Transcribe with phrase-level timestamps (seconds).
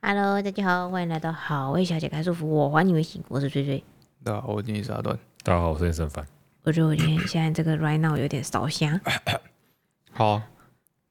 [0.00, 3.82] Hello，大家好，欢迎来到好味小姐开束缚，我还你微信，我是追追。
[4.22, 5.18] 大家好，我今天是阿段。
[5.42, 6.24] 大家好，我是沈凡。
[6.62, 9.00] 我觉得我今天现在这个 right now 有点烧香。
[10.14, 10.40] 好，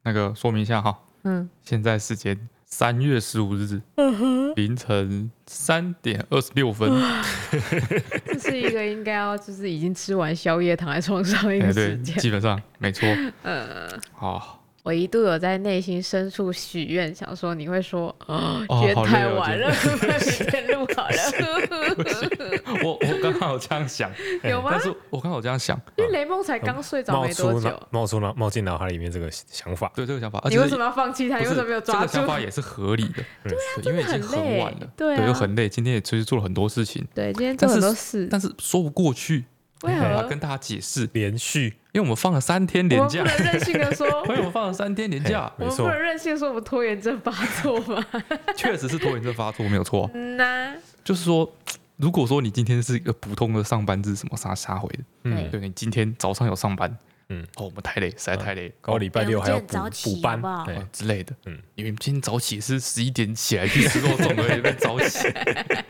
[0.04, 3.82] 那个说明一下哈，嗯，现在时间三月十五日
[4.56, 6.90] 凌晨三点二十六分。
[8.26, 13.08] 这是一个应该要就是已经吃完宵夜躺在床上一个时间，基本上没错。
[13.44, 14.59] 嗯，好。
[14.90, 19.68] 我一度有在内心深处许愿， 想说你会说， 哦，觉得太晚了，
[20.02, 21.16] 明天录好了。
[22.84, 24.12] 我我刚好有这样想，
[24.44, 24.70] 有吗？
[24.72, 31.38] 但是我刚好这样想，因为雷梦才刚睡着没多久，冒出脑冒进脑海里面这个想法，对这个想法，你为什么要放弃他？
[31.38, 32.02] 你为什么没有抓住？
[32.02, 39.46] 这个想法也是合理的，对啊，因为已经很晚了，对，又很累，今天也其实做了很多事情，对，今天做很多事，但是说不过去。
[39.84, 40.28] 为何？
[40.28, 48.06] 跟大家解释，连续，因为我们放了三天连假，我们不能任性的说， 因为我们放了三天连假，我们不能任性说我们拖延症发作吗？
[48.56, 50.10] 确实是拖延症发作，没有错。
[50.14, 51.50] 嗯呐，就是说，
[51.98, 56.96] 如果说你今天是一个普通的上班日，什么啥啥回的，嗯，对，你今天早上有上班，
[57.30, 60.78] 嗯，哦，我们太累，实在太累，然后礼拜六还要补补班，对。
[60.92, 65.28] 之类的，嗯，因为今天早起是十一点起来去吃肉粽而已，被早起，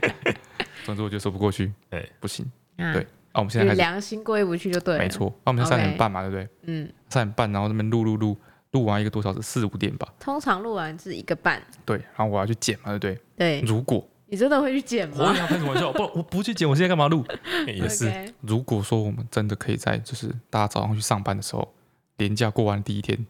[0.85, 3.05] 总之我就说不过去，哎，不行，对。
[3.31, 4.99] 啊，我们现在开始良心过意不去就对了。
[4.99, 6.49] 没错，那我们三点半嘛，对不对？
[6.63, 8.37] 嗯，三点半，然后那边录录录，
[8.71, 10.07] 录完一个多小时，四五点吧。
[10.19, 11.61] 通常录完是一个半。
[11.85, 13.21] 对，然后我要去剪嘛，对不对？
[13.37, 13.61] 对。
[13.61, 15.15] 如果你真的会去剪吗？
[15.19, 15.91] 我要开什么玩笑？
[15.91, 17.25] 不， 我不去剪，我现在干嘛录？
[17.67, 18.33] 也是。
[18.41, 21.73] 如果说我们真的可以在，就是大家早上去上班的时候，
[22.17, 23.25] 年假过完第一天，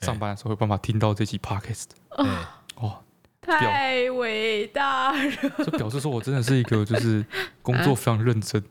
[0.00, 1.86] 上班的时候有办法听到这期 podcast。
[2.76, 3.00] 哦，
[3.40, 5.30] 太伟大了！
[5.64, 7.24] 这表示说我真的是一个就是
[7.62, 8.62] 工作非常认真。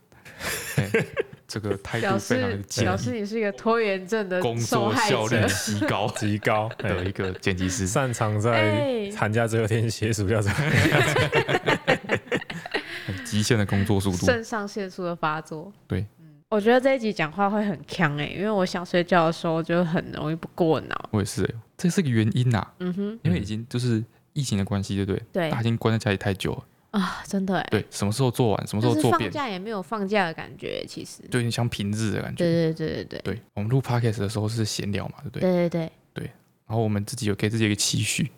[1.46, 10.56] 这个态度非常的表示你是一个拖延症的工作效率极高 极高的一个剪辑师，擅长在寒假最后天写暑假这样
[13.06, 15.70] 很极限的工作速度，肾上腺素的发作。
[15.86, 16.04] 对，
[16.48, 21.08] 我觉得这一集讲话会很强哎，因为我想睡觉的时候就很容易不过脑。
[21.12, 22.66] 我也是，这是个原因呐。
[22.78, 24.02] 嗯哼，因为已经就是
[24.32, 25.22] 疫情的关系，对不对？
[25.32, 26.64] 对，大家已经关在家里太久了。
[26.94, 35.40] 啊，真的哎，对，什么时候做完，什么时候做放假也没有放假的感觉，其实，对，像平日的感觉，对对对对对，对，我们录 podcast 的时候是闲聊嘛，对不对？
[35.40, 36.24] 对对对对，
[36.68, 38.30] 然后我们自己有给自己一个期许，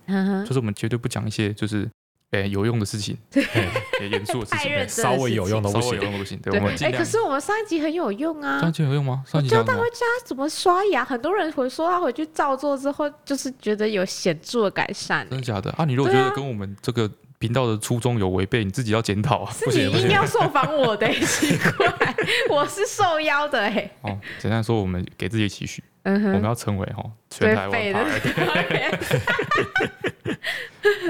[0.47, 1.87] 就是我们绝对不讲一些就是
[2.31, 3.15] 诶有用的事情，
[4.11, 9.23] 严肃的事情，稍微有用的不行，稍微有用的不行，对，我们哎，可是我们上一集很有用啊，上一集有用吗？
[9.27, 9.83] 上一集教大家
[10.25, 15.85] 怎么刷牙，很多人回说他回去照做之后，就是觉得有显著的改善，真的假的啊？
[15.85, 17.11] 你如果觉得跟我们这个。
[17.39, 19.53] 频道的初衷有违背，你自己要检讨啊！
[19.53, 22.15] 是你一定要受访我的， 奇怪，
[22.49, 23.91] 我是受邀的哎。
[24.03, 27.81] 哦，简单说，我们给自己期许，嗯哼，我们要成为哈全台湾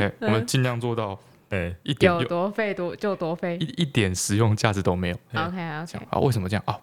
[0.00, 1.18] 哎， 我们尽量做到，
[1.50, 5.16] 哎，一点有多废多就多废，一一点实用价值都没有。
[5.34, 6.76] OK OK，啊，为什么这样啊？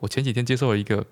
[0.00, 1.04] 我前几天接受了一个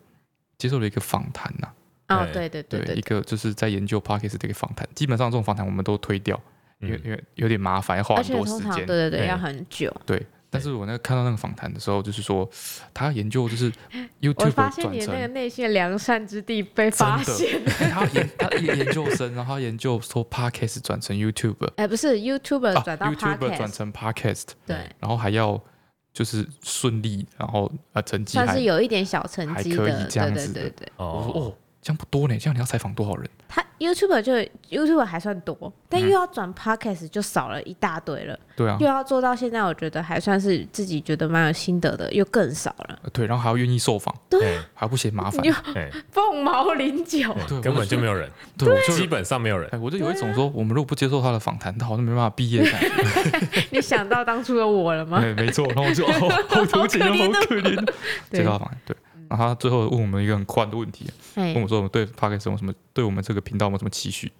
[0.56, 1.68] 接受了一个访谈呐。
[2.08, 6.40] 哦，对对对，一个就是在研究 Parkes 的一个访谈，基本上这种访谈我们都推掉。
[6.80, 9.94] 因为因为有点麻烦，要花很多时间，对对对，要很久。
[10.04, 12.48] 对，但是我那个看到那个访谈的时候，就是说
[12.92, 13.72] 他研究就是
[14.20, 17.64] YouTube 我发现你那个内心的良善之地被发现。
[17.64, 25.58] 他研 他研究生，然后他研究说 Podcast 转成 YouTube，哎，不是 YouTuber 转到 YouTube 转成 Podcast，对，然后还要
[26.12, 30.88] 就是顺利，然后啊成绩算是有一点小成绩的，还可以这样子，对对对。
[30.96, 31.32] 哦。
[31.34, 31.54] 哦。
[31.86, 33.30] 这样不多呢，这样你要采访多少人？
[33.46, 34.32] 他 YouTube 就
[34.68, 38.36] YouTube 还算多，但又要转 Podcast 就少了一大堆了。
[38.56, 42.98] 对啊，又要做到现在，我觉得还算是自己觉得蛮有心得的，又更少了。
[43.12, 45.40] 对，然后还要愿意受访，对，还不嫌麻烦，
[46.10, 47.32] 凤毛麟角，
[47.62, 49.70] 根本就没有人，对，基本上没有人。
[49.80, 52.68] 我就有一种说，我们如果不接受他的访谈，他好像没办法毕业。
[53.70, 55.20] 你想到当初的我了吗？
[55.20, 56.28] 对没错，然后我就好
[56.64, 57.08] 同情，好
[57.46, 57.88] 可怜。
[58.32, 58.96] 接受访谈，对。
[59.28, 61.06] 然后他最后问我们一个很宽的问题，
[61.36, 62.72] 问我说：“我们对 p a r k e 有什么？
[62.92, 64.30] 对我们这个频道有什么期许？”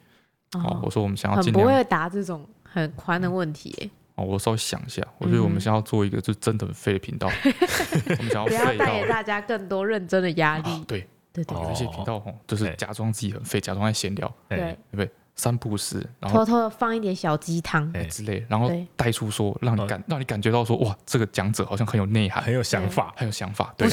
[0.54, 3.90] 哦，我说我们想要尽量不会答这种很宽的问题。
[4.14, 7.28] 哦，我稍微想一下，我觉得我们想要做一个就真的很废的频道，
[8.18, 10.84] 我们想要不要带给大家更多认真的压力？
[10.86, 15.10] 对对对，有些频道哦，就是假装自己很废，假装在闲聊，对对不对？
[15.36, 23.88] 三不时，然后偷偷的放一点小鸡汤之类，然后带出说，让你感让你感觉到说，哇，这个讲者好像很有内涵，很有想法，很有想法，对。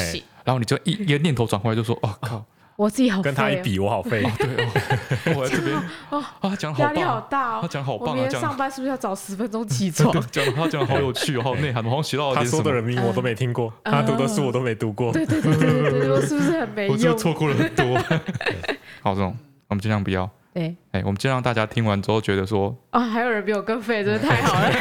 [0.45, 2.45] 然后你就一一个念头转过来，就说，哦靠，
[2.77, 4.21] 我自己好跟他一比，我好废。
[4.37, 5.75] 对哦， 我在这边
[6.09, 7.59] 啊，讲好压力好大哦。
[7.61, 10.13] 他讲好棒啊，上班是不是要早十分钟起床？
[10.31, 12.57] 讲他讲好有趣，好有内涵，我好像学到了点什么。
[12.57, 15.11] 他说的人名我都没听过，他读的书我都没读过。
[15.11, 16.93] 对对对对对，我是不是很没用？
[16.93, 17.97] 我就错过了很多。
[19.01, 19.35] 好，这种
[19.67, 20.29] 我们尽量不要。
[20.53, 24.69] 对，哎，我们尽量大家听完之后觉得说，啊，还有人比我更废，真的太好了。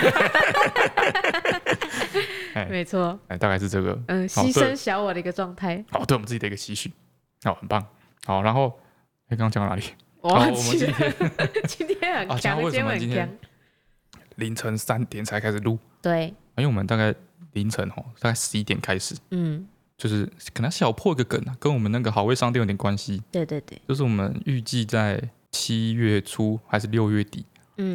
[2.54, 5.82] 哎没错，哎，大概是这个，嗯，牺牲小我的一个状态。
[5.92, 6.92] 哦，对我们自己的一个期许。
[7.42, 7.82] 好，很棒。
[8.26, 8.78] 好，然后，
[9.28, 9.82] 哎，刚刚讲到哪里？
[10.20, 11.14] 我们今天
[11.66, 13.38] 今天很强，为什么今天
[14.36, 15.78] 凌晨三点才开始录？
[16.02, 16.26] 对，
[16.56, 17.14] 因为我们大概
[17.52, 19.16] 凌晨哦，大概十一点开始。
[19.30, 19.66] 嗯，
[19.96, 23.22] 就是可能小破一个梗啊，跟我们那个好味商店有点关系。
[23.32, 25.18] 对对对，就是我们预计在
[25.52, 27.44] 七月初还是六月底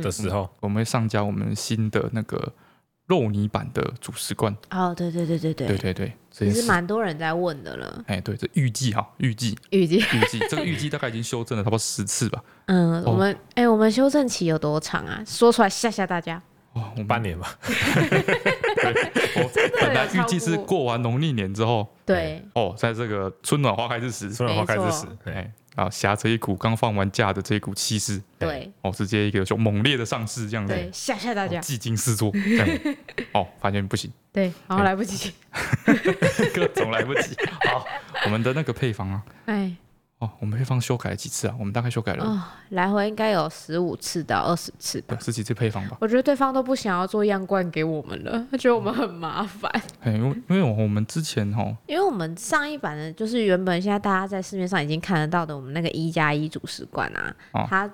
[0.02, 0.50] 的时候。
[0.62, 2.54] 我们会上交我们新的那个
[3.08, 4.56] 肉泥版的主食罐。
[4.70, 5.78] 哦对对对对对。
[5.78, 8.04] 对对其实蛮多人在问的了。
[8.06, 9.58] 哎对这预计哈预计。
[9.72, 9.98] 预计。
[9.98, 12.44] 预计这个预计大概已经修正了差不多十次吧。
[12.68, 15.24] 嗯我们哎我们修正期有多长啊？
[15.26, 16.42] 说出来吓吓大家。
[16.74, 17.58] 哦我们半年吧。
[17.66, 19.52] 我
[19.82, 20.84] 本来预计是过。
[20.84, 21.88] 完农历年之后。
[22.06, 22.44] 对。
[22.54, 24.32] 哦在这个春暖花开之时。
[24.32, 25.52] 春暖花开之时对。
[25.78, 32.68] 啊，挟着一股刚放完假的这一股气势，对，哦，直接一个就猛烈的上市这样子，对，吓吓大家，技惊四座，这样，
[33.34, 35.32] 哦，发现不行， 对，然后来不及，
[36.54, 37.36] 各种来不及，
[37.70, 37.86] 好，
[38.26, 39.76] 我们的那个配方啊，哎。
[40.20, 41.56] 哦，我们配方修改了几次啊？
[41.60, 45.98] 我们大概修改了，哦，来回应该有十五次到二十次吧，十几次配方吧。
[46.02, 49.72] 我觉得对方都不想要做样罐给我们了，他 觉得我们很麻烦。
[50.06, 57.88] 因为因为我们之前哈，因为我们上一版的，就是原本现在大家在市面上已经看得到的，我们那个一加一主食罐啊，哦、它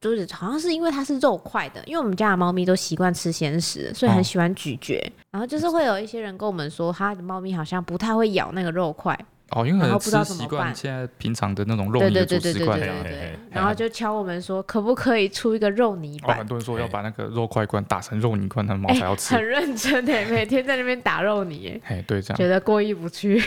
[0.00, 4.96] 就是好像是因为它是肉块的，因为我们家的猫咪都习惯吃鲜食，所以很喜欢咀嚼。
[4.96, 9.14] 哦、然后就是会有一些人跟我们说，他的猫咪好像不太会咬那个肉块。
[9.50, 12.80] 哦，因为可能吃习惯现在平常的那种肉泥的主食罐，
[13.48, 16.36] 然后就敲我们说，可不可以出一个肉泥罐？
[16.36, 19.36] 哦，很多人说要把那个肉块罐打成肉泥罐，他们猫才要吃。
[19.36, 21.80] 很认真诶，每天在那边打肉泥。
[21.84, 23.40] 哎，对，这样觉得过意不去。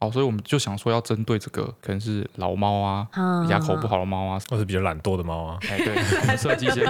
[0.00, 3.08] 哦，所以我们就想说要针对这个，可能是老猫啊，
[3.48, 5.58] 牙口不好的猫啊，或是比较懒惰的猫啊。
[5.70, 6.84] 哎，对，我们设计一些，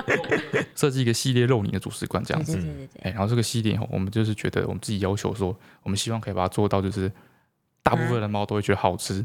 [0.75, 2.59] 设计一个系列肉泥的主食罐这样子。
[3.03, 7.13] 哎，然后这个系列我们就是觉得我们自己要求说，我们希望可以把它做到就是。
[7.85, 9.25] 大部分的猫都会觉得好吃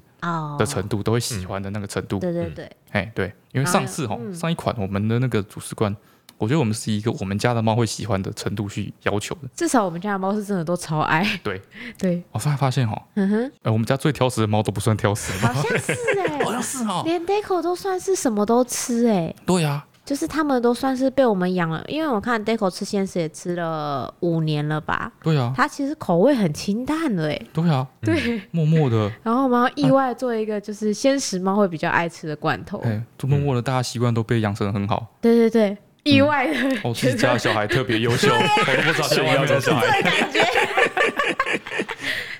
[0.59, 2.19] 的程度，都会喜欢的那个程度。
[2.19, 5.95] 对对对，哎对，因为上次哈上一款我们的那个主食罐，
[6.37, 9.47] 我觉得我们是一个我们家的猫会喜欢的程度去要求的。
[9.55, 11.25] 至少我们家的猫是真的都超爱。
[11.41, 11.61] 对。
[11.97, 15.93] 对，我发发现哈，嗯哼，我们家最挑食的猫都不算挑食，好像是
[16.27, 19.33] 哎， 好像是哈，连 Deco 都算是什么都吃哎。
[19.45, 19.85] 对呀。
[20.09, 25.11] 就是他们都算是被我们养了，因为我看 Deco 吃鲜食也吃了五年了吧？
[25.21, 27.39] 对啊，它其实口味很清淡的哎。
[27.53, 29.11] 对啊， 对，默默的。
[29.21, 32.79] 然后我们要意外做一个就是鲜食猫会比较爱吃的罐头。
[32.79, 35.05] 哎，默默的，大家习惯都被养成的很好。
[35.21, 36.53] 对对对，意外的。
[36.83, 40.01] 我自己家的小孩特别优秀，我都不知道炫耀这小孩。
[40.01, 40.43] 感觉。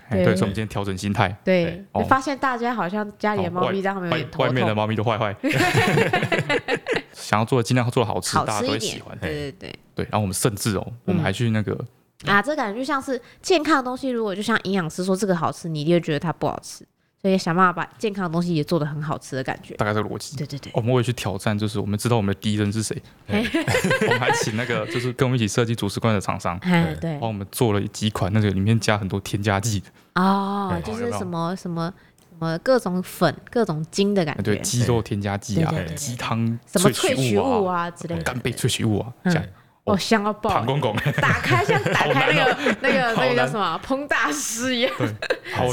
[0.10, 1.36] 对，所以我们今天调整心态。
[1.44, 4.44] 对，发现大家好像家里的猫咪在后面有点头。
[4.44, 5.36] 外面的猫咪都坏坏。
[7.14, 9.18] 想要做的尽量做好吃，好吃大家都会喜欢。
[9.20, 11.78] 对对对对，然后我们甚至哦，我们还去那个
[12.26, 14.10] 啊，这感觉就像是健康的东西。
[14.10, 16.86] 如果就像营养师说这个好吃，你一定会觉得它不好吃，
[17.22, 19.74] 所以想办法把健康的东西也做得很好吃的感觉。
[19.76, 20.38] 大概这个逻辑。
[20.38, 23.02] 对对对，我们会去挑战，就是我们知道我们的敌人是谁。
[23.28, 26.60] 我们还请那个就是跟我们一起设计主食罐的厂商，
[27.02, 31.94] 对，帮我们做了几款那个里面加很多添加剂的哦，就是什么什么。
[32.32, 39.44] 什么各种粉、各种精的感觉，对，鸡肉添加剂啊，鸡汤什么萃取物啊之类的，干贝萃取物啊，这样
[39.92, 40.50] 哦，香到爆！
[40.50, 43.80] 庞公公，打开像 打开那个那个那个叫什么？
[43.86, 45.08] 烹大师一样，对，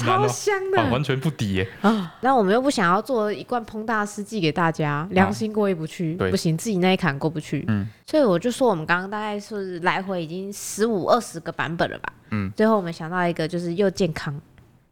[0.01, 1.69] 超香的，完全不抵耶。
[1.83, 2.15] 啊！
[2.21, 14.35] 那我们又不想要做一罐烹大师寄给大家，良心过意不去，不行，自己那一坎过不去，嗯，所以我就说我们刚刚大概是来回已经十五二十个版本了吧，嗯，最后我们想到一个就是又健康，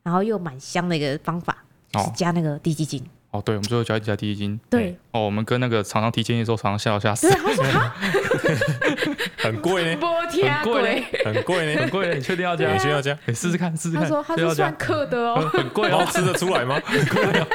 [0.03, 1.57] 然后又蛮香的一个方法。
[1.97, 3.01] 是加那个滴鸡精
[3.35, 4.59] 哦，对，我们最后交一下第一金。
[4.71, 7.29] 对哦，我们跟那个厂商提建议的时候，厂商笑到吓死。
[7.29, 7.65] 他说
[9.39, 12.71] 很贵呢， 很贵呢，很贵呢，很贵呢，你确定要加？
[12.73, 13.19] 你确定要加？
[13.27, 14.05] 你，试试看，试试看。
[14.05, 16.81] 他说他是算克的哦，很贵 哦，吃得出来吗？
[16.85, 17.25] 很贵。
[17.41, 17.47] 哦，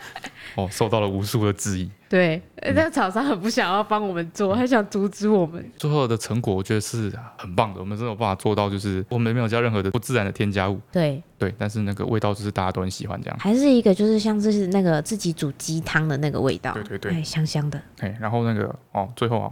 [0.70, 1.90] 受到了无数的质疑。
[2.08, 2.40] 对，
[2.74, 5.64] 那个厂商很不想要帮我们做，还想阻止我们。
[5.78, 7.80] 最后的成果，我觉得是很棒的。
[7.80, 10.78] 我们真的有办法做到，就是我们没有加任何的不自然的添加物。
[10.92, 13.38] 对对，但是那个味道就是大家都很喜欢这样。
[13.40, 16.74] 还是一个就是像是那个自己煮鸡汤的那个味道。
[16.74, 17.80] 对对对，香香的。
[18.00, 19.50] 哎，然后那个哦，最后啊，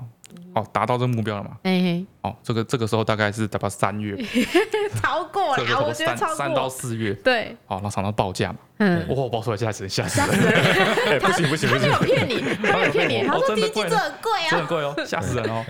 [0.54, 1.50] 哦，达到这个目标了嘛？
[1.62, 4.16] 哎，哦，这个这个时候大概是大概三月，
[5.00, 6.34] 超过了，我觉得超过。
[6.34, 15.64] 三到四月，对，好，然后厂商报价嘛，嗯，哇，报出来吓死人，吓死人， 不行不行不行，他没有骗你， 他没有骗你，他说第一季这很贵啊，很贵哦，吓死人哦，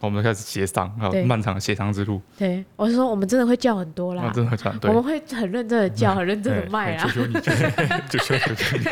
[0.00, 8.34] 我们开始协商，还有漫长的协商之路，对，我是说我们真的会叫很多啦，真的会叫，我们会很认真的叫，很认真的卖啊，求求你，求求
[8.76, 8.84] 你，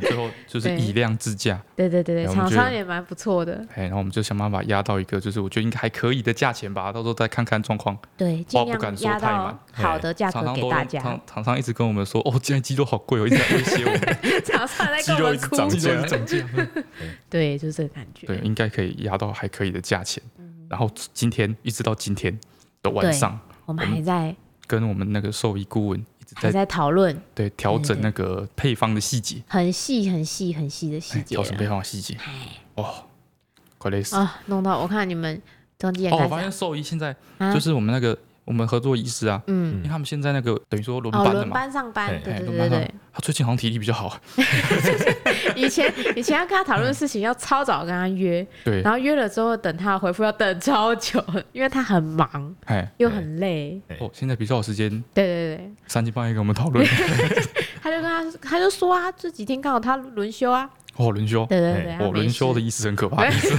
[0.00, 7.98] 最后就是以量制价，对对对对，厂商也蛮不错的，哎，然后我们就想办法压到一个，就是我觉得应该还可以的价钱吧，到时候再看看状况。
[8.16, 11.00] 对，尽量压到好的价格给大家。
[11.00, 14.42] 厂厂商一直跟我们说，哦，今天鸡肉好贵哦，一直在威胁我们。
[14.44, 16.38] 厂商在跟我们哭，鸡肉涨价。
[17.28, 18.26] 对，就是这个感觉。
[18.26, 20.22] 对，应该可以压到还可以的价钱。
[20.68, 22.38] 然后今天一直到今天
[22.82, 24.34] 的晚上，我们还在
[24.66, 32.16] 跟我们那个兽医顾问一直在在讨论，对，调整那个配方的细节，很细很细很细的细节，调整配方的细节。
[32.74, 33.04] 哦。
[33.76, 34.40] 快累死啊！
[34.46, 35.42] 弄到我看你们
[35.78, 37.14] 中间哦，我发现兽医现在
[37.52, 42.94] 就是我们那个我们合作医师啊，嗯，因为他们现在那个等于说轮班的嘛，轮班上班，对对对对。
[43.12, 44.18] 他最近好像体力比较好。
[45.54, 53.80] 以前以前要跟他讨论事情，要超早跟他约，对，然后约了之后等他回复要等超久，因为他很忙，哎，又很累。
[54.00, 56.84] 哦，现在比较有时间，对对对，三更半夜跟我们讨论。
[57.80, 60.68] 他就跟他他就说啊，这几天刚好他轮休啊。
[60.96, 62.54] 哦，轮休，对对对，哦，轮休。
[62.54, 63.58] 的医师很可怕，医 生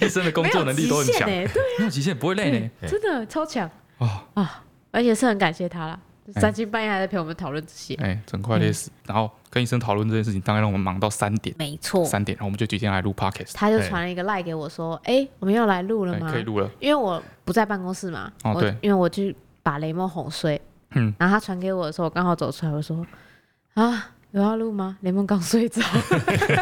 [0.00, 1.46] 医生的工作能力都很强，对，
[1.78, 4.64] 没有极限，不会累呢，真的超强啊啊！
[4.90, 6.00] 而且是很感谢他了，
[6.34, 8.90] 三更半夜还在陪我们讨论这些，哎，整快累死。
[9.06, 13.52] 然后跟医生讨论这件事情，大概让我们忙到三点，没错，三点，然后我们就决定来录 podcast。
[13.54, 16.30] 他就传了一个赖给我说，哎，我们要来录了吗？
[16.30, 20.60] 可以录了，因为我不在办公室嘛，哦对，因为我去把雷梦哄睡，
[20.92, 23.06] 嗯，然后他传给我的时候，我刚好走出来，我说
[23.74, 24.12] 啊。
[24.32, 24.98] 有要录吗？
[25.00, 25.80] 雷梦刚睡着，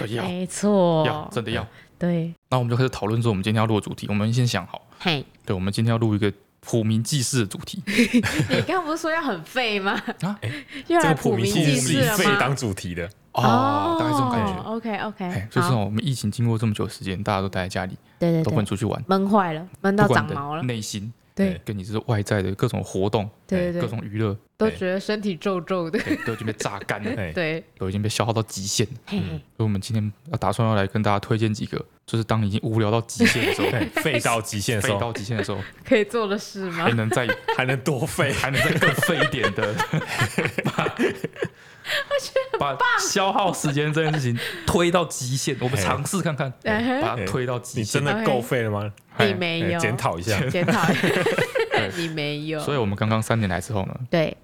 [0.00, 1.64] 没错，要真的要。
[2.02, 4.88] 对，那我们就开始讨论说，我们今天要录的主题，我们先想好。
[4.98, 7.80] 嘿，对，我们今天要录一个普民济世的主题。
[7.86, 9.92] 你刚刚不是说要很废吗？
[10.22, 10.36] 啊，
[10.84, 14.62] 这个普民济世是废当主题的哦，大概这种感觉。
[14.64, 21.12] OK OK，就是我们疫情经过这么久时间，大家都待在家里，对对，都不能出去玩，闷坏了，闷到长毛了，内心。
[21.34, 28.86] 对，跟你这是外在的各种活动，对对，各种娱乐，都觉得身体皱皱的，都已经被榨干了， 对，都已经被消耗到极限。
[29.08, 33.68] 所以，我们今天要打算要来跟大家推荐几个，就是当你已经无聊到极限的时候，
[34.02, 36.84] 废到极限的时候，废到极限的时候， 可以做的事吗？
[36.84, 39.74] 还能再还能多废，还能再更废一点的，
[42.58, 48.02] 把消耗时间这件事情推到极限，我们尝试看看，把它推到极限。
[48.02, 48.92] 你真的够废了吗？
[49.18, 49.78] 你没有。
[49.78, 50.80] 检讨一下，检讨。
[50.92, 52.60] 一下，你没有。
[52.60, 54.36] 所以我们刚刚三点来之后呢，对，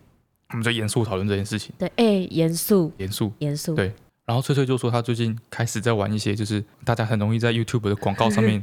[0.50, 1.72] 我们就严肃讨论这件事情。
[1.78, 3.74] 对，哎，严肃，严肃，严肃。
[3.74, 3.92] 对，
[4.24, 8.62] 然后翠翠就说她最近开始在玩一些，就是大家很容易在 YouTube 的广告上面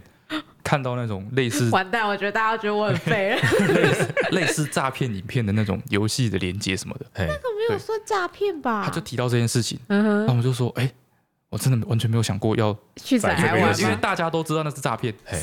[0.65, 1.69] 看到那种类似……
[1.69, 3.41] 完蛋，我觉得大家觉得我很废了。
[3.67, 8.81] 类 似类似诈骗影片的那种游戏的连接什么的，那个没有算诈骗吧？
[8.83, 10.91] 他就提到这件事情，嗯哼，然后我就说，哎，
[11.49, 15.41] 我真的完全没有想过要去载这个游戏，因为大家都知道那是诈骗，是吗？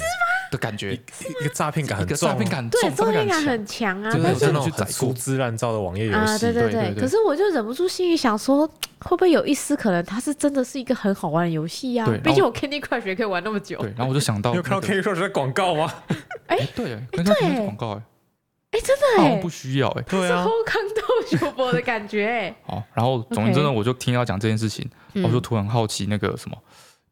[0.53, 4.13] 的感觉，一个诈骗感很重，诈骗感对，诈骗感很强啊。
[4.13, 6.95] 就是那种粗制滥造的网页游戏，对对对。
[6.95, 8.69] 可是我就忍不住心里想说，
[9.01, 12.07] 会不会有一丝可能，它是真的是一个很好玩的游戏呀？
[12.23, 13.79] 毕竟我 Candy Crush 也可以玩那么久。
[13.79, 15.93] 对，然后我就想到，你有看到 Candy Crush 的广告吗？
[16.47, 18.03] 哎，对，哎，对，广告，哎，
[18.73, 22.55] 哎，真的，哎，不需要，哎，对啊，是后康豆酒播的感觉，哎。
[22.69, 24.87] 好，然后总之呢，我就听他讲这件事情，
[25.25, 26.57] 我就突然好奇那个什么，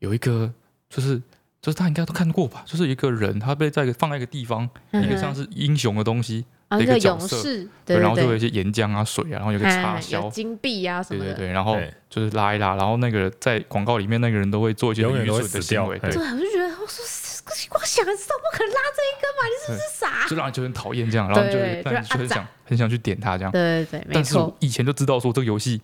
[0.01, 0.53] 有一个
[0.91, 1.21] 就是。
[1.63, 2.63] 就是他应该都看过吧？
[2.65, 7.37] 就是一个人，他被在一个放在一个地方，一个像是英雄的东西的一个角色，
[7.85, 11.77] 对，然后就有一些岩浆啊、水啊，然后有个插销、金币啊什么的，对对对，然后
[12.09, 17.05] 就是拉一拉，然后那个在广告里面那个人都会做一些愚蠢的行为，对，我就觉得我说
[17.69, 20.27] 光想知道不可能拉这一根嘛，你是不是傻？
[20.29, 25.83] 就让人就很讨厌这样，然后就就很想很想去点他这样，对对对，但是我以前就知道说这个游戏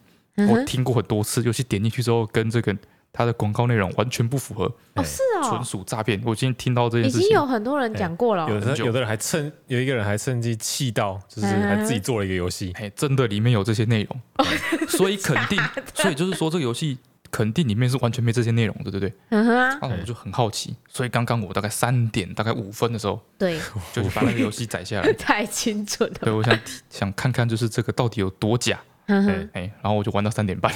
[0.48, 2.74] 我听过很多次，游戏点进去之后跟这个。
[3.16, 6.20] 他的广告内容完全不符合哦，是哦，纯属诈骗。
[6.22, 8.46] 我今天听到这件事情，已经有很多人讲过了。
[8.50, 12.72] 有的有的人还趁有一个人还趁机气到，就是还自己做了一个游戏。
[12.74, 14.20] 哎，真的里面有这些内容，
[14.86, 15.58] 所以肯定，
[15.94, 16.98] 所以就是说这个游戏
[17.30, 19.12] 肯定里面是完全没这些内容的，对不对？
[19.30, 19.78] 嗯哼。
[19.80, 23.58] 那我就很好奇，所以刚刚我大概三点大概五分的时候，对，
[23.94, 25.10] 就把那个游戏载下来。
[25.16, 26.18] 太精准了。
[26.20, 26.58] 对，我想
[26.90, 28.78] 想看看，就是这个到底有多假。
[29.06, 30.72] 哎哎，然后我就玩到三点半，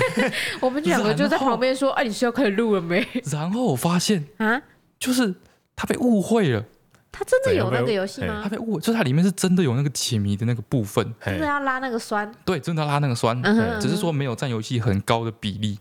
[0.60, 4.62] 我们两个就在旁边说：“哎，你是要开始录了没？” 然后我发现啊，
[4.98, 5.34] 就是
[5.74, 6.64] 他被误会了。
[7.12, 8.40] 他真的有那个游戏吗？
[8.42, 12.30] 他被误会，就是它里面是真的有那个解谜的那个部分，真的要拉那个酸。
[12.44, 13.42] 对，真的要拉那个酸，
[13.80, 15.78] 只是说没有占游戏很高的比例，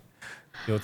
[0.67, 0.79] 有，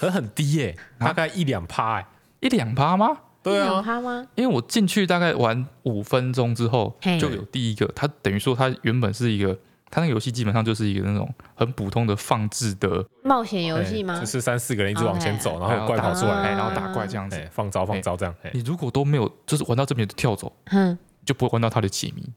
[0.00, 2.06] 很很低耶，大概一两趴哎。
[2.40, 3.16] 一两趴吗？
[3.42, 4.26] 对啊，趴吗？
[4.34, 9.56] 因为我进去大概玩五分钟之后，就有第一个，它等于说它原本是一个。
[9.90, 14.18] 他那个游戏基本上就是一个那种很普通的放置的冒险游戏吗？
[14.18, 18.34] 就是三四个人一直往前走，然后怪跑出来，然后打怪这样子，放招放招这样。
[18.52, 22.28] 你如果都没有，就是玩到这边就跳走，嗯，就不会玩到他的解谜，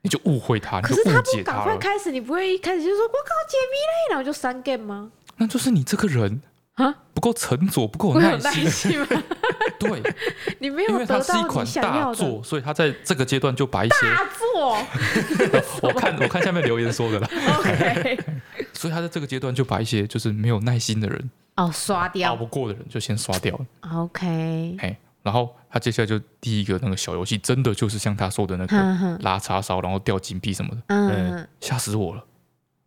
[0.00, 5.10] 你就误会他，可是他不赶快开始，你不会一开始就说“我靠解谜嘞”，然后就删 game 吗？
[5.36, 6.40] 那就是你这个人
[6.74, 8.38] 啊不够沉着，不够有耐
[8.70, 9.06] 心吗？
[9.82, 10.02] 对，
[10.60, 14.78] 你没有得到你想要的，所以他在这个阶段就把一些大作，
[15.88, 17.28] 我看我看下面留言说的了。
[17.58, 18.18] OK，
[18.72, 21.30] 所以他在这个阶段就把一些就是没有耐心的人。
[21.56, 23.66] 哦刷掉，熬不过的人就先刷掉了。
[23.92, 32.24] OK，嘿，然后他接下来就第一个那个小游戏，真的就是像他说的那个拉叉烧，然后掉金币什么的，嗯，吓死我了。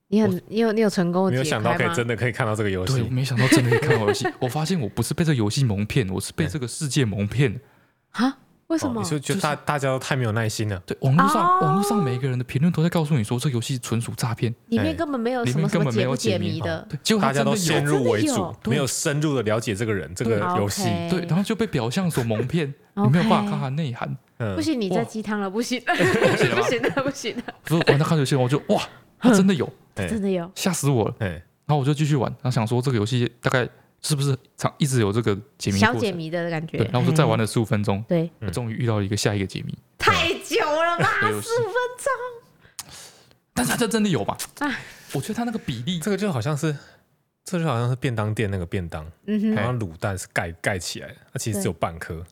[0.08, 2.94] 你很，你有你有成功，没有想到可以真的可以看到这个游戏。
[2.94, 4.28] 对，我没想到真的可以看到游戏。
[4.40, 7.60] 我发现我不是被这个游戏蒙骗，我是被这个世界蒙骗。
[8.12, 8.38] 啊？
[8.68, 9.00] 为什么？
[9.00, 10.82] 你说就大大家都太没有耐心了。
[10.88, 16.84] 对，网络上网络上每一个人的评论都在告诉你说，这游戏纯属诈骗，里面根本没有什么什么解不解谜的。
[16.90, 20.84] 对，结果大家都先入为主，没有深入的了解这个人这个游戏。
[21.12, 24.18] 对，然后就被表象所蒙骗，你没有办法看它内涵。
[24.56, 27.44] 不行，你在鸡汤了，不行， 不行， 不行了，不行了。
[27.64, 28.82] 不是玩他看游戏，我就哇，
[29.20, 29.72] 他真的有。
[29.96, 30.50] 真的有？
[30.56, 33.68] 吓死我了，然后我就继续玩，然后想说这个游戏大概
[34.02, 42.90] 是不是常一直有这个解谜小解谜的感觉，对，然后我就再玩了十五分钟，对，我终于遇到一个下一个解谜，太久了吧， 十五分钟，
[43.54, 44.38] 但是它这真的有吧？
[44.60, 44.80] 哎，
[45.14, 46.76] 我觉得它那个比例，这个就好像是，
[47.44, 49.04] 这就好像是便当店那个便当，
[49.56, 52.24] 好像卤蛋是盖盖起来的，它其实只有半颗。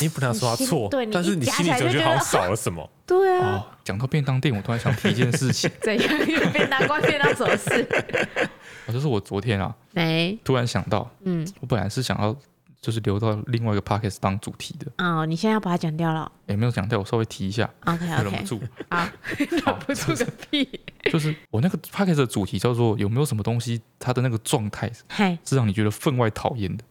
[0.00, 2.88] 你不能说他错，但是你心里就觉得好像少了什么。
[3.06, 5.70] 对啊，讲到便当店，我突然想提一件事情。
[5.82, 6.18] 怎样？
[6.52, 7.86] 便当关便当什么事？
[8.86, 12.34] 啊， 就是我昨天啊，没突然想到，嗯，我本来是想要
[12.80, 14.90] 就是留到另外一个 podcast 当主题的。
[15.04, 16.30] 哦，你现在要把它讲掉了？
[16.46, 17.68] 也没有讲掉，我稍微提一下。
[17.84, 18.22] OK OK。
[18.24, 20.80] 忍不住啊，忍不住个屁！
[21.10, 26.84] 就是我那个 podcast 的主题叫做有没有什么东西，它的那个状态，嗨，是让你觉得分外讨厌的？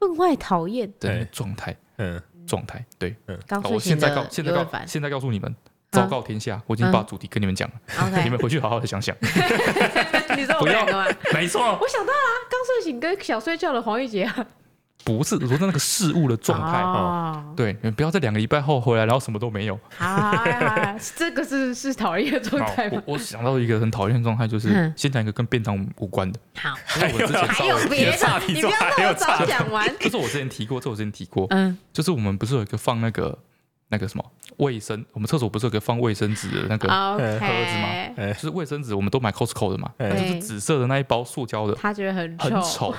[0.00, 2.20] 分外讨厌的状态，嗯。
[2.52, 5.56] 状态对，嗯，我现在告现在告现在告诉你们，
[5.90, 7.74] 昭告天下，我已经把主题跟你们讲了
[8.22, 9.16] 你们回去好好的想想。
[10.36, 11.06] 你说我两个吗？
[11.32, 14.46] 没错，我想到了，刚睡醒跟想睡觉的黄玉洁啊，
[15.04, 19.78] 不是，我说那个事物的状态啊，对，你们不要在两个礼拜后回来，然后什么都没有。
[19.98, 23.02] 啊，这个是是讨厌的状态吗？
[23.06, 26.38] 我想到一个很讨厌的状态，就是先讲一个跟便当无关的。
[26.56, 27.16] 好，还有
[27.88, 29.88] 别的，你不要那么早讲完。
[29.98, 33.36] 这是我之前提过，这我之前提过，嗯，就是我们不是有一个放那个
[33.92, 34.24] 那个什么
[34.56, 38.32] 卫生，我们厕所不是有个放卫生纸的那个盒子吗？
[38.32, 42.92] 就是卫生纸，我们都买 Costco 的嘛，就是紫色的那一包塑胶的，他觉得很很丑，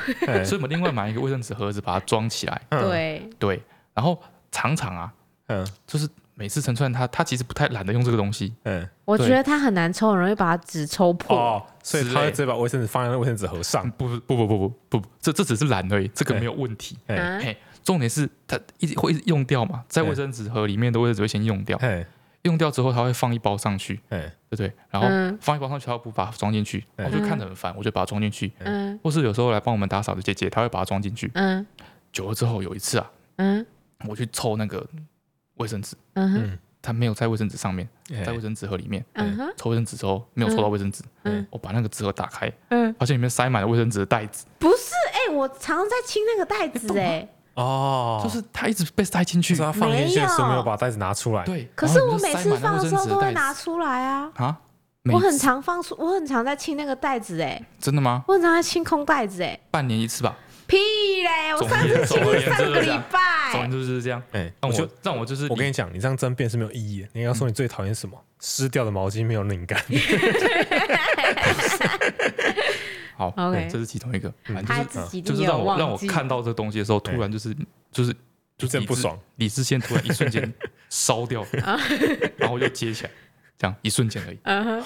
[0.45, 2.61] 所以我们另外买一个卫生纸盒子把它装起来。
[2.69, 3.29] 对。
[3.39, 3.61] 对，
[3.93, 5.13] 然后常常啊，
[5.47, 6.07] 嗯，就是。
[6.35, 13.87] 每次陈川他他其实不太懒得用这个东西，嗯，我觉得他很难抽，很容易把纸抽破，哦，所以他会直接把卫生纸放在卫生纸盒上。
[13.91, 16.97] 不不不不不不不，这这只是懒而已，这个没有问题。
[17.05, 21.79] 哎，重点是它一直会一直用掉嘛，在卫生纸盒里面的卫生纸会先用掉，
[22.43, 24.71] 用掉之后它会放一包上去，对不对？
[24.89, 25.07] 然后
[25.39, 28.51] 放一包上去，它不把它装进去，我就看着很烦，我就把它装进去。
[28.59, 31.29] 嗯，或是有时候来帮我们打扫的姐姐，她会把它装进去。
[31.35, 31.65] 嗯，
[32.11, 33.65] 久了之后有一次啊，嗯，
[34.07, 34.85] 我去抽那个
[35.55, 36.57] 卫生纸，嗯。
[36.85, 37.87] 他没有在卫生纸上面，
[38.25, 39.01] 在卫生纸盒里面。
[39.55, 41.01] 抽卫生纸之后没有抽到卫生纸，
[41.49, 42.51] 我把那个纸盒打开，
[42.99, 44.45] 发现里面塞满了卫生纸的袋子。
[44.59, 51.43] 不是，哎，我常常在清那个袋子，哎，哦，就是他一直被塞进去，他放进去的时候没有把袋子拿出来。
[51.43, 54.31] 对，可是我每次放的时候都会拿出来啊。
[54.35, 54.57] 啊，
[55.11, 58.23] 我很常放出，我很常在清那个袋子，哎，真的吗？
[58.27, 60.35] 我很常在清空袋子，哎，半年一次吧。
[60.65, 61.53] 屁嘞！
[61.53, 63.19] 我上次清了三个礼拜，
[63.51, 64.23] 总就是这样。
[64.31, 67.07] 哎，那我就让我就是，我跟你讲，你这样争辩是没有意义的。
[67.11, 68.17] 你要说你最讨厌什么？
[68.39, 69.77] 湿掉的毛巾没有拧干。
[73.31, 74.33] 好，OK，这是其中一个。
[74.43, 77.55] 反正就是就是让我让我看到这东西的时候，突然就是
[77.91, 78.15] 就是
[78.57, 80.53] 就是不爽，理智线突然一瞬间
[80.89, 81.45] 烧掉，
[82.37, 83.11] 然后又接起来。
[83.57, 84.39] 这样一瞬间而已，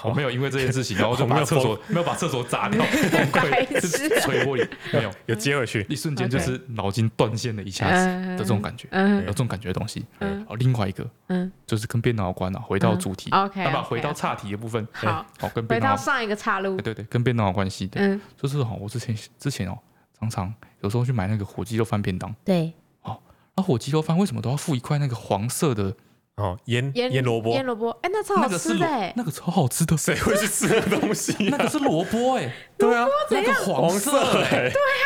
[0.04, 8.88] 我没有因为这件事情，然后就把厕所没有把厕所砸掉， 崩溃，是锤玻璃，没有， 有接回去，一瞬间就是脑筋断线了一下子的这种感觉，
[9.22, 10.06] 有这种感觉的东西。
[10.20, 19.78] 然后另外一个，嗯，就是跟电脑有关了，回到主题，OK，那么回到岔题的部分，好，好，跟回到上一个岔路，对对，跟电脑有关系的，嗯，就是哈，我之前之前哦，
[20.20, 23.18] 常常有时候去买那个火鸡肉饭便当，对，哦，
[23.56, 25.96] 那火鸡肉饭为什么都要附一块那个黄色的？
[26.38, 31.36] 哦，腌腌腌萝卜，腌萝卜，哎，那超好吃的，那个超好吃的，谁会去吃那东西？
[31.50, 34.12] 那个是萝卜，哎，对啊，那个黄色，
[34.44, 35.06] 哎，对啊，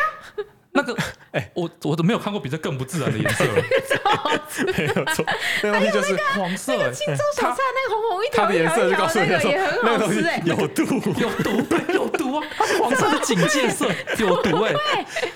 [0.74, 0.96] 那个
[1.32, 3.54] 哎，我我都没有看过比这更不自然的颜色了。
[4.78, 5.26] 没有错，
[5.64, 6.74] 那东西就是黄色。
[6.92, 9.52] 青州小菜那个红红一条，它的颜色就告诉你说，
[9.84, 10.84] 那个东西有毒，
[11.20, 12.48] 有毒， 对，有毒啊！
[12.58, 14.74] 它是黄色的警戒色，有毒哎。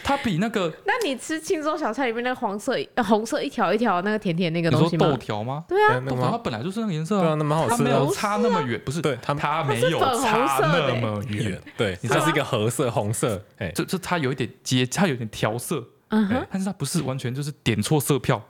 [0.03, 0.71] 它比那个……
[0.85, 2.75] 那你吃青州小菜里面那个黄色、
[3.07, 5.07] 红色一条一条那个甜甜那个东西吗？
[5.07, 5.63] 豆条吗？
[5.67, 7.77] 对啊，豆条它本来就是那个颜色，对啊，那蛮好吃的。
[7.77, 9.01] 它没有差那么远，不是？
[9.01, 11.59] 对，它它没有差那么远。
[11.77, 15.83] 对，它是一个褐色、红色，哎，就就它有一点接，它有点调色。
[16.09, 18.41] 嗯哼，但是它不是完全就是点错色票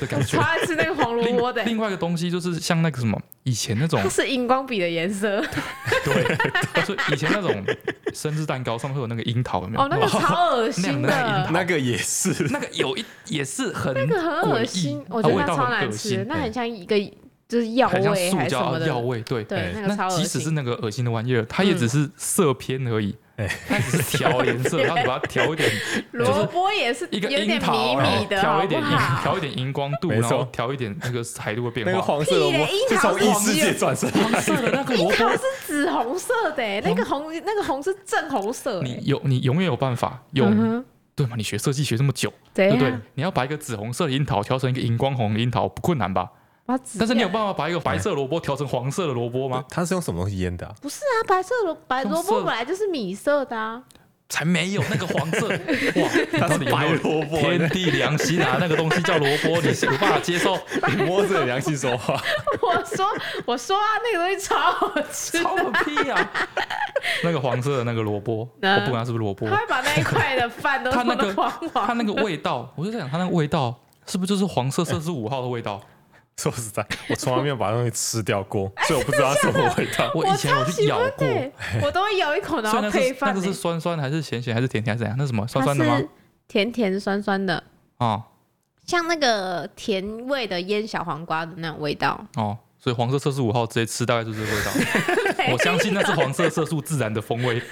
[0.00, 0.38] 的感觉。
[0.40, 1.62] 他是那个黄萝卜的。
[1.64, 5.38] 另外一个东西就是像那个什么以前那种，它是荧光笔的颜色。
[6.04, 6.36] 对，
[6.82, 7.62] 就是以前那种
[8.14, 9.82] 生日蛋糕上面会有那个樱桃，有没有？
[9.82, 11.48] 哦，那个超恶心的。
[11.52, 16.98] 那个也是，那个有一也是很那个很恶心，我觉得它超难吃，那很像一个
[17.46, 19.20] 就是药味还是什么的药味。
[19.20, 20.22] 对对，那个超恶心。
[20.22, 23.14] 即使是那个恶心的玩意儿，它也只是色偏而已。
[23.36, 25.70] 它只是调颜色，然后你把它调一点，
[26.12, 27.72] 萝卜也是一个樱桃，
[28.28, 28.82] 调一点
[29.22, 31.92] 调一点荧光度，然后调一点那个彩度的变化。
[31.92, 38.82] 那个黄色萝卜 是从异世界转身，黄色的那个萝卜是紫红色的，那个红那个红是正红色。
[38.82, 41.34] 你有你永远有办法用，对吗？
[41.36, 42.92] 你学设计学这么久，对不对？
[43.14, 46.30] 你要把一个紫红色的樱桃调成一个荧光红的樱桃，不困难吧？
[46.98, 49.64] 但是你有办法把一个白色萝卜调成黄色的萝卜吗？
[49.68, 50.74] 它是用什么东西腌的？
[50.80, 53.82] 不是啊，白色萝白萝卜本来就是米色的啊，
[54.28, 55.48] 才没有那个黄色
[56.00, 56.38] 哇！
[56.38, 60.58] 它是白萝卜，天地良心啊，那个东西叫萝卜，你是无办法接受？
[60.88, 62.20] 你 摸着良心说话。
[62.62, 63.06] 我说
[63.44, 66.32] 我说啊，那个东西超好吃，超个屁啊！
[67.24, 71.34] 那个黄色的那个萝卜，我不管它是不是萝卜，他会把那一块的饭都它那个
[71.74, 73.74] 它那个味道，我就在想它那个味道
[74.06, 75.80] 是不是就是黄色色是五号的味道？
[76.38, 80.10] 说实在，我从来没有把东西吃掉过，所以我不知道它什么味道。
[80.16, 81.26] 我以前我去咬过，
[81.82, 83.34] 我都会咬一口，然后配饭。
[83.34, 85.16] 那个是酸酸还是咸咸还是甜甜还是怎样？
[85.18, 86.00] 那什么酸酸的吗？
[86.48, 87.62] 甜甜酸酸的
[87.98, 88.22] 哦，
[88.86, 92.58] 像那个甜味的腌小黄瓜的那种味道哦。
[92.78, 95.52] 所以黄色色素五号直接吃大概就是这个味道。
[95.52, 97.62] 我相信那是黄色色素自然的风味。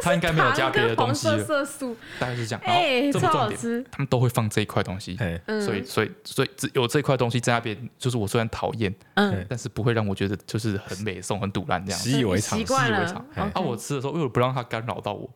[0.02, 2.62] 它应该没有加别的东西色素，大概是这样。
[2.64, 2.82] 然后
[3.12, 5.16] 这么重点，他们都会放这一块东西，
[5.64, 13.24] 所以所以所以只有这块东西在那边，就是我虽然讨厌，嗯，但是不会让我觉得就是很美颂、很堵烂这样，习以为常，习以为常。
[13.34, 15.28] 啊，我吃的时候，为了不让它干扰到我，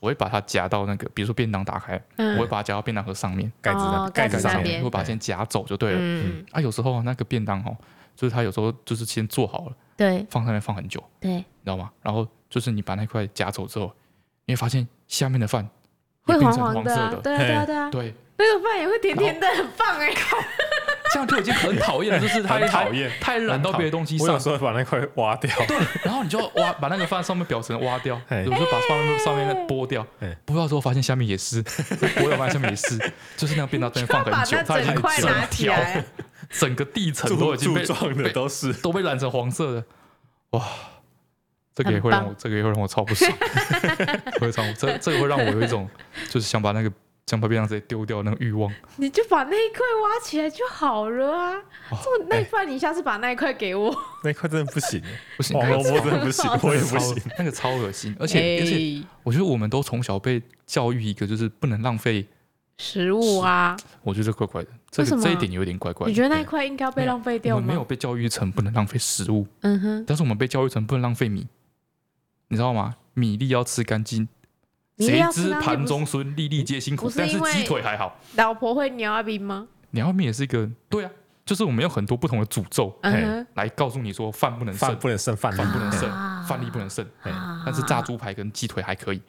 [0.00, 6.24] 我会把它夹到那个，比如说便当打开，我会把它夹到便当盒上面，盖子上盖子上面，我会把它先夹走就对了。
[6.52, 7.76] 啊，有时候那个便当哦，
[8.14, 11.90] 就是它有时候就是先做好了，对，放上面放很久，对，你知道吗？
[12.02, 13.92] 然后就是你把那块夹走之后。
[14.50, 15.68] 你会发现下面的饭
[16.24, 20.12] 会变成黄色的，对对对对，对，那个饭也会甜甜的，很棒哎！
[21.12, 24.28] 这样就已经很讨厌了，就是太讨厌，太染到别的东西上。
[24.28, 30.06] 我有时候把那块挖掉，对，然后你就挖把那个饭上面表层挖掉，对，就把上面上面剥掉，
[30.46, 32.96] 剥掉之后发现下面也是，剥掉发现下面也是，
[33.36, 35.74] 就是那个便当在那放很久，它已经整条
[36.48, 38.72] 整个地层都已经被撞的都是。
[38.74, 39.84] 都被染成黄色的，
[40.50, 40.64] 哇！
[41.82, 43.32] 这个也会让我，这个也会让我超不爽，
[44.40, 45.88] 会超这这个会让我有一种
[46.28, 46.92] 就是想把那个
[47.26, 48.70] 想把便当直接丢掉那个欲望。
[48.96, 51.62] 你就把那一块挖起来就好了啊！
[51.90, 53.94] 这那块你下次把那一块给我。
[54.24, 55.00] 那块真的不行，
[55.36, 58.14] 不行，黄萝卜真的不行， 我也不行，那个超恶心。
[58.18, 62.26] 而且而且，我觉得我们都从小被教育一个就是不能浪费
[62.78, 63.76] 食物啊。
[64.02, 66.08] 我觉得怪怪的，这个这一点有点怪怪。
[66.08, 67.60] 你觉得那一块应该被浪费掉吗？
[67.62, 71.46] 我们没有被教育成不能浪费食物，嗯哼，但是我们被教育成不能浪费米。
[72.50, 72.96] 你知道吗？
[73.14, 74.28] 米粒要吃干净，
[74.98, 77.08] 谁知盘中餐，粒粒皆辛苦。
[77.16, 78.16] 但是鸡腿还好。
[78.34, 79.68] 老婆会鸟阿冰吗？
[79.90, 81.10] 鸟阿冰也是一个，对啊，
[81.44, 82.92] 就是我们有很多不同的诅咒，
[83.54, 86.10] 来告诉你说饭不能剩，饭不能剩，饭不能剩，
[86.44, 87.06] 饭粒不能剩。
[87.64, 89.22] 但是炸猪排跟鸡腿还可以，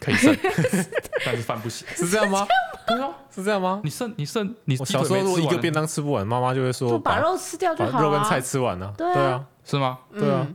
[0.00, 0.36] 可以剩，
[1.24, 2.44] 但是饭不行，是这样吗？
[2.88, 3.80] 对啊，是这样吗？
[3.84, 8.92] 你剩，你剩，你小时候如果一个便当吃不完，妈妈就会说把肉吃掉就好，肉跟菜吃完了。
[8.98, 9.98] 对啊，是吗？
[10.12, 10.46] 对啊。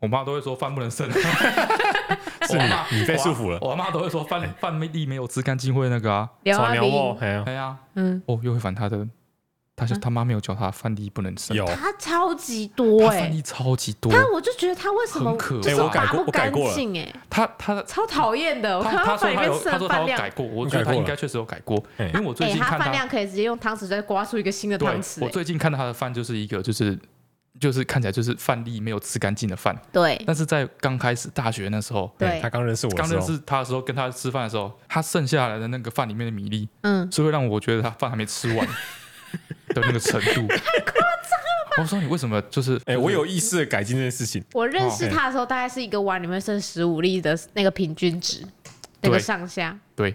[0.00, 3.58] 我妈都会说饭不能剩， 是你你被束缚了。
[3.60, 9.06] 我妈都会说饭饭粒没有吃干净会那个啊，传尿哦，哎呀，嗯，哦，又会反他的，
[9.74, 26.96] 他就他妈没有教他饭粒不能剩，有他超级多哎，饭粒超级多，他我就觉得他为什么就是拔不干净哎，他他超讨厌的，我看他饭里面剩饭量改过，我觉得他应该确实有改过，因为我最近看他饭量可以直接用汤匙再刮出一个新的汤匙，我最近看到他的饭就是一个就是。
[27.58, 30.20] 就是看起来就是饭粒没有吃干净的饭，对。
[30.26, 38.66] 但是在刚开始大学那时候，对，他刚认识我，刚认识他的时候，跟他吃饭的时候，他剩下来的那个饭里面的米粒，嗯，是会让我觉得他饭还没吃完
[39.74, 41.82] 的那个程度，太夸张了吧？
[41.82, 44.44] 我说你为什么就是，哎，我有意识的改进这件事情。
[44.52, 48.42] 我认识他的时候，大概是一个碗里面剩十五粒的那个平均值，
[49.00, 50.14] 那个上下，对。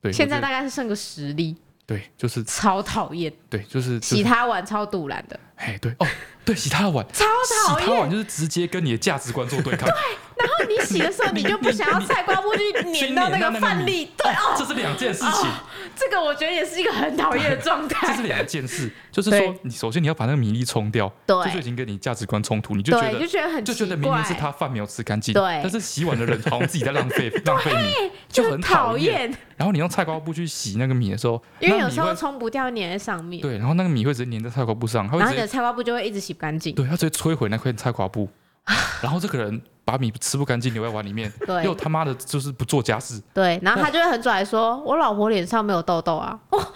[0.00, 1.56] 对，现在大概是剩个十粒。
[1.86, 3.32] 对，就是超讨厌。
[3.48, 5.38] 对，就是其他碗超堵烂的。
[5.62, 6.06] 哎，对哦，
[6.44, 7.24] 对，洗他的碗超
[7.68, 7.86] 讨厌。
[7.86, 9.88] 洗他碗就是直接跟你的价值观做对抗。
[9.88, 9.94] 对，
[10.36, 14.10] 然后你洗的时候， 你就不想要菜瓜布去粘到那个饭粒。
[14.16, 15.48] 对哦，这是两件事情。
[15.94, 18.08] 这个我觉得也是一个很讨厌的状态。
[18.08, 29.32] 这是两件事，就是说，你首先你要把那个米粒冲掉，对，这就已经跟你价值观冲突，你就觉得就觉得很就觉得明明是他饭没有吃干净，对，但是洗碗的人好像自己在浪费 浪费米，就很讨厌。
[29.56, 33.40] 然后你用菜瓜布去洗那个米的时候，因为有时候冲不掉，粘在上面。
[33.40, 36.74] 对，然后那个米会直接粘在菜瓜布上，然后你的菜瓜布就会一直洗不干净。
[36.74, 38.28] 对，他直接摧毁那块菜瓜布，
[39.02, 39.62] 然后这个人。
[39.84, 46.72] 把米吃不干净留在碗里面，对，又他妈的就是不做家事，对，然后他就会很拽说：“我老婆脸上没有痘痘啊！” 哦，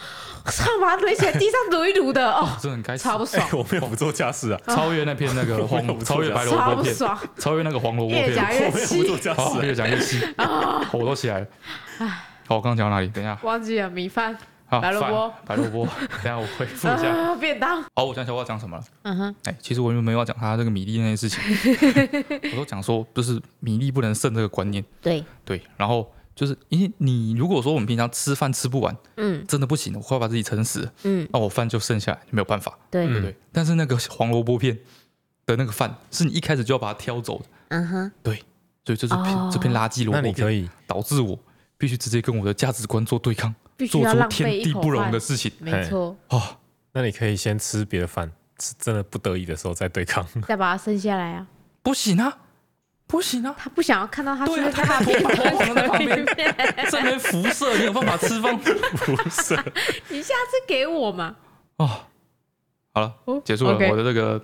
[0.51, 3.47] 上把堆起来，地上撸一撸的，哦，真的很该死，超不爽。
[3.55, 6.93] 我没有不做家事啊，超越那片那个黄，超越白萝卜片，
[7.39, 8.99] 超越那个黄萝卜片，越讲越气，
[9.63, 10.19] 越讲越气，
[10.91, 11.47] 火都起来了。
[11.99, 12.09] 哎，
[12.49, 13.07] 好，我刚刚讲到哪里？
[13.07, 14.37] 等一下，忘记了米饭。
[14.69, 15.87] 好，白萝卜，白萝卜，
[16.23, 17.35] 等下我回复一下。
[17.37, 17.83] 便当。
[17.95, 18.85] 好，我想起来我要讲什么了。
[19.03, 19.35] 嗯哼。
[19.45, 21.41] 哎，其实我原本没有要讲他这个米粒那件事情，
[22.53, 24.85] 我都讲说，就是米粒不能剩这个观念。
[25.01, 25.25] 对。
[25.45, 32.77] 对，然后就是因为你如果说我们平常吃饭吃不完，嗯，真的不行，我快把自己撑死，嗯，那我饭就剩下来，没有办法。
[32.91, 33.37] 对对对。
[33.53, 34.77] 但是那个黄萝卜片
[35.47, 37.45] 的那个饭，是你一开始就要把它挑走的。
[37.69, 38.13] 嗯哼。
[38.21, 38.35] 对，
[38.85, 39.15] 所以这是
[39.53, 41.39] 这片垃圾萝卜片，可以导致我
[41.79, 43.55] 必须直接跟我的价值观做对抗。
[43.89, 46.17] 做出天地不容的事情，没错。
[46.29, 46.43] 哦，
[46.93, 51.47] 那你可以先吃别的饭，是真的不得已的时候再对抗，再把它生下来啊！
[51.83, 52.39] 不行啊，
[53.07, 53.55] 不行啊！
[53.59, 56.27] 他不想要看到他，对啊，他头发头在旁边，
[56.91, 58.51] 这边辐射，你有办法吃吗？
[58.97, 59.55] 辐射，
[60.09, 61.37] 你下次给我嘛。
[61.77, 62.01] 哦，
[62.93, 64.43] 好了，结束了我的这个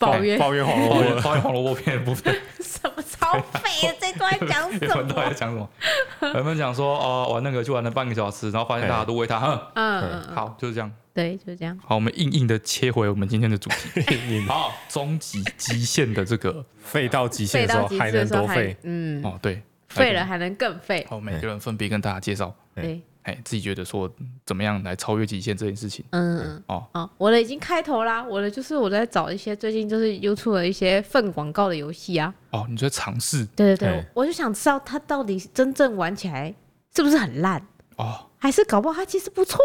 [0.00, 2.34] 抱怨，抱怨黄萝卜， 抱怨黄萝卜片的部分。
[2.58, 3.94] 什么超废的？
[4.00, 4.88] 这段讲什么？
[4.88, 5.70] 他们都在讲什么？
[6.18, 9.70] 他们讲说哦，玩那个就玩了半个小时，然后发现大家都喂他。
[9.74, 10.90] 嗯嗯，好，就是这样。
[11.12, 11.78] 对，就是这样。
[11.84, 14.40] 好，我们硬硬的切回我们今天的主题。
[14.48, 18.74] 好，终极极限的这个废到极限的时候还能多废？
[18.84, 21.06] 嗯，哦，对，废了还能更废。
[21.10, 22.54] 好，每个人分别跟大家介绍。
[22.74, 23.02] 对。
[23.30, 24.10] 哎，自己觉得说
[24.44, 26.04] 怎么样来超越极限这件事情？
[26.10, 32.34] 嗯嗯哦哦，我的已经开头啦，我的就是我在找一些最近就是 YouTube 的一些粪广告的游戏啊。
[32.50, 33.44] 哦，你在尝试？
[33.54, 36.52] 对对对，我就想知道它到底真正玩起来
[36.94, 37.64] 是不是很烂？
[37.96, 39.58] 哦，还是搞不好它其实不错？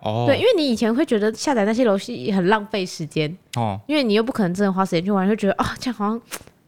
[0.00, 6.20] 哦，对，因为你以前会觉得下载那些游戏很浪费时间哦，因为你又不可能真的花时间去玩，就觉得啊，这样好像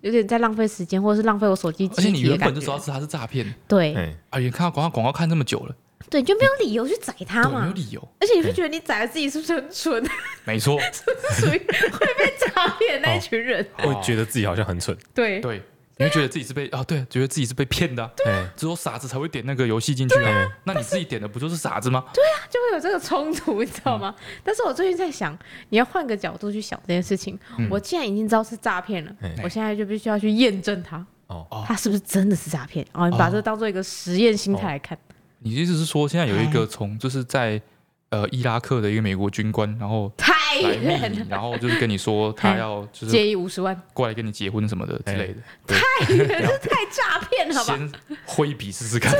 [0.03, 1.91] 有点在浪费时间，或者是浪费我手机。
[1.97, 3.53] 而且你原本就知道是它是诈骗。
[3.67, 5.75] 对，啊，也看到广告广告看这么久了。
[6.15, 8.09] 对，你就没有理由去宰他嘛，没有理由。
[8.21, 10.09] 而且你会觉得你宰了自己是不是很蠢？
[10.47, 13.67] 没错， 是不是属于会被诈骗那一群人？
[13.79, 14.97] 会觉得自己好像很蠢。
[15.13, 15.61] 对对，
[15.97, 18.09] 你会觉得自己是被啊，对，觉得自己是被骗的。
[18.17, 20.49] 对，只有傻子才会点那个游戏进去啊。
[20.63, 22.05] 那你自己点的不就是傻子吗？
[22.15, 24.15] 对啊，就会有这个冲突，你知道吗？
[24.45, 25.37] 但是我最近在想，
[25.71, 27.37] 你要换个角度去想这件事情。
[27.69, 31.05] 我既然已经知道是诈骗了，我现在就必须要去验证它。
[31.27, 32.87] 哦，它是不是真的是诈骗？
[32.93, 34.97] 哦，你把这当做一个实验心态来看。
[35.45, 37.61] 你的意思是说，现在有一个从就是在
[38.09, 47.77] 呃伊拉克的一个美国军官，然后太远了，然后就是跟你说 他要就是借一五十万过来跟你结婚什么的之类的，太远， 这太诈骗了吧？
[47.77, 47.93] 先
[48.25, 49.13] 挥笔试试看，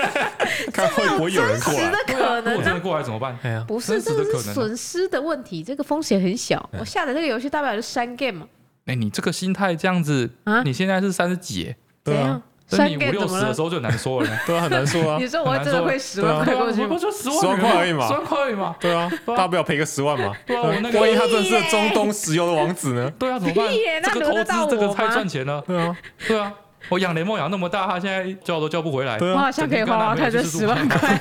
[0.72, 1.90] 看会不会有人过来？
[2.06, 3.38] 可能真的过来怎么办？
[3.42, 6.70] 哎呀，不是，这是损失的问题，这个风险很小。
[6.78, 8.48] 我下载这个游戏代表就删 game 嘛？
[8.86, 10.62] 哎，你这个心态这样子啊？
[10.62, 11.74] 你现在是三十几？
[12.02, 12.40] 对啊。
[12.70, 15.18] 等你五六十的时候就难说了， 对啊，很难说啊。
[15.20, 16.98] 你说我真的会十万块过去不？
[16.98, 18.76] 就十万块而已嘛，十万块而已嘛。
[18.78, 20.32] 对啊，大不了赔个十万嘛。
[20.46, 23.12] 对啊，万一他真的是中东石油的王子呢？
[23.18, 23.66] 对啊，怎么办？
[24.02, 25.62] 这个投资这个太赚钱了。
[25.66, 25.96] 对啊，
[26.28, 26.52] 对啊，
[26.88, 29.18] 我养雷梦养那么大，他现在叫都叫不回来。
[29.18, 31.20] 我好像可以花花看这十万块。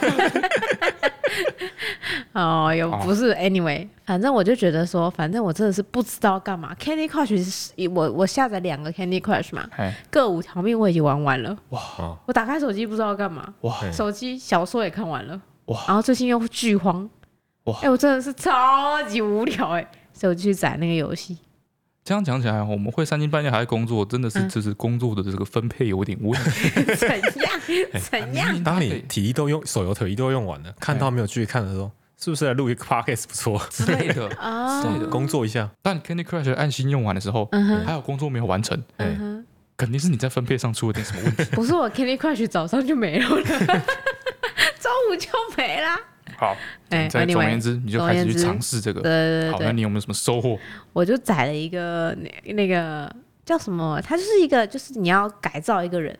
[2.33, 6.75] 哦，有不是？Anyway，反正我就觉得说，反正我真的是不知道干嘛。
[6.75, 9.67] Candy Crush 是我我下载两个 Candy Crush 嘛，
[10.09, 11.57] 各五条命我已经玩完了。
[11.69, 11.79] 哇！
[12.25, 13.53] 我打开手机不知道干嘛。
[13.61, 13.91] 哇！
[13.91, 15.41] 手机小说也看完了。
[15.65, 15.79] 哇！
[15.87, 17.09] 然后最近又剧荒。
[17.65, 17.77] 哇！
[17.81, 21.37] 哎，我真的是超级无聊哎，所以我就去载那个游戏。
[22.09, 26.67] 这样讲起来，我们会三更半夜还在工作，真的是就是工作的这个分配有点问题。
[26.97, 27.61] 怎样？
[28.09, 28.63] 怎样？
[28.63, 31.91] 当你体力都用手游体力都用完了，看到没有继续看的时候。
[32.21, 34.81] 是不是来录一个 podcast 不错之类的啊？
[34.83, 35.69] 对的，工作一下。
[35.83, 37.47] 但 Candy Crush 按心用完的时候，
[37.85, 38.83] 还有工作没有完成，
[39.77, 41.43] 肯定是你在分配上出了点什么问题。
[41.53, 45.97] 不是我 Candy Crush 早上就没了，中午就没啦。
[46.39, 46.55] 好，
[46.89, 49.01] 哎，总而言之，你就开始去尝试这个。
[49.01, 49.51] 对对对。
[49.51, 50.57] 好，那你有没有什么收获？
[50.93, 53.13] 我就载了一个那那个
[53.45, 53.99] 叫什么？
[54.01, 56.17] 它就是一个，就是你要改造一个人，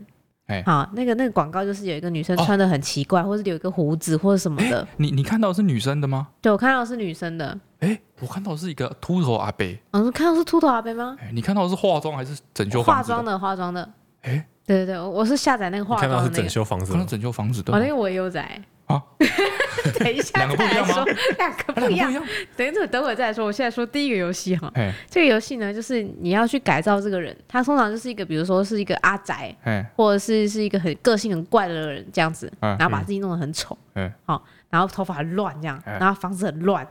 [0.48, 4.86] 哎，好，那个那个广告就是有一个女生穿的很奇怪，或者有一个胡子或者什么的。
[4.98, 6.28] 你你看到是女生的吗？
[6.42, 7.58] 对，我看到是女生的。
[7.80, 9.66] 哎，我看到是一个秃头阿伯。
[9.92, 11.16] 嗯，看到是秃头阿伯吗？
[11.32, 12.84] 你看到是化妆还是整修？
[12.84, 13.90] 化妆的，化妆的。
[14.24, 16.16] 哎，对对对，我是下载那个化妆的。
[16.16, 17.74] 看到是整修房子，可能整修房子的。
[17.74, 18.48] 哦，那个我也有载。
[18.86, 19.02] 啊，
[20.00, 21.06] 等一下 再来说，
[21.38, 22.12] 两个不一样。
[22.56, 23.46] 等一会，等会再来说。
[23.46, 24.72] 我现在说第一个游戏哈，
[25.10, 29.56] 这个游戏呢，就是你要去改造这个人，他通常就是一个，比如说是一个阿宅，
[29.96, 33.78] 或者是是一个很个性很怪的人这样子，然后把自己弄得很丑，
[34.26, 36.88] 好，然后头发很乱这样，然后房子很乱，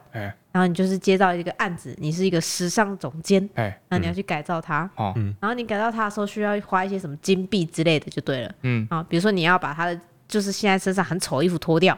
[0.58, 4.90] 然后你就是接到一个案子，你是一个时尚总监，哎那你要去改造他，
[5.38, 9.98] 然后你改造他的时候需要花一些什么金币之类的就对了，嗯，啊，比如说你要把他的。
[10.28, 11.96] 就是现在身上很丑的衣服脱掉，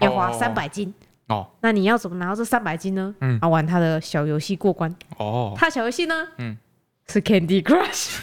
[0.00, 0.92] 要花三百金
[1.28, 1.48] 哦。
[1.60, 3.14] 那你要怎么拿到这三百金呢？
[3.20, 5.54] 嗯，啊玩他的小游戏过关哦。
[5.56, 6.26] 他小游戏呢？
[6.38, 6.58] 嗯，
[7.06, 8.18] 是 Candy Crush。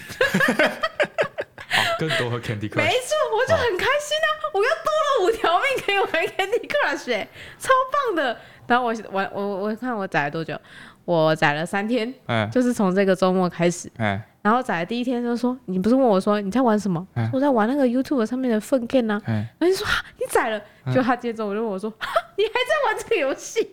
[1.97, 2.75] 更多和 Candy Crush。
[2.75, 4.27] 没错，我就很开心啊！
[4.53, 7.25] 我又多了五条命可以玩 Candy Crush，哎，
[7.57, 8.37] 超棒的。
[8.67, 10.59] 然后我玩我我看我载了多久？
[11.05, 14.19] 我载了三天，嗯，就是从这个周末开始，嗯。
[14.41, 17.05] 然后载的第一天就说：“你不是问我说你在玩什么？
[17.15, 19.19] 欸、我在玩那个 YouTube 上面的 Fun Game 呢。
[19.25, 19.87] 欸”然后你说
[20.19, 20.61] ：“你载了？”
[20.93, 21.91] 就他接着我就问我说
[22.37, 23.67] ：“你还在玩这个游戏？”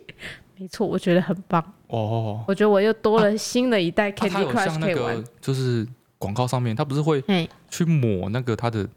[0.57, 2.43] 没错，我觉得很棒哦。
[2.47, 5.15] 我觉得我又多了新的一代 Candy Crush 可以玩。
[5.15, 7.23] 啊、就是广告上面，他不是会
[7.69, 8.87] 去抹那个他的，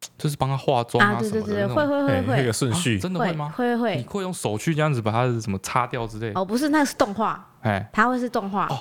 [0.16, 3.52] 就是帮他化妆啊什么的，对对对，会会会会那个顺序，真的会吗？
[3.56, 6.32] 会会会，你会用手去这样子把它的什么擦掉之类？
[6.34, 8.80] 哦，不是，那是动画，哎，它会是动画哦。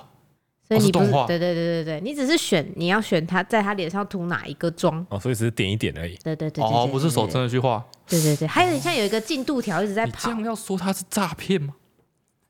[0.67, 6.15] 所以你不是对对对对对，你只是选你要选他在他脸上涂哪一个妆哦，所以只是点一点而已。
[6.17, 7.83] 对对对哦，不是手真的去画。
[8.07, 10.11] 对对对，还有你像有一个进度条一直在跑。
[10.11, 11.73] 你这样要说它是诈骗吗？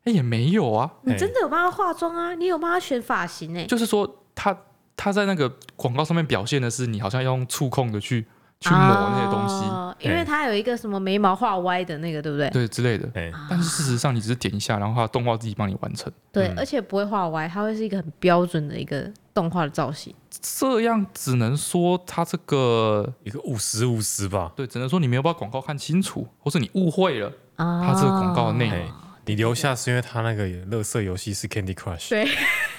[0.04, 0.92] 哎，也没有啊。
[1.04, 2.36] 你真的有帮他化妆啊？
[2.36, 3.64] 你有帮他选发型哎？
[3.64, 4.56] 就是说他
[4.98, 8.28] 他在那个广告上面表现的是你好像要用触控的去。
[8.62, 12.50] 去抹那些东西，哦、因为它有一个什么眉毛画歪的那个，对不对？
[12.50, 13.10] 对之类的。
[13.50, 16.12] 但是事实上，你只是点一下，然后它动画自己帮你完成。
[16.32, 20.14] 对，嗯、而且不会画歪，它会是一个很标准的一个动画的造型。
[20.42, 24.52] 这样只能说它这个一个五十五十吧。
[24.56, 28.78] 对，只能说你没有把广告看清楚，或是你误会了它这个广告的内容。
[29.26, 32.10] 你留下是因为它那个乐色游戏是 Candy Crush。
[32.10, 32.26] 对，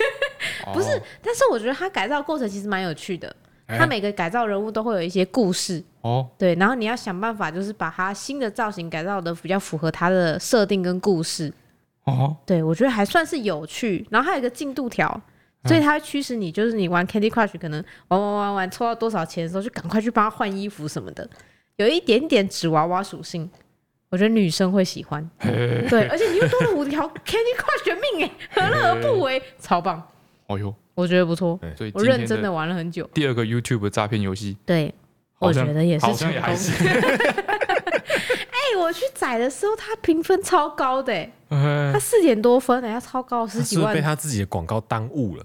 [0.75, 3.35] 不是，但是我觉得它改造过程其实蛮有趣的。
[3.79, 11.53] 他每个改造人物都会有一些故事哦，对，然后你要想办法，就是把他新的造型改造的比较符合他的设定跟故事
[12.05, 12.37] 哦。
[12.47, 14.07] 对，我觉得还算是有趣。
[14.11, 15.21] 然后还有一个进度条，
[15.65, 21.29] 所以它会驱使你，就是你玩 Candy Crush 可能玩玩玩玩，抽到多少钱的时候，就赶快去帮他换衣服什么的，
[21.77, 23.51] 有一点点纸娃娃属性，
[24.09, 25.29] 我觉得女生会喜欢。
[25.41, 29.43] 对，而且你又多了五条 Candy Crush 的 命哎，何乐而不为？
[29.59, 30.03] 超棒！
[30.47, 30.75] 哦哟。
[31.01, 31.59] 我觉得不错，
[31.95, 33.09] 我认真的玩了很久。
[33.15, 34.95] 第二个 YouTube 诈骗游戏，对，
[35.39, 36.71] 我觉得也是好像也还是。
[36.87, 43.95] 哎，我去载的时候，他评分超高的，他四点多分，哎，他超高，十几万。
[43.95, 45.45] 被他自己的广告耽误了，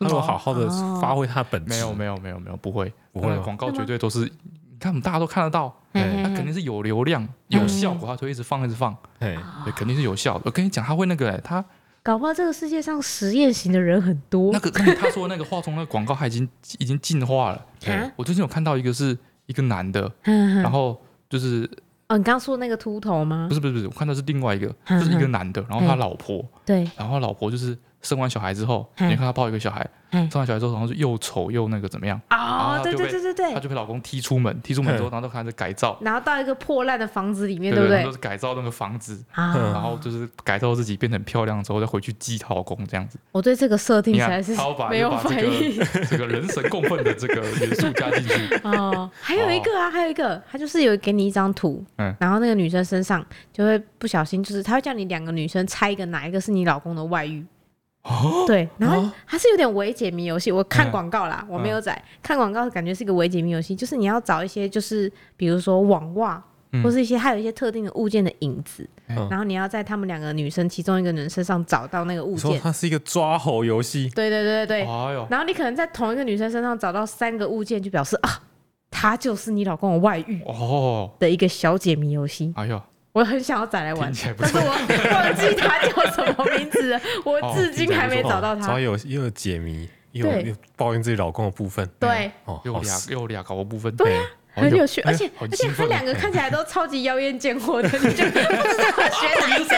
[0.00, 0.68] 他有好好的
[1.00, 1.70] 发挥他本质。
[1.70, 6.00] 没有，没有，没有，没有，不会，不会，广告绝对都是，你看我们大家都看得到，他
[6.34, 9.36] 肯定是有流量、有效果，他就一直放，一直放，对，
[9.76, 10.42] 肯定是有效的。
[10.46, 11.64] 我跟你讲，他会那个，他。
[12.06, 14.52] 搞不好这个世界上实验型的人很多。
[14.52, 17.66] 那个 他说那个化妆那个广告，他已经已经进化了。
[18.14, 20.96] 我最近有看到一个是一个男的， 然后
[21.28, 21.68] 就是
[22.06, 23.46] 哦，你刚刚说那个秃头吗？
[23.48, 27.76] 不是不是不是，我看到是另外一个，就是一个男的，然后他老婆对，然后老婆就是。
[28.06, 32.20] 生完小孩之后，你看她抱一个小孩，生完小孩之后，然后是又丑又那个怎么样？
[32.28, 38.04] 啊，对对对对对，他就被老公踢出门，踢出门之后，然后就开始改造，然后到一个破烂的房子里面，对不对？
[38.04, 43.18] 都是改造那个房子，然后就是改造自己变成漂亮之后，再回去激她老公这样子。
[43.32, 44.54] 我对这个设定实在是
[44.88, 45.76] 没有反应。
[46.08, 48.54] 这个人神共愤的这个元素加进去。
[48.62, 51.84] 哦，还有一个啊，还有一个，他就是有给你一张图，
[52.18, 57.44] 然后那个女生身上就会不小心，就是他会叫你两个女生猜一个哪一个是你老公的外遇。
[58.46, 60.52] 对，然后还是有点伪解谜游戏。
[60.52, 66.42] 我看广告啦，我没有在看广告，感觉是一个伪解谜游戏，就是你要找一些，就是比如说网袜，
[66.84, 72.60] 或是一些还有一些特定的物件的影子，然后你要在他们两个女生其中一个人身上找到那个物件。
[72.60, 74.08] 它是一一个抓猴游戏。
[74.14, 75.26] 对对对对对。
[75.28, 78.42] 然后你可能在同一个女生身上找到三个物件，就表示啊，
[78.90, 82.52] 她就是你老公的外遇哦的一个小解谜游戏。
[82.56, 82.80] 哎呦。
[83.16, 88.66] 我很想要再来玩，但是我忘记他叫什么名字了， 我至今还没找到他。
[88.66, 92.30] 早有又有解谜，又有抱怨自己老公的部分，对，
[92.64, 94.20] 又有俩又有俩搞的部分，对，
[94.52, 99.76] 很有趣，而且而且他两个看起来都超级妖艳贱货的，你就 不知道学哪一个，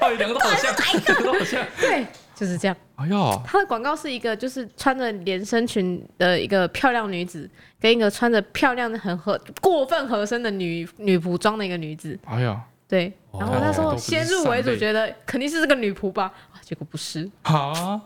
[0.00, 1.14] 到底两个都好像，哪一个？
[1.22, 2.06] 都好像，对。
[2.32, 2.74] 就是这样。
[2.94, 7.46] 哎呀，他的广告是一个就是穿着连身裙的一个漂亮女子，
[7.78, 12.18] 跟一个穿着漂亮的很合过分合身的女女仆装的一个女子。
[12.24, 12.58] 哎呀，
[12.90, 13.12] 对。
[13.32, 17.30] 然后那时候先入为主，觉得肯定是这个女仆吧，结果不是。
[17.42, 18.00] 啊，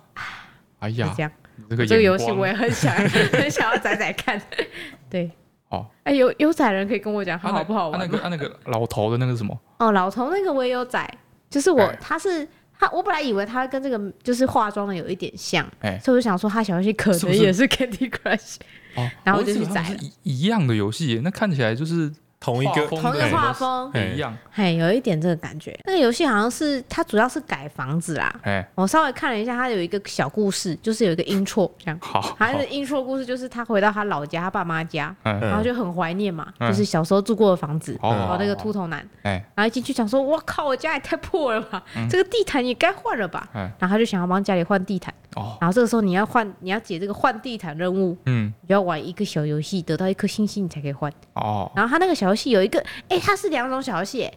[0.80, 1.32] 哎呀，这样。
[1.70, 2.94] 这个这个游戏我也很想
[3.32, 4.40] 很想要仔仔看。
[5.08, 5.30] 对。
[5.70, 5.86] 哦。
[6.02, 7.98] 哎，有有载人可以跟我讲，好不好玩？
[7.98, 9.58] 那个那个老头的那个什么？
[9.78, 11.08] 哦，老头那个我也有载，
[11.48, 12.46] 就是我他是。
[12.76, 18.56] 他我本来以为他跟这个就是化妆的有一点像，欸、所以我就想说他小游戏可能也是 Candy Crush，
[18.96, 19.96] 哦、然后我就去载了。
[20.24, 22.12] 一样的游戏，那看起来就是。
[22.44, 25.74] 同一个同一个画风一样，嘿，有一点这个感觉。
[25.86, 28.30] 那个游戏好像是它主要是改房子啦。
[28.42, 31.98] 哎，我稍微看了一下，它有一个小故事，就是有一个 intro 这样。
[32.02, 37.98] 好，它的 intro 故事就是他回到他老家，他爸妈家，然后就很怀念嘛，就是小时候住过的房子。
[38.02, 43.48] 哦，那个秃头男，哎，然后一进去想说，我靠，我家也太破了吧，这个地毯也该换了吧。
[43.54, 45.14] 然后他就想要帮家里换地毯。
[45.36, 51.12] 哦，然后这个时候你要换，你要解这个换地毯任务，嗯，你就要玩一个小游戏，得到一颗星星你才可以换。
[51.34, 52.82] 哦，然后他那个小游戏有一个。
[53.08, 54.30] 哎，它是两种小游戏，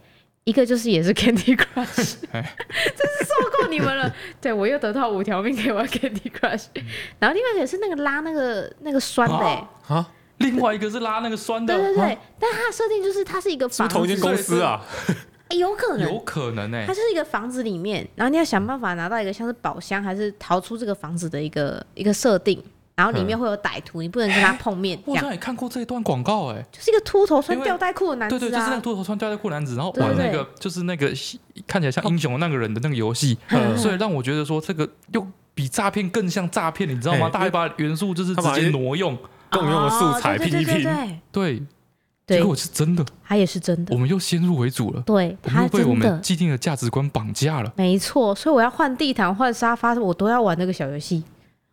[0.44, 4.14] 一个就是也是 Candy Crush， 真是受够你们了。
[4.40, 6.66] 对，我又得到五条命可以玩 Candy Crush，
[7.20, 9.46] 然后另外一个是那个拉那个那个酸的，
[9.88, 12.18] 啊，另外一个是拉那个酸的，对对对。
[12.40, 14.84] 但它设定就是它是一个房子，同一间公司啊，
[15.56, 22.62] 有可能，有可能哎，它就是一个房子里面，然后你要想办法拿到一个像是宝箱，还是逃出这个房子的一个一个设定。
[22.96, 25.00] 然后里面会有歹徒，你不能跟他碰面。
[25.06, 31.08] 我好像也看过这一段广告，哎，就是一个秃头穿吊带裤的男子，对对，就是那个秃头穿吊带裤男子，然后玩那个就是那个
[31.68, 33.38] 看起来像英雄的那个人的那个游戏，
[33.78, 35.24] 所以让我觉得说这个又
[35.54, 37.30] 比诈骗更像诈骗，你知道吗？
[37.30, 39.16] 大概把元素就是直接挪用，
[39.52, 40.90] 共用的素材拼一拼，
[41.32, 41.62] 对，
[42.28, 51.24] 结果是真的，他也是真的，我们又先入为主了，对，他又被我们既定的价值观绑架了，没错，所以我要换地毯、换沙发，我都要玩那个小游戏。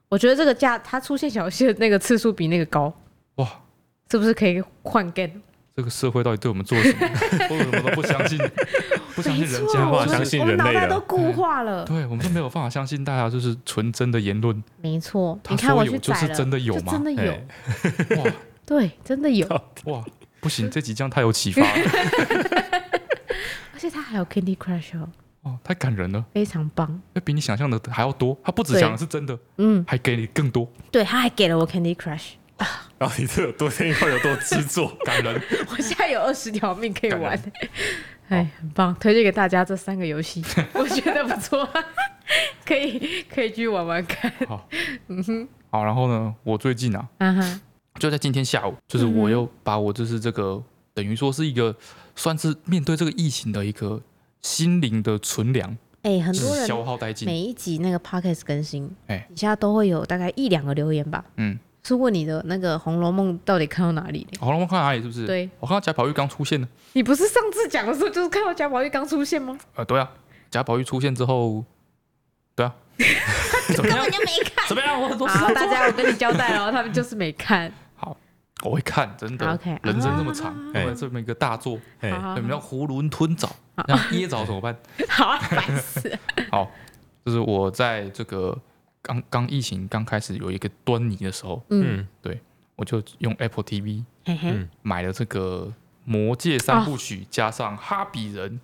[0.08, 2.92] 我觉得这个价，它出现小游戏的那个次数比那个高，
[3.36, 3.48] 哇，
[4.08, 5.32] 是不是可以换 game？
[5.76, 7.08] 这个社会到底对我们做了什么？
[7.50, 8.38] 我什么都不相信？
[9.16, 10.64] 不相信人家，不相信人类了。
[10.64, 11.84] 我们脑袋都固化了。
[11.84, 14.62] 对，我们都没有办法相信大家就是纯真的言论。
[14.80, 16.92] 没错，你看我去就是真的有吗？
[16.92, 17.32] 真的有。
[18.22, 18.32] 哇，
[18.64, 19.46] 对，真的有。
[19.86, 20.04] 哇，
[20.44, 21.90] 不行，这几将太有启发了。
[23.72, 25.08] 而且他还有 Candy Crush 哦。
[25.42, 28.38] 哦，太感人了，非常棒，那比你想象的还要多。
[28.42, 30.70] 他不止讲的是真的，嗯，还给你更多。
[30.90, 32.88] 对，他还给了我 Candy Crush 啊！
[32.96, 35.42] 然后你这有多天以后有多制作 感人。
[35.70, 37.38] 我现在有二十条命可以玩，
[38.28, 40.42] 哎，很棒，推荐给大家这三个游戏，
[40.72, 41.68] 我觉得不错，
[42.64, 44.32] 可以可以去玩玩看。
[44.48, 44.66] 好，
[45.08, 47.60] 嗯哼，好，然后呢，我最近啊，嗯哼，
[48.00, 51.74] 就在今天下午，就是我又把我就是这个等于说是一个
[52.14, 54.00] 算是面对这个疫情的一个。
[54.44, 57.24] 心灵的存粮，哎，很多人消耗殆尽。
[57.24, 64.36] 每一集那个 podcast 更新，哎，底下都会有大概一两个留言吧，嗯，是问你的那个《红楼梦》到底看到哪里了？
[64.38, 65.00] 《红楼梦》看到哪里？
[65.00, 65.26] 是不是？
[65.26, 66.68] 对，我看到贾宝玉刚出现呢。
[66.92, 69.56] 你不是上次讲的时候就是看到贾宝玉刚出现吗？
[69.76, 70.10] 呃，对啊，
[70.50, 71.64] 贾宝玉出现之后，
[72.54, 72.74] 对啊，
[73.74, 74.68] 根本就没看。
[74.68, 75.00] 怎么样？
[75.00, 75.38] 我很多事。
[75.54, 77.72] 大家，我跟你交代了，他们就是没看。
[78.64, 79.46] 我会看，真的。
[79.82, 83.54] 人生这么长，哎，这么一个大作，哎，我们要囫囵吞枣，
[83.86, 84.76] 那噎着怎么办？
[85.08, 86.18] 好啊，烦死。
[86.50, 86.70] 好，
[87.24, 88.58] 就是我在这个
[89.02, 92.40] 刚刚疫情刚开始有一个端倪的时候，嗯，对，
[92.76, 95.68] 我就用 Apple TV，嗯，买了这个
[96.04, 98.60] 《魔戒》三部曲加上《哈比人》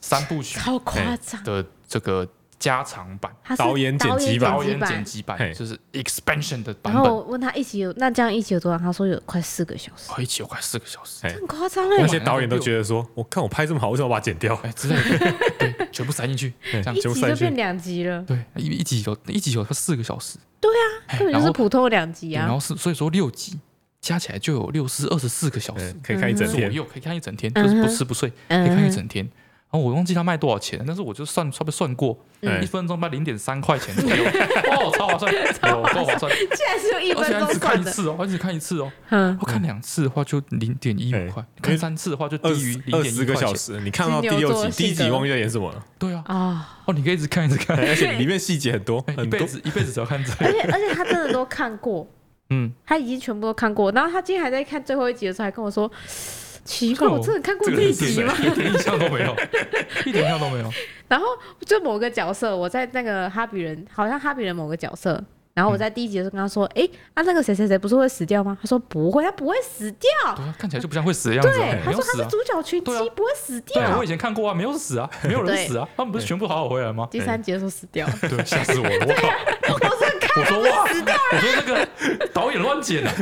[0.00, 2.28] 三部曲，超夸张的这个。
[2.58, 6.94] 加长版，导演剪辑版，导演剪辑版就是 expansion 的版本。
[6.94, 8.80] 然后我问他一集有，那这样一集有多长？
[8.80, 10.10] 他说有快四个小时。
[10.10, 11.96] 哦，一集有快四个小时，很夸张哎。
[12.00, 14.54] 那些导演都觉得说，我看我拍这么好，为什么把它剪掉？
[14.64, 18.22] 哎，之类的， 对，全部塞进去，这样一集就变两集了。
[18.22, 20.38] 对，一一集有，一集有它四个小时。
[20.60, 22.44] 对啊，根本就是普通的两集啊。
[22.44, 23.56] 然后是所以说六集
[24.00, 29.28] 加起来就有六四二十四个小时，可以看一整天，可以看一整天，就是不吃不睡，可以看一整天。
[29.70, 32.18] 然后我忘记他卖多少钱，但是我就算差不多算过，
[32.62, 34.24] 一分钟卖零点三块钱左右，
[34.72, 36.32] 哦，超划算，超划算。
[36.32, 38.90] 竟然是用一分钟只看一次哦，而且只看一次哦。
[39.10, 39.36] 嗯。
[39.38, 45.84] 我看两次的话就零点一五块，看三次的话就低于零点一个小时，你看到第六集，第一集忘记在演什么了？
[45.98, 46.22] 对啊。
[46.24, 46.78] 啊。
[46.86, 50.32] 哦，你可以一直看一直看，而且里面细节很多，一辈子一辈子只要看这。
[50.42, 52.08] 而且而且他真的都看过，
[52.48, 53.92] 嗯，他已经全部都看过。
[53.92, 55.90] 然后他今天还在看最后一集的时候，还跟我说。
[56.68, 58.34] 奇怪，我真的看过这一集吗？
[58.38, 59.34] 一点印象都没有，
[60.04, 60.70] 一点印象都没有。
[61.08, 61.26] 然后
[61.64, 65.18] 就某个角色，我在那个哈比人，好像哈比人某个角色，
[65.54, 70.10] 然后我在第一集的时候跟他说：“哎，啊，那个谁谁谁不是会死掉吗？”他说：“不会，他不会死掉。”
[70.58, 71.48] 看起来就不像会死的样子。
[71.50, 73.96] 对，他说他是主角群姬，不会死掉。
[73.96, 77.08] 我以前看过啊，没有死啊，没有人死啊，他们不是全部好好回来吗？
[77.10, 79.06] 第三集的时候死掉了，对，吓死我了！
[80.38, 80.82] 我说看，我说哇，
[81.32, 83.12] 我说那个导演乱剪啊，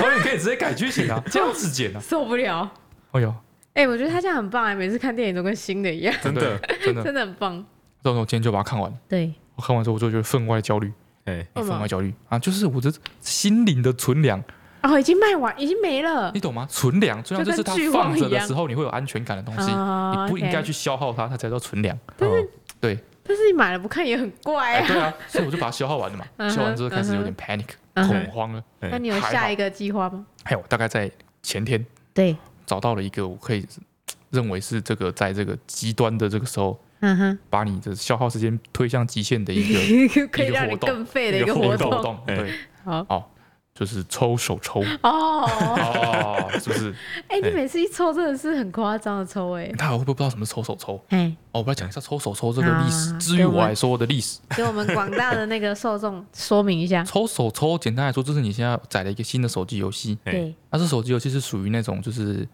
[0.00, 2.70] 导演可以直接改剧情啊， 这样子剪啊，受不了。
[3.12, 3.34] 哎呦，
[3.74, 7.64] 哎，我觉得他这样很棒哎，每次看电影都跟新的一样，真的， 真的，真的很棒。
[8.02, 8.92] 到时候我今天就把它看完。
[9.08, 10.92] 对，我看完之后我就觉得分外焦虑。
[11.24, 12.38] 哎，分外焦虑啊！
[12.38, 14.40] 就是我的心灵的存粮
[14.82, 16.30] 哦，已经卖完，已经没了。
[16.32, 16.64] 你懂吗？
[16.70, 21.98] 存粮，存粮就是它放着的时候，你会有安全感的东西，你不应该去消耗它，它才叫存粮。
[22.16, 22.48] 但是，
[22.80, 22.96] 对，
[23.26, 24.86] 但是你买了不看也很怪啊。
[24.86, 26.24] 对啊，所以我就把它消耗完了嘛。
[26.50, 28.62] 消耗完之后开始有点 panic 恐慌了。
[28.80, 30.24] 那你有下一个计划吗？
[30.44, 31.10] 还有，大概在
[31.42, 33.66] 前天，对，找到了一个我可以
[34.30, 36.78] 认为是这个在这个极端的这个时候。
[37.00, 43.30] 嗯哼，把你的消耗时间推向极限的一个 可以让你更废的一个活动，对， 好，
[43.78, 46.94] 就是抽手抽哦，是不是？
[47.28, 50.98] 哎，你每次一抽真的是很夸张的抽，哎，大家会不会不知道什么是抽手抽？
[51.10, 57.04] 哎，哦，我来讲一下抽手抽这个历史，至于我来说的历史，给我们广大的那个受众说明一下。
[57.06, 62.48] 抽手抽，简单来说，就是你现在载了一个新的手机游戏，对，那这手机游戏是属于那种就是。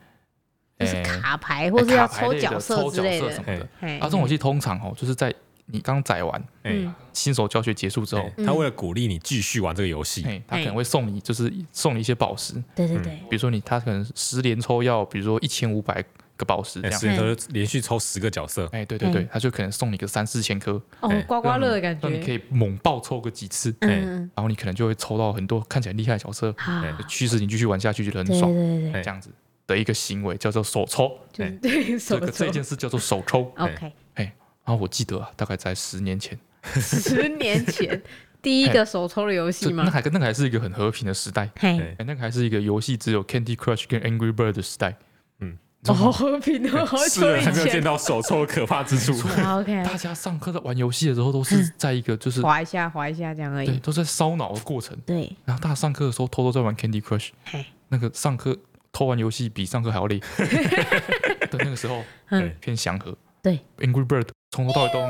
[0.85, 3.61] 是卡牌，或是要抽角色之类的什么的。
[4.01, 5.33] 啊，这种游戏通常哦，就是在
[5.67, 12.55] 你刚载完，嗯，新手教学结束之后，他为了鼓励你继续玩这个游戏，他可能会送你，就是送你一些宝石。
[12.75, 16.05] 对对对，比如说你他可能十连抽要，比如说一千五百
[16.37, 18.69] 个宝石这样，十连抽连续抽十个角色。
[18.73, 26.55] 哎，对对对，他就可能送你个三四千颗，哦，刮刮乐的感觉，那你可以猛爆抽个几次，嗯，然后你可能就会抽到很多看起来厉害的角色，
[27.09, 29.31] 驱使你继续玩下去，觉得很爽，对对对，这样子。
[29.65, 31.57] 的一个行为叫做手抽，对，
[31.97, 33.43] 这个这件事叫做手抽。
[33.57, 33.93] OK，哎，
[34.65, 38.01] 然后我记得啊，大概在十年前，十年前
[38.41, 39.83] 第一个手抽的游戏吗？
[39.85, 44.97] 那还跟那个还是一个很和平的时代，哎，那个还是一个游戏只有 Candy Crush 跟 Angry Bird 的时代，
[45.41, 47.45] 嗯，好和平的，好久以前。
[47.45, 49.13] 还没有见到手抽的可怕之处。
[49.13, 54.97] OK，大家上课在玩游戏的时候都是在一个就是滑一下滑一下这样而已，对，都在烧脑的过程。
[55.05, 57.31] 对，然后大家上课的时候偷偷在玩 Candy Crush，
[57.89, 58.57] 那个上课。
[58.95, 60.21] 偷玩游戏比上课还要累，
[61.51, 62.55] 对，那个时候嗯。
[62.61, 63.17] 偏祥和。
[63.43, 65.01] 对，Angry Bird 从头到尾都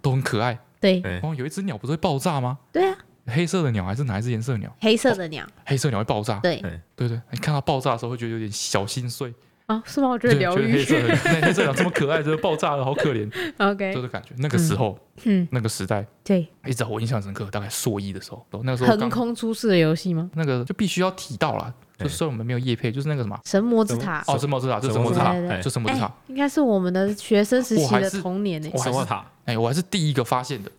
[0.00, 0.58] 都很可爱。
[0.80, 2.56] 对，然后有一只鸟不是会爆炸吗？
[2.72, 4.72] 对啊，黑色的鸟还是哪一只颜色的鸟？
[4.80, 6.38] 黑色的鸟，黑色鸟会爆炸。
[6.38, 6.62] 对，
[6.94, 9.34] 对对，你看到爆炸的时候会觉得有点小心碎。
[9.66, 10.08] 啊，是吗？
[10.08, 10.72] 我觉得疗愈。
[10.72, 13.28] 黑色的 那黑色鸟这么可爱，这个爆炸了，好可怜。
[13.58, 20.30] OK，就是感觉那个时候，嗯，那个时代，对，一直我印象深刻，大概硕一的时候，那个时候横空出世的游戏吗？
[20.34, 21.74] 那个就必须要提到了。
[21.98, 24.22] 就虽然我们没有叶配，就是那个什么神魔之塔。
[24.28, 28.70] 哦，神魔之塔，就神魔之塔，就神魔之塔，应该是我们的学生时期的童年诶。
[28.78, 30.70] 神魔塔，哎，我还是第一个发现的，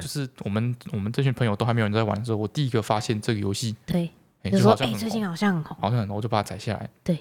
[0.00, 3.74] 就是我们我们这群朋友都还没有人在玩的时候，我第一个发现这个游戏。
[3.84, 4.08] 对，
[4.44, 6.88] 就说哎，最近好像很好像很红，我就把它载下来。
[7.02, 7.18] 对，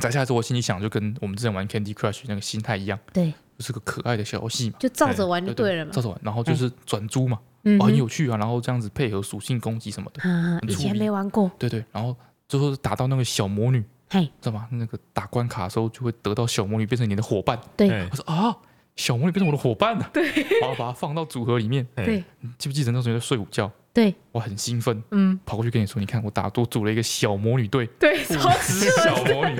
[0.00, 7.38] 载下来之后，我心里想，就跟我们之前玩 Candy Crush 那个心态一样，对，就是个可爱的小游戏嘛，就照着玩就对了嘛，照着玩，然后就是转珠嘛，
[7.80, 12.14] 很有趣啊，然后这样子配合属性攻击什么的，嗯，以前没玩过，对对，然后。
[12.50, 14.66] 最后打到那个小魔女，嘿，知道吗？
[14.72, 17.56] 那个打关卡的时候就会得到小魔女变成你的伙伴。
[17.76, 18.56] 对，我说啊，
[18.96, 20.10] 小魔女变成我的伙伴了。
[20.12, 20.26] 对，
[20.60, 21.86] 然后把它放到组合里面。
[21.94, 22.24] 对，
[22.58, 23.70] 记不记得那时候在睡午觉？
[23.92, 29.56] 对，我很兴奋，嗯，跑过去跟你说，你看我打多组了一个小魔女队，对，五只小魔女，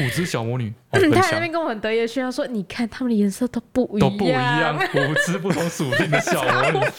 [0.00, 0.72] 五只小魔女。
[0.90, 6.78] 他在那边跟我很得意的炫耀说，你看他们的颜色都不一样，都不一样，五只不同属性的小魔女。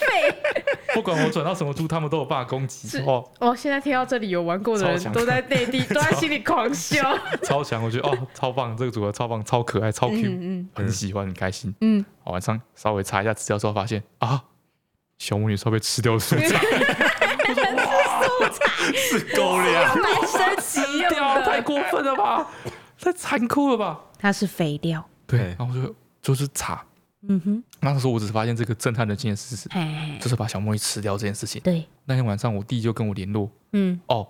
[0.93, 2.99] 不管我转到什么猪，他们都有办法攻击。
[2.99, 7.17] 哦，哦，现在听到这里有玩过的人都在内地，都在心里狂笑。
[7.43, 11.73] 超强，我觉得哦，超棒，这个组合超棒，超可爱，超 Q，嗯，很喜欢，很开心。
[11.79, 14.43] 嗯，晚上稍微查一下资料之后，发现啊，
[15.17, 16.49] 小魔女稍微吃掉 素材，是？
[16.49, 16.59] 素
[18.51, 22.45] 材，是狗粮，蛮神奇掉，太过分了吧，
[23.01, 23.99] 太残酷了吧？
[24.19, 26.85] 它是肥料，对，然后就就是查。
[27.27, 29.69] 嗯哼，那时候我只是发现这个震撼人心的事实，
[30.19, 31.61] 就是把小魔女吃掉这件事情。
[31.61, 34.27] 对，那天晚上我弟就跟我联络，嗯，哦，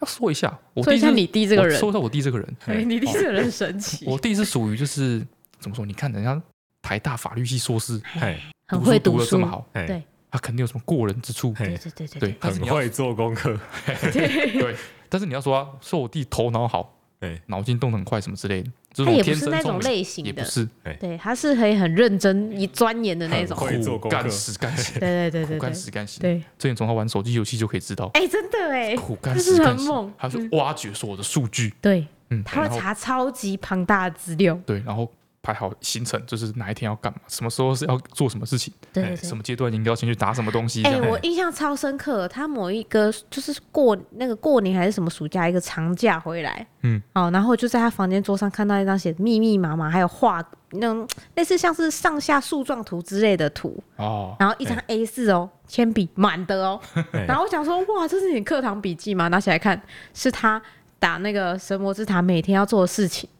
[0.00, 2.56] 要说一下，说一下你弟这个人，说一下我弟这个人，
[2.88, 4.06] 你弟这个人神奇。
[4.06, 5.26] 我弟是属于就是
[5.58, 5.84] 怎么说？
[5.84, 6.40] 你看人家
[6.80, 13.60] 台大法律系硕士，哎，很会读书，这么好，对，他肯定有什么过人之处，对对对对，对，很会做功课，
[14.10, 14.74] 对，
[15.10, 16.95] 但是你要说啊，说我弟头脑好，
[17.26, 18.70] 哎，脑筋动得很快什么之类的。
[19.04, 20.66] 他也不是那种类型的，也不是，
[20.98, 35.06] 对，他是可以很认真、一钻研的那种，苦干实干型， 对对对对，苦干实干型，对，这点从他玩手机游戏就可以知道，哎，真的哎，苦干实干型，他是挖掘所有的数据，对，嗯，他会查超级庞大的资料，对，然后
[35.46, 40.82] 排好行程，就是哪一天要干嘛，什么时候是要做什么事情，对，对，什么阶段应该要先去打什么东西。
[40.82, 53.80] 哎、欸，我印象超深刻，他某一个就是过那个过年还是什么暑假一个长假回来，嗯，好，然后就在他房间桌上看到一张写密密麻麻，还有画那种类似像是上下树状图之类的图。
[53.96, 56.80] 哦，然后一张 A 四哦，铅笔满的哦，
[57.28, 59.28] 然后我想说哇，这是你课堂笔记吗？
[59.28, 59.80] 拿起来看，
[60.12, 60.60] 是他
[60.98, 63.30] 打那个神魔之塔每天要做的事情。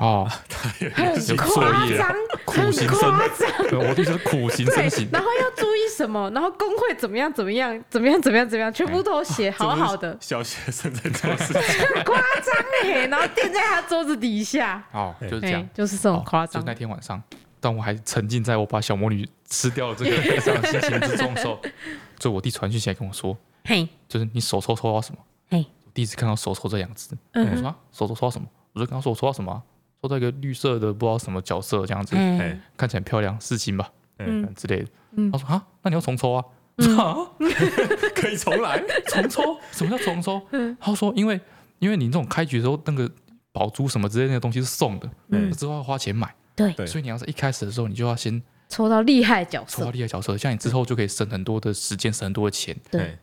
[0.00, 0.26] 哦，
[0.94, 2.14] 很夸张，
[2.46, 5.06] 苦行僧，我就是苦行僧型。
[5.12, 6.30] 然后要注意什么？
[6.30, 7.30] 然后工会怎么样？
[7.32, 7.78] 怎么样？
[7.90, 8.20] 怎么样？
[8.20, 8.48] 怎么样？
[8.48, 8.72] 怎么样？
[8.72, 10.16] 全部都写好好的。
[10.18, 13.06] 小学生在做事情， 夸张哎！
[13.06, 14.82] 然后垫在他桌子底下。
[14.92, 16.62] 哦，就是这样，就是这种夸张。
[16.62, 17.22] 就那天晚上，
[17.60, 21.60] 当我还沉浸在我把小魔女吃掉了这个 悲伤的心情之中的时候，
[22.18, 25.20] 就我弟传讯起来跟我说：“嘿，就是你手抽抽到什么？”
[25.50, 27.14] 嘿，我第一次看到手抽这样子。
[27.32, 28.48] 嗯，我说手抽抽到什么？
[28.72, 29.62] 我就跟他说：“我抽到什么？”
[30.02, 33.88] 抽到一个绿色的，不知道什么角色这样子，嗯、看起来很漂亮，四星吧，
[34.18, 34.52] 嗯。
[34.54, 34.86] 之类的。
[35.12, 36.44] 嗯、他说啊，那你要重抽啊？
[38.16, 39.56] 可以重来，重抽？
[39.70, 40.42] 什么叫重抽？
[40.50, 41.40] 嗯、他说因为
[41.78, 43.08] 因为你这种开局的时候，那个
[43.52, 53.16] 宝珠什么之类的那个东西是送的，嗯，之后要花钱买，对，所以你要是一开始的时候，你就要先抽到厉害角色，抽到厉害角色，像你之后就可以省很多的时间，省很多的钱，对。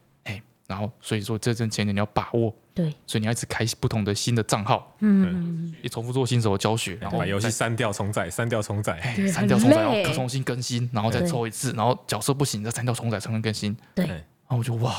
[0.70, 14.94] 然后，所以说这阵钱你要把握，对，所以你要一直开不同的新的账号，嗯，你重复做新手教学，然后把游戏删掉重载，删掉重载，删掉重载，然后重新更新，然后再抽一次，然后角色不行再删掉重载，重新更新，对，然后我就哇，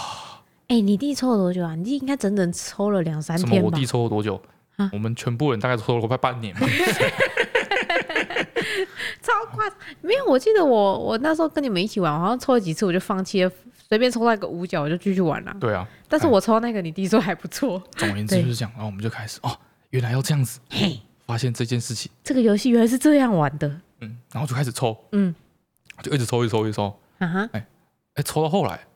[0.67, 1.77] 哎，你弟抽了多久啊？
[1.77, 3.55] 你弟应该整整抽了两三天吧？
[3.55, 3.67] 什么？
[3.67, 4.43] 我弟抽了多久？
[4.93, 6.67] 我们全部人大概抽了快半年吧。
[9.23, 13.51] 超快，没有，我记得我我那时候跟你们一起玩，我好像抽了几次我就放弃了。
[13.91, 15.53] 随便抽到一个五角，我就继续玩了。
[15.59, 17.83] 对啊，但是我抽到那个，你弟说还不错。
[17.97, 19.51] 总而言之就是这样，然后我们就开始哦，
[19.91, 23.69] 原来要这样子，嘿，发现这件事情，这个游戏原来是这样玩的。
[24.01, 25.35] 嗯，然后就开始抽，嗯，
[26.03, 26.97] 就一直抽，一直抽，一直抽。
[27.19, 27.67] 啊哈，哎
[28.15, 28.87] 哎，抽到后来，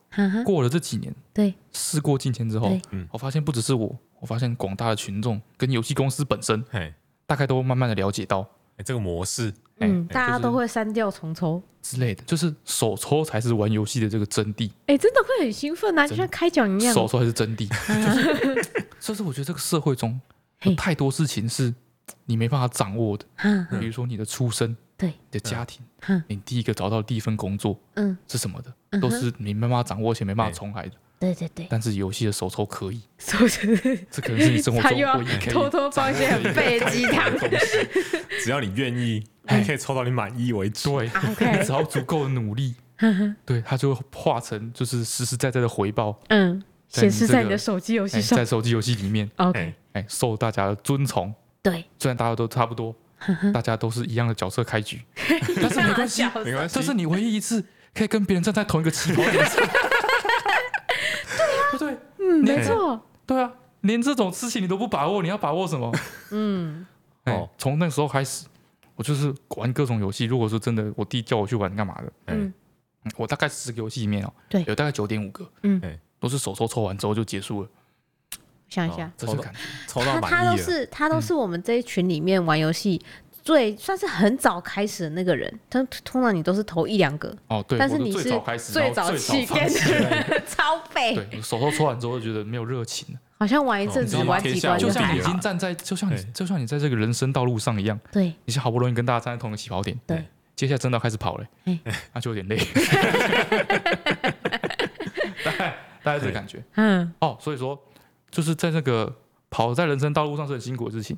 [0.45, 6.93] 过了这几年，对，事过境迁之后，嗯，我发现不只是我，我发现广大的群众跟游戏公司本身，嘿，
[7.27, 8.47] 大概都慢慢的了解到。
[8.77, 14.69] 哎，这个模式，嗯，大家都会删掉重抽之类的，就是手抽才是玩游戏的这个真谛。
[14.87, 16.93] 哎，真的会很兴奋啊，就像开奖一样。
[16.93, 20.19] 手抽才是真谛， 就是，所以说我觉得这个社会中
[20.63, 21.73] 有太多事情是
[22.25, 23.25] 你没办法掌握的，
[23.79, 25.81] 比如说你的出生，对，你的家庭，
[26.27, 30.91] 你第一个找到第一份工作，嗯，是什么的，都是你没办法掌握且没办法重来的。
[31.25, 33.67] 对对对，但是游戏的手抽可以，手抽，
[34.11, 37.35] 这可能是你生活中唯一可以偷偷放一些很废的鸡汤。
[37.37, 37.87] 东西，
[38.43, 40.87] 只要你愿意，你可以抽到你满意为止。
[40.89, 41.09] 对，
[41.63, 42.75] 只要足够的努力，
[43.45, 46.19] 对，它就会化成就是实实在在的回报。
[46.27, 49.29] 嗯，显示在你的手机游戏上，在手机游戏里面。
[49.37, 51.33] OK，哎，受大家的尊崇。
[51.63, 52.95] 对，虽然大家都差不多，
[53.51, 55.01] 大家都是一样的角色开局，
[55.59, 57.65] 但是没关系，没关系，这是你唯一一次
[57.95, 59.67] 可以跟别人站在同一个起跑点上。
[62.43, 65.91] 没错，对啊，连这种事情你都不把握，你要把握什么？
[66.31, 66.85] 嗯，
[67.25, 68.45] 哦，从那时候开始，
[68.95, 70.25] 我就是玩各种游戏。
[70.25, 72.11] 如果说真的，我弟叫我去玩干嘛的？
[72.27, 72.53] 嗯，
[73.17, 75.81] 我大概十个游戏里面哦，对，有大概九点五个，嗯，
[76.19, 77.69] 都是手抽抽完之后就结束了。
[78.67, 80.29] 想一下，这是感觉，抽到满意了。
[80.29, 82.99] 他都是他都是我们这一群里面玩游戏。
[83.45, 88.23] 最算是很早开始的那个人，他通常你都是投一两个哦，对，但是你是
[88.73, 91.13] 最早起跟的人，超废。
[91.13, 100.25] 对，手头搓完之后就觉得没有热情了，好像玩一阵子玩几关，就像你已经站在，就像你就像你在这个人生道路上一样，对，你是好不容易跟大家站在同一个起跑点，对，
[100.55, 101.45] 接下来真的要开始跑了，
[102.13, 102.57] 那就有点累，
[105.45, 107.79] 大概大概这个感觉，嗯，哦，所以说
[108.31, 109.17] 就是在那个
[109.51, 111.15] 跑在人生道路上是很辛苦的事情。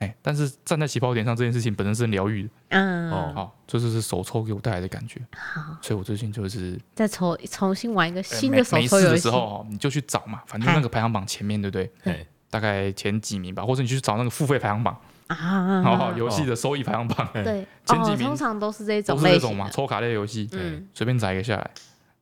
[0.00, 11.92] 哎，但是站在起跑点上这件事情本身是很疗愈的，嗯，哦，好，这就是手抽给我带来的感觉，好，所以我最近就是再抽重新玩一个新的手抽的时候，你就去找嘛，反正那个排行榜前面，对不对？
[12.02, 14.98] 对，大概前几名吧，或者你去找那个付费排行榜。
[15.26, 21.70] 啊，好好，游戏的收益排行榜，对，前几名通常都是这种，都是这种嘛，抽卡类游戏，嗯，随便找一个下来，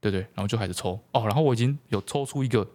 [0.00, 2.68] 对对，然后就开始抽，哦，然后我已经有抽出一个。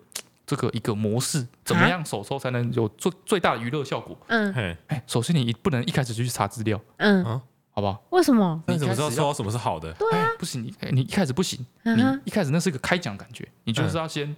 [0.46, 4.18] 这个一个模式怎么样手抽才能有最最大的娱乐效果？
[4.28, 4.54] 嗯，
[4.88, 7.24] 哎，首先你不能一开始就去查资料，嗯，
[7.72, 8.04] 好不好？
[8.12, 8.62] 为什么？
[8.68, 9.92] 你怎么知道抽到什么是好的？
[9.94, 14.36] 对啊，不行，你你一开始不行，你一开始那是一个开奖感觉，你就是要先，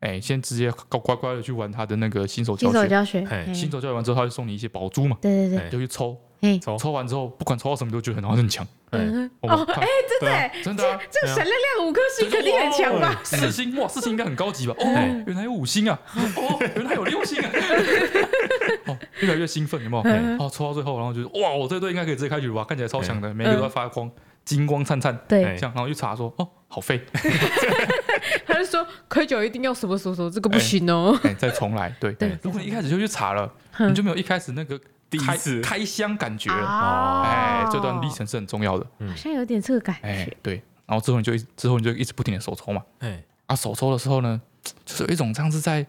[0.00, 6.18] 哎，先直接乖乖的去玩他的那个新手教学，新手教学，新手教学完之后他就送你一些宝珠嘛，对对对，就去抽，
[6.60, 8.66] 抽抽完之后，不管抽到什么都觉得很好，很强。
[8.96, 13.20] 嗯哦，哎，真的，真的，这个闪亮亮五颗星肯定很强吧？
[13.24, 14.74] 四星哇，四星应该很高级吧？
[14.78, 14.84] 哦，
[15.26, 15.98] 原来有五星啊！
[16.36, 17.50] 哦，原来有六星啊！
[18.86, 20.02] 哦，越来越兴奋，有没有？
[20.38, 22.64] 哦，抽到最后，然后就是哇，我这队应该可以直接开局了吧？
[22.64, 24.08] 看起来超强的，每个都在发光，
[24.44, 25.18] 金光灿灿。
[25.26, 27.04] 对，这样，然后去查说，哦，好废。
[28.46, 31.18] 他就说开局一定要什么什么什么，这个不行哦。
[31.24, 31.92] 哎，再重来。
[31.98, 34.78] 对对，如果你一开始就去查了，你就没有一开始那个。
[35.18, 35.60] 第一次。
[35.60, 40.36] 开箱感觉，哎，这段历程是很重要的，好像有点这个感觉。
[40.42, 44.40] 对，然后之后你就之后你就一直不停的手抽嘛，哎，啊，手抽的时候呢，
[44.84, 45.86] 就是有一种像是在，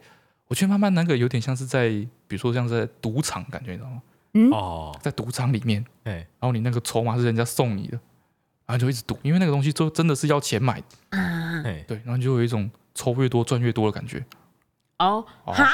[0.48, 1.90] 我觉得慢慢那个有点像是在，
[2.28, 4.02] 比如说像是在赌场感觉，你知道吗？
[4.34, 8.00] 嗯，哦，在赌场里面，哎，然后你那个筹码是人家送你的，
[8.66, 10.80] 然后就一直赌，因为那个东西就真的是要钱买。
[10.80, 10.86] 的，
[11.64, 14.24] 哎，对，然后就有一种抽越多赚越多的感觉。
[15.00, 15.70] 哦，哈，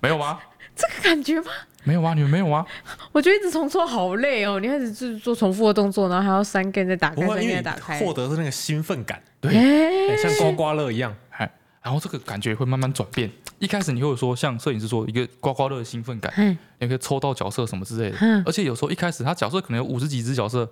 [0.00, 0.38] 没有吗？
[0.74, 1.50] 这个感觉吗？
[1.84, 2.14] 没有啊？
[2.14, 2.64] 你们没有啊？
[3.12, 4.58] 我觉得一直重抽好累哦！
[4.58, 11.14] 你开始就是做重复的动作，然后还要三根再打开，三根再打开，获得的那个兴奋感，对，像刮刮乐一样。
[11.30, 11.50] 哎，
[11.82, 13.30] 然后这个感觉会慢慢转变。
[13.58, 18.42] 一开始你会说，像摄影师说，一个刮刮乐的兴奋感，你可以抽到角色什么之类的。
[18.46, 20.68] 而且有时候一开始他角色可能有五十几只角色，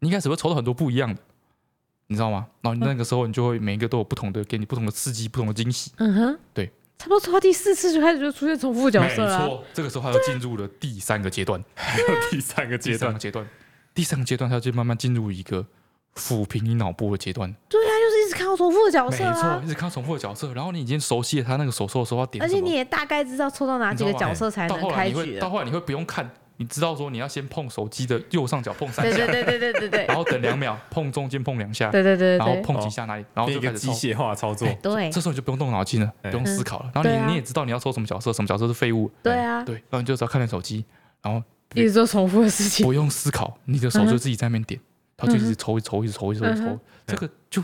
[0.00, 1.20] 你一开始会抽到很多不一样的，
[2.08, 2.46] 你知道吗？
[2.60, 5.92] 然后那个时候你就会每一个都有不同的，给你不同的刺激，不同的惊喜。
[5.98, 6.70] 嗯哼，对。
[6.98, 9.38] 差不多抽到第四次就开始就出现重复角色了。
[9.38, 13.46] 没错，这个时候他就进入了第三个阶段，还有第三个阶段，阶段，
[13.94, 15.66] 第三个阶段他就慢慢进入一个
[16.16, 17.54] 抚平你脑部的阶段。
[17.68, 25.38] 对啊，就是一直看到重复的角色，没错，一直看到重复的角色，然后你已经熟悉了他那个手抽的时候要点，而且你也大概知道抽到哪几个角色才能开局。
[25.38, 26.30] 到后来你会不用看。
[26.58, 34.66] 你知道说你要先碰手机的右上角碰三下，对对对对对对，然后等两秒碰中间碰两下，对对对，然后碰几下哪里，然后就开始机械化操作。
[34.82, 36.90] 对，这时候你就不用动脑筋了，不用思考了。
[36.94, 39.10] 然后你你也知道你要抽什么角色，什么角色是废物。
[39.22, 40.84] 对啊，对，然后你就只要看着手机，
[41.22, 41.42] 然后
[41.74, 44.80] 一直做重复的事情，不用思考，你的手就自己在那边点，
[45.16, 47.62] 它就一直抽，一直抽，一直抽，一直抽，这个就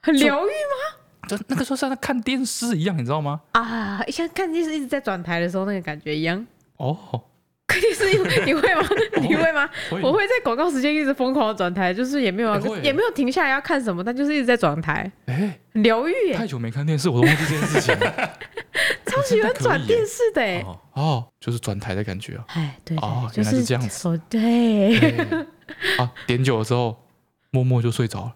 [0.00, 1.28] 很疗愈吗？
[1.28, 3.42] 就那个时候像在看电视一样，你知道吗？
[3.52, 6.46] 啊，像看电视一直在转台的时候那个感觉一样。
[6.78, 7.22] 哦。
[7.66, 8.86] 肯定是因为你会吗？
[9.20, 9.68] 你会吗？
[10.02, 15.10] 我会在广告时间一直疯狂的转台，就是也没有也没有停下来要看什么，但就是一直在转台。
[15.26, 16.34] 哎，疗愈耶！
[16.34, 18.30] 太久没看电视，我都忘记这件事情了。
[19.06, 20.64] 超喜欢转电视的哎！
[20.94, 22.44] 哦，就是转台的感觉啊！
[22.48, 24.20] 哎，对，哦，原来是这样子。
[24.28, 24.98] 对，
[25.98, 26.96] 啊，点酒的时候，
[27.50, 28.32] 默默就睡着了。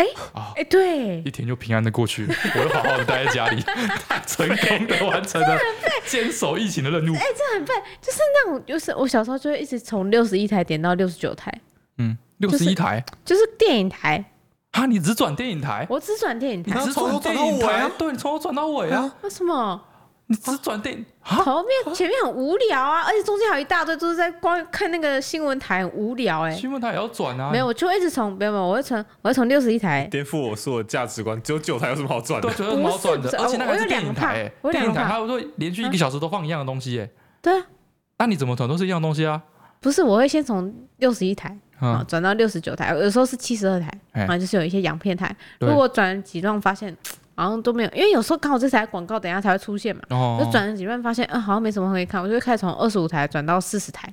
[0.00, 3.62] 哎啊，哎，对，一天就平安的过去了， 我又好好的待在家里，
[4.26, 5.58] 成功的完成了
[6.06, 7.14] 坚守疫情的任务。
[7.14, 11.52] 哎，这很笨，就是那种，就是我小时候就会一直从六十一台点到六十九台。
[11.98, 14.24] 嗯，六十一台就是电影台
[14.70, 14.86] 啊？
[14.86, 15.86] 你只转电影台？
[15.90, 17.90] 我只转电影台，只从头转到尾啊？
[17.98, 19.14] 对，你从头转到尾啊？
[19.20, 19.82] 为什么？
[20.30, 26.54] 你只转电后面前面很无聊啊，而且中间还有一大堆都是在光看那个新闻台，很无聊哎。
[26.54, 27.50] 新闻台也要转啊？
[27.50, 32.48] 没有，我就一直从没有没有，我会从我会从六十一台颠覆我所有价值观，只有九台有什么好转的？
[32.54, 33.28] 对，有什么好转的？
[33.40, 37.10] 而且那个是电影台，电影台它会说连续一个小时都放一样的东西哎。
[37.42, 37.66] 对啊，
[38.18, 39.42] 那你怎么转都是一样东西啊？
[39.80, 43.90] 不是，我会先从六十一台啊转到六十九台，有时候是七十二台
[44.28, 45.34] 啊，就是有一些洋片台。
[45.58, 46.96] 如果转几段发现。
[47.40, 50.02] 好像都没有，因为有时候刚好这台广告等一下才会出现嘛，
[50.38, 54.12] 就转了几遍发现，嗯，好像没什么可以看，我就会开始从二十五台转到四十台，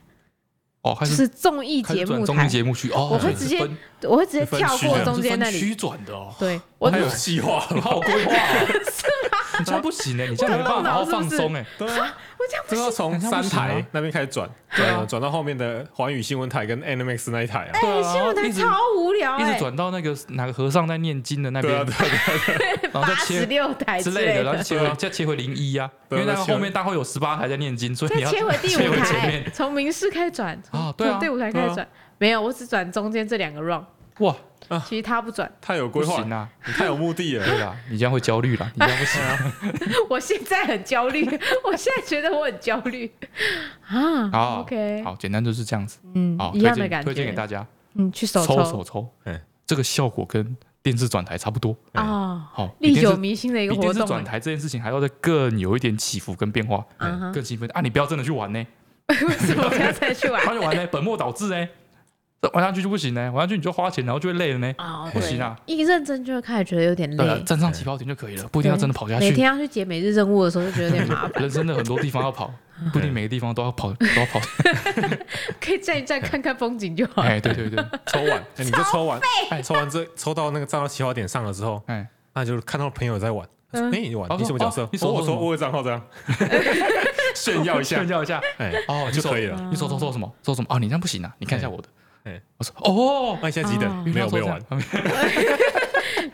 [0.81, 3.59] 哦，就是综艺节目台，综艺节目区，哦，我会直接，
[4.03, 8.31] 我会直接跳过中间那里，虚转的哦，对，我还有计划，很好规划，
[8.65, 9.37] 是吗？
[9.59, 14.49] 你这样不行哎，你这样没办法好好放松哎，对啊，我这样不行，要从三台那边开始转。
[14.75, 18.67] 对啊，转到后面的环宇新闻台跟 Animax 那一台啊，哎，新闻台超
[18.97, 33.83] 无聊，一直转到那个哪个和尚在念经的那边，对对对， 八十六台之类的，然后切回再切回零一啊，因为那个后面大概有十八台在念经，所以你要切回第五台，从民视开始转啊，对啊，第五台开始转，没有，我只转中间这两个 run，
[34.19, 34.35] 哇。
[34.69, 36.21] 啊，其实他不转，太有规划。
[36.23, 39.53] 啊，你太有目的了，对啊，你这样会焦虑了，你这样不行啊。
[40.09, 41.23] 我现在很焦虑，
[41.63, 43.11] 我现在觉得我很焦虑。
[43.87, 44.29] 啊。
[44.31, 47.65] 好，OK，好，简单就是这样子，嗯，一样的感觉，推荐给大家，
[47.95, 48.63] 嗯，去手抽。
[48.65, 51.75] 手抽，嗯，这个效果跟电视转台差不多。
[51.93, 53.93] 啊，好，历久弥新的一个活动。
[53.93, 56.85] 电视转台这件事情还要再更有一点起伏跟变化，
[57.33, 57.69] 更兴奋。
[57.73, 57.81] 啊！
[57.81, 58.65] 你不要真的去玩呢，
[59.07, 60.43] 为什么不要再去玩？
[60.45, 61.67] 他去玩呢，本末倒置呢。
[62.39, 64.71] 这玩下去就不行呢，玩下去你就花钱，然后就会累了呢。
[64.77, 65.57] 啊，不行啊！
[65.65, 67.43] 一认真就会开始觉得有点累。
[67.43, 69.21] 站上起跑点就可以了，不一定要真的跑下去。
[69.21, 71.41] 每天要去解每日任务的时候，就觉得有点麻烦。
[71.41, 72.53] 人生的很多地方要跑，
[72.93, 74.39] 不一定每个地方都要跑，都要跑。
[75.59, 77.23] 可以站一站，看看风景就好。
[77.23, 79.19] 哎，对对对，抽完，你就抽完，
[79.49, 84.87] 哎，抽完这抽到那个站到起跑点上了之后，哎，那就看到朋友在玩，哎，你玩，你什么角色？
[84.91, 85.99] 你说我说我有账号这样。
[87.35, 89.59] 炫耀一下，炫耀一下，哎，哦，就可以了。
[89.69, 90.31] 你说说说什么？
[90.43, 90.67] 说什么？
[90.69, 91.31] 哦，你这样不行啊！
[91.39, 91.87] 你看一下我的。
[92.27, 94.03] 哎，我说哦，那你现在几等？
[94.03, 94.61] 没有没有玩。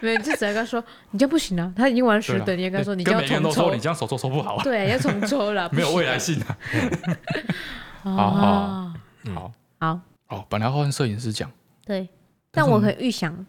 [0.02, 1.72] 没有， 就只要跟他说你这样不行啊！
[1.76, 4.64] 他已经玩十等，你也跟他说你这样重抽，你这样手抽抽不好啊！
[4.64, 6.58] 对，要重抽了， 没有未来性啊！
[8.04, 8.92] 好好。
[9.36, 9.52] 好。
[9.80, 10.00] 好。
[10.30, 11.52] 哦，本来要换摄影师讲，
[11.86, 12.10] 对，
[12.52, 13.46] 但我可以预想，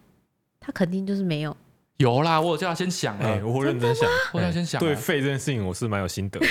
[0.61, 1.57] 他肯定就是没有。
[1.97, 4.79] 有啦，我有叫他先想哎，我认真想，我叫他先想。
[4.81, 6.47] 对肺这件事情，我是蛮有心得的。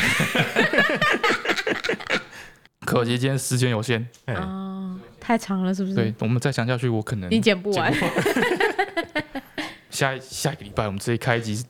[2.85, 5.95] 可惜今天时间有限，哦，太长了，是不是？
[5.95, 7.93] 对，我们再讲下去，我可能你剪不完。
[9.89, 11.63] 下下一个礼拜，我们直接开一集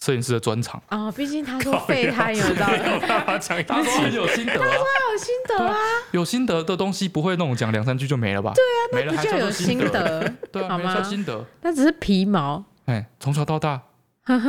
[0.00, 0.82] 摄影师的专场。
[0.88, 1.12] 啊！
[1.12, 5.76] 毕竟他说废，他有道理，他说很有心得，他说有心得啊，
[6.12, 8.52] 有心得的东西不会那种讲两三句就没了吧？
[8.54, 12.64] 对啊，没了还叫有心得， 对啊，没叫心得，那只是皮毛。
[12.86, 13.82] 哎，从小到大，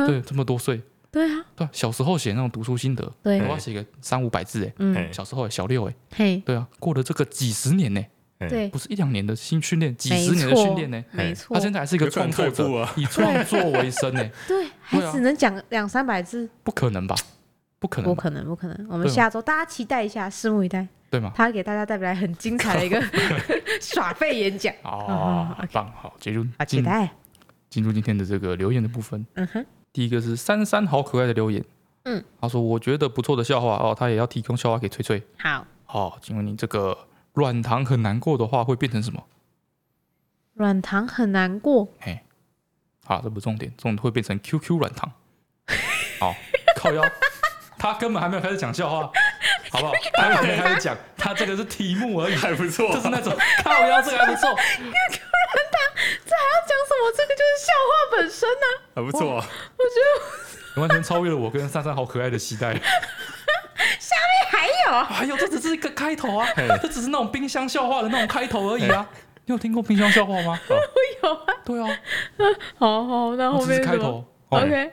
[0.06, 0.80] 对，这么多岁，
[1.10, 5.12] 对啊，对，小时候写那种读书心得，对，我要写个三五百字，哎，嗯。
[5.12, 8.02] 小时候小六，哎，嘿，对啊，过了这个几十年呢，
[8.48, 17.14] 对，不是一两年的新训练，几十年的训练呢，没错，他现在还是一个创作者，以创作为生呢， 对，还只能讲两三百字，不可能吧？
[17.78, 18.86] 不可能，不可能，不可能。
[18.88, 21.32] 我们下周大家期待一下，拭目以待，对吗？
[21.34, 23.02] 他给大家带来很精彩的一个
[23.80, 27.10] 耍废演讲，哦，棒，好，结束，好期待。
[27.68, 29.26] 进入今天的这个留言的部分。
[29.34, 31.64] 嗯哼，第一个是珊珊好可爱的留言。
[32.04, 35.22] 嗯，他说我觉得不错的笑话哦，他也要提供笑话给翠翠。
[35.38, 36.96] 好，好，请问你这个
[37.32, 39.24] 软糖很难过的话会变成什么？
[40.54, 41.88] 软糖很难过。
[42.00, 42.22] 哎，
[43.04, 45.10] 好，这不是重点，重点会变成 QQ 软糖。
[46.20, 46.34] 好，
[46.76, 47.02] 靠腰，
[47.78, 49.10] 他根本还没有开始讲笑话，
[49.70, 49.92] 好不好？
[50.12, 54.50] 他还没开始讲，他这个是题目而已，还不错，就是那种靠腰，这个还不错。
[54.50, 54.90] QQ 软
[55.72, 55.80] 糖
[56.24, 57.12] 这还要讲什么？
[57.16, 59.36] 这个就是笑话本身呢，还不错。
[59.36, 59.98] 我觉
[60.74, 62.80] 得完全超越了我跟珊珊好可爱的期待。
[63.98, 66.46] 下面还有，还有，这只是一个开头啊，
[66.80, 69.08] 这只是那种冰箱笑话的那种开头而已啊。
[69.44, 70.58] 你有听过冰箱笑话吗？
[70.68, 71.46] 我有啊。
[71.64, 71.98] 对啊。
[72.78, 74.24] 好好，那后面开头。
[74.50, 74.92] OK。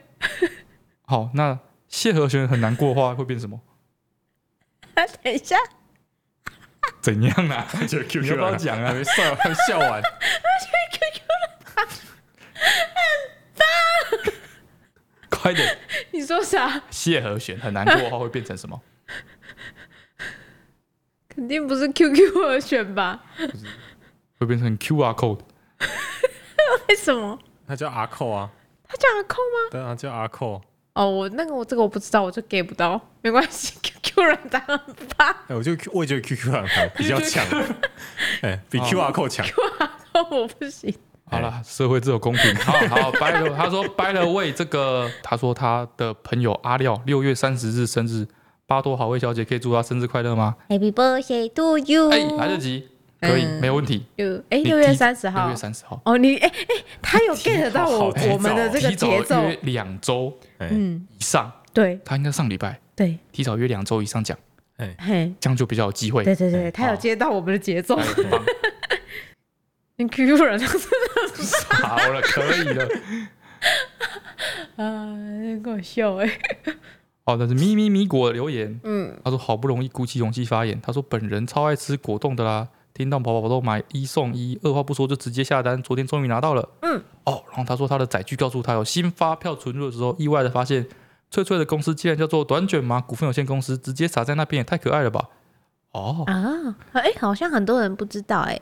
[1.06, 3.60] 好，那谢和弦很难过的话会变什么？
[5.24, 5.56] 等一下。
[7.02, 7.68] 怎样啊？
[7.88, 8.94] 就 QQ 要不要讲啊？
[9.04, 9.36] 笑
[9.68, 10.02] 笑完。
[15.42, 15.78] 快点！
[16.12, 16.82] 你说啥？
[16.90, 18.80] 谢和弦很难过的话会变成什么？
[21.30, 23.22] 肯定不是 QQ 和弦吧？
[24.40, 25.40] 会变成 QR code。
[26.90, 27.38] 为什么？
[27.68, 28.50] 他叫阿扣啊。
[28.88, 29.70] 他叫阿扣吗？
[29.72, 30.62] 对啊，叫阿扣。
[30.94, 33.00] 哦，我那个我这个我不知道，我就 get 不到。
[33.22, 35.30] 没关系，QQ 软糖很棒。
[35.48, 37.46] 哎，我就我也觉得 QQ 软糖比较强。
[38.42, 39.46] 哎，比 QR code 强。
[39.46, 40.94] QR code 我不行。
[41.30, 42.56] 好了，社会自有公平。
[42.58, 48.28] 好好拜了他说 by the way，这个他说他的朋友阿廖六月三十日生日，
[48.66, 52.10] 巴多好味小姐可以祝他生日快乐吗？Happy birthday to you！
[52.10, 52.88] 哎，来得及，
[53.22, 54.06] 可以，没有问题。
[54.16, 56.02] 有哎，六月三十号，六月三十号。
[56.06, 61.52] 哦，你哎哎，他有 get 到我我们的这个节奏，约两周嗯以上。
[61.72, 64.36] 对，他应该上礼拜对，提早约两周以上讲，
[64.78, 66.24] 哎嘿，这样就比较有机会。
[66.24, 68.00] 对对对，他有接到我们的节奏。
[69.98, 71.19] 你 QQ 软糖真的
[71.82, 72.88] 好了，可以了。
[74.78, 75.14] 啊，
[75.64, 76.40] 给我笑哎。
[77.26, 78.80] 好，那是咪咪咪果的留言。
[78.84, 86.68] 嗯，他说好不容易鼓起勇气发言，他说本人超爱吃果冻的啦，听到宝宝都买一送一，二话不说就直接下单，昨天终于拿到了。
[86.82, 90.88] 嗯，哦，然后他说他的载具告诉他有新发票存入的时候，意外的发现
[91.30, 95.30] 翠翠的公司竟然叫做短卷麻股份有限公司，直接撒在那边也太可爱了吧。
[95.92, 98.60] 哦啊，哎，好像很多人不知道哎。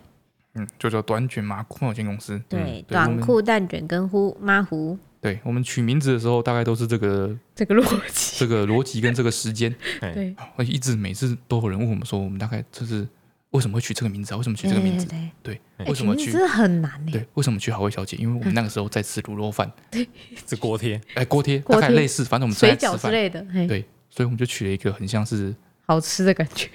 [0.57, 2.41] 嗯，就叫短卷麻裤有限公司。
[2.49, 4.97] 对，短裤蛋卷跟呼麻糊。
[5.19, 7.83] 对，我们取名字的时候，大概都是这个 这个逻
[8.13, 9.73] 辑，这个逻辑跟这个时间。
[9.99, 13.05] 对，我一直每次都有人问我们说，我们大概就是
[13.49, 14.37] 为什么会取这个名字啊？
[14.37, 15.07] 为什么取这个名字？
[15.41, 16.31] 对，为什么取？
[16.31, 17.11] 这很难呢。
[17.11, 18.15] 对，为什么取好味小姐？
[18.17, 20.07] 因为我们那个时候在吃卤肉饭，对，
[20.47, 23.43] 是锅贴，哎，锅贴，大概类似，反正我们水饺之类的。
[23.67, 25.53] 对，所以我们就取了一个很像是
[25.87, 26.69] 好吃的感觉。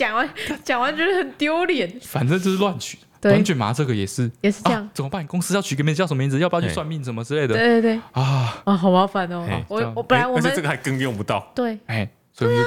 [0.00, 0.28] 讲完
[0.64, 2.98] 讲完觉得很丢脸，反正就是乱取。
[3.20, 5.26] 短卷麻这个也是也是这样，怎么办？
[5.26, 6.38] 公司要取个名字叫什么名字？
[6.38, 7.54] 要不要去算命什么之类的？
[7.54, 9.46] 对对对啊啊，好麻烦哦！
[9.68, 12.64] 我我本来我们这个还更用不到，对，哎，所以就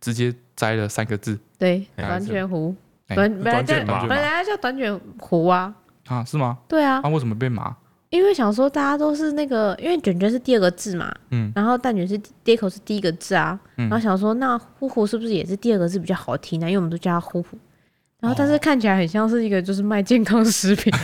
[0.00, 2.72] 直接摘了三个字，对，短卷胡，
[3.08, 3.74] 短本来叫
[4.06, 5.74] 本来叫短卷胡啊
[6.06, 6.56] 啊，是吗？
[6.68, 7.74] 对啊，那为什么变麻？
[8.16, 16.66] 因为想说大家都是那个，因为卷卷是第二个字嘛，嗯，然后蛋卷是第一口是第一个字啊，嗯，然后想说那呼呼是不是也是第二个字比较好听呢？
[16.66, 17.58] 因为我们都叫它呼呼，
[18.20, 20.92] 然后但是看起来很像是一个就是卖健康食品，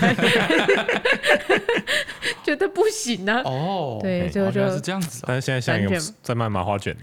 [2.44, 3.42] 就觉得不行呢。
[3.44, 5.22] 哦，对，就就是这样子。
[5.26, 6.96] 但是现在像一个在卖麻花卷，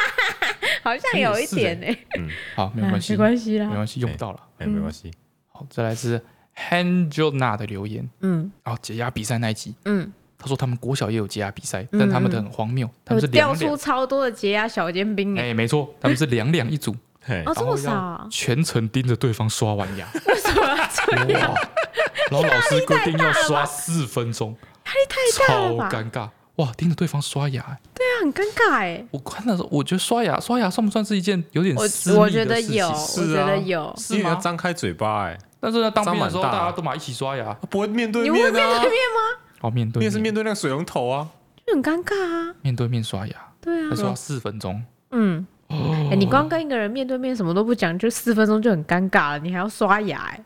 [0.82, 1.86] 好像有一点呢。
[2.18, 5.10] 嗯，好，没关系，没关系啦，没关系，用不到了，哎，没关系。
[5.48, 6.20] 好，再来是
[6.56, 16.94] Hanjona 的留言，嗯，然后解压比赛那一集，嗯，他说他们国小也有解压比赛，但他们的很荒谬，他们是掉出超多的解压小尖兵， 哎，没错，他们是两两一组。
[17.46, 18.28] 哦，这么少！
[18.30, 21.54] 全程盯着对方刷完牙， 为什么要这样？
[22.30, 25.88] 然后老师规定要刷四分钟，压力太大了吧？
[25.88, 26.28] 超尴尬！
[26.56, 27.62] 哇，盯着对方刷牙，
[27.94, 29.04] 对啊，很尴尬哎。
[29.10, 32.20] 我看的时候，我觉得刷牙刷牙算不算是一件有点私密的事情？
[32.20, 35.38] 我觉得有，我觉得有，因为要张开嘴巴哎。
[35.58, 38.36] 但是呢当兵的时候，大家都嘛一起刷牙，不会面对面啊？
[38.36, 39.40] 你会面对面吗？
[39.62, 41.28] 哦，面对面是面对那个水龙头啊，
[41.66, 42.54] 就很尴尬啊。
[42.60, 45.46] 面对面刷牙，对啊，刷四分钟，嗯。
[46.10, 50.44] 哎，你光跟一个人面对面什么都不讲，就四分钟就很尴尬了，你还要刷牙哎？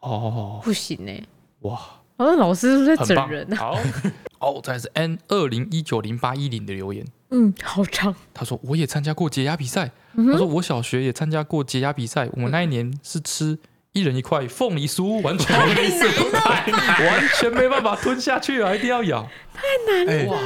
[0.00, 1.24] 哦，不行哎！
[1.60, 1.80] 哇，
[2.16, 3.56] 我说老师是不是在整人啊？
[3.56, 3.78] 好，
[4.40, 8.14] 哦，再来是 N 二零一九零八一零的留言，嗯，好长。
[8.32, 13.58] 他说我也参加过解压比赛，他说我小学也参加过解压比赛，我们那一年是吃
[13.92, 15.74] 一人一块凤梨酥，完全没
[17.06, 20.38] 完全没办法吞下去啊，一定要咬， 太难了哇！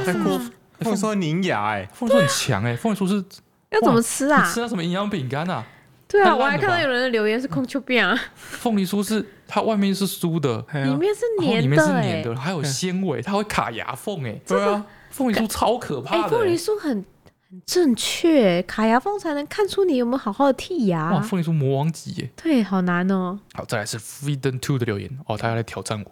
[0.79, 3.23] 凤梨酥凝牙哎，凤梨酥很强哎，凤梨酥是。
[3.71, 4.43] 要怎么吃啊？
[4.51, 5.65] 吃那什么营养饼干啊？
[6.11, 8.19] 对啊，我还看到有人的留言是空丘饼啊。
[8.35, 14.39] 凤梨酥是它外面是酥的，里面是黏的，里面是黏的，还有纤维，它会卡牙缝哎。
[14.45, 16.29] 对啊，凤梨酥超可怕的。
[16.29, 17.05] 凤梨酥很
[17.49, 21.13] 很正确，卡牙缝才能看出你有没有好好的剔牙。
[21.13, 22.29] 哇，凤梨酥魔王级耶！
[22.35, 23.39] 对，好难哦。
[23.53, 26.11] 好，再来是 Freedom Two 的留言哦，他要来挑战我。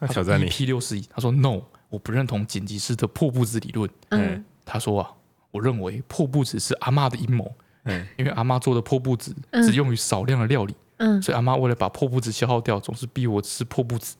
[0.00, 1.60] 他挑战你 P 六十一，他说 No，
[1.90, 3.90] 我不认同剪辑师的破布子理论。
[4.08, 5.10] 嗯，他说啊。
[5.50, 7.50] 我认为破布子是阿妈的阴谋，
[7.84, 14.16] 嗯，因为阿妈做的破布子只用于少量的料理，嗯，所以阿妈为了把破布子消耗掉，总是逼我吃破布子。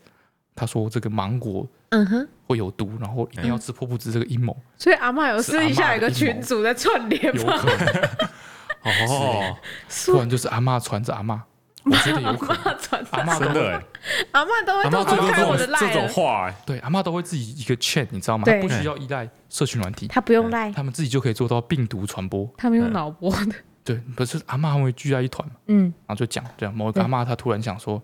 [0.54, 4.56] 她说这个芒果，嗯哼，会有毒，然后一定要吃破布子这个阴谋。
[4.76, 7.54] 所以阿妈有私底下有个群主在串联吗？
[7.54, 8.08] 有可能，
[9.06, 9.56] 哦，
[10.06, 11.44] 不然就是阿妈传着阿妈。
[11.90, 13.82] 我觉得有可能， 阿妈真的，
[14.32, 18.44] 阿妈都会偷偷看我的赖，这种话，对，阿妈都会自己一个 chat，你知道吗？
[18.60, 22.48] 不需要依赖社群软体，他不用赖，他们自己就可以做到病毒传播。
[22.56, 25.54] 他们用脑波的，对，不是阿妈会聚在一团嘛？
[25.66, 28.02] 嗯，然后就讲这样，某个阿妈她突然想说，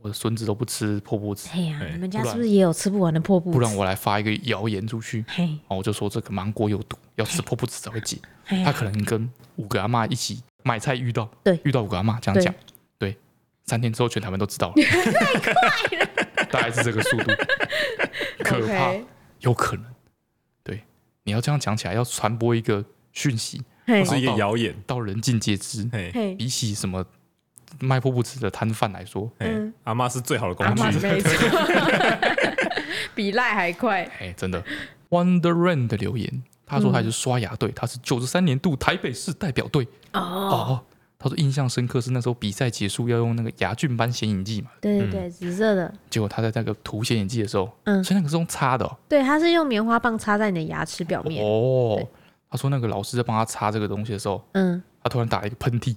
[0.00, 3.50] 我的孙子都不吃破布子，哎呀，你们家是不是也有吃不完的破布？
[3.50, 8.16] 不然我来发一个谣言出去，然后我就说这个芒果有毒，要吃破布子才会解。
[8.64, 12.54] 他可能跟五个阿妈一起买菜遇到，对，遇到五个阿妈这样讲。
[12.98, 13.16] 对
[13.64, 14.74] 三天之后，全台湾都知道了。
[14.80, 15.52] 太快
[15.98, 17.32] 了， 大概是这个速度，
[18.44, 18.94] 可怕，
[19.40, 19.84] 有可能。
[20.62, 20.82] 对，
[21.24, 22.82] 你要这样讲起来，要传播一个
[23.12, 25.84] 讯息，不是一个谣言，到人尽皆知。
[26.38, 27.04] 比起什么
[27.80, 31.30] 卖破布吃的摊贩来说，嗯阿妈是最好的工具， 没错，
[33.14, 34.02] 比赖还快。
[34.20, 34.62] 哎，真的。
[35.10, 39.86] Wonder Rain 的留言，他说他是刷牙队，他是九十三年度台北市代表队。
[40.12, 40.20] 哦。
[40.20, 40.84] 哦
[41.20, 45.92] 他说印象深刻是那时候比赛结束要用那个牙菌斑显影剂嘛，对对对，紫色的。
[46.08, 48.88] 结果他在那个涂显影剂的时候，嗯，所以那个是用擦的。
[49.08, 51.44] 对，他是用棉花棒擦在你的牙齿表面。
[51.44, 52.06] 哦，
[52.48, 55.96] 他说那个老师在帮他擦这个东西的时候，嗯，他突然打了一个喷嚏，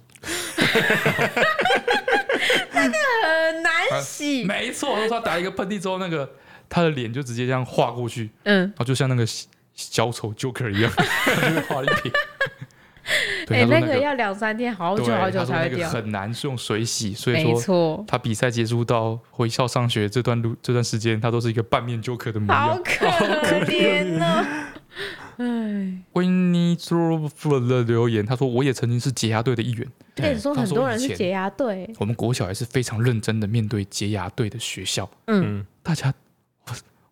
[2.72, 4.44] 那个很难洗。
[4.44, 6.30] 没错，他说他打一个喷嚏之后，那个
[6.68, 9.26] 他的脸就直接这样划过去，嗯，然后就像那个
[9.74, 10.90] 小丑 Joker 一样，
[11.68, 12.12] 画一撇。
[13.50, 15.88] 哎，那个要两三天，好久好久才会掉。
[15.88, 22.68] 很难是用水洗，所以说他比赛结束到回校上学这段路这段时间，他都是一个半面 Joker 的模样。
[22.68, 23.06] 好可
[23.66, 24.46] 怜哦！
[25.36, 29.86] 哎，Winnie Through 的留言，他说我也曾经是解压队的一员。
[30.14, 31.90] 对，说很多人是解压队。
[31.98, 35.10] 我们国小还是非常认真的面对解压队的学校。
[35.26, 36.12] 嗯，大家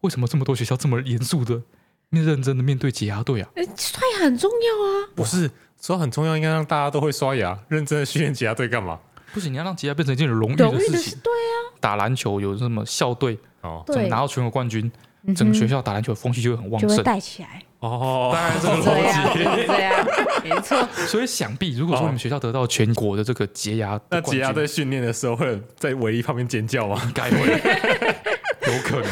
[0.01, 1.63] 为什么这么多学校这么严肃的
[2.09, 3.49] 面认真的面对解压队啊？
[3.55, 5.11] 哎，刷牙很重要啊！
[5.15, 5.51] 不是。
[5.81, 9.01] 说很重要，应该让大家都会刷牙，认真的训练解压队干嘛？
[9.33, 11.19] 不行，你要让解压变成一件有荣誉的事情。
[11.25, 14.93] 对啊，打篮球有什么校队哦，怎么拿到全国冠军，
[15.35, 17.63] 整个学校打篮球的风气就会很旺盛，就会带起来。
[17.81, 20.07] 哦，当然这个逻辑，这样
[20.45, 20.87] 没错。
[21.07, 27.01] 所以想必如果说你们学校得到全国的这个解压，那解压队训练的时候会在唯一旁边尖叫吗？
[27.05, 27.39] 应该会，
[28.73, 29.11] 有可能。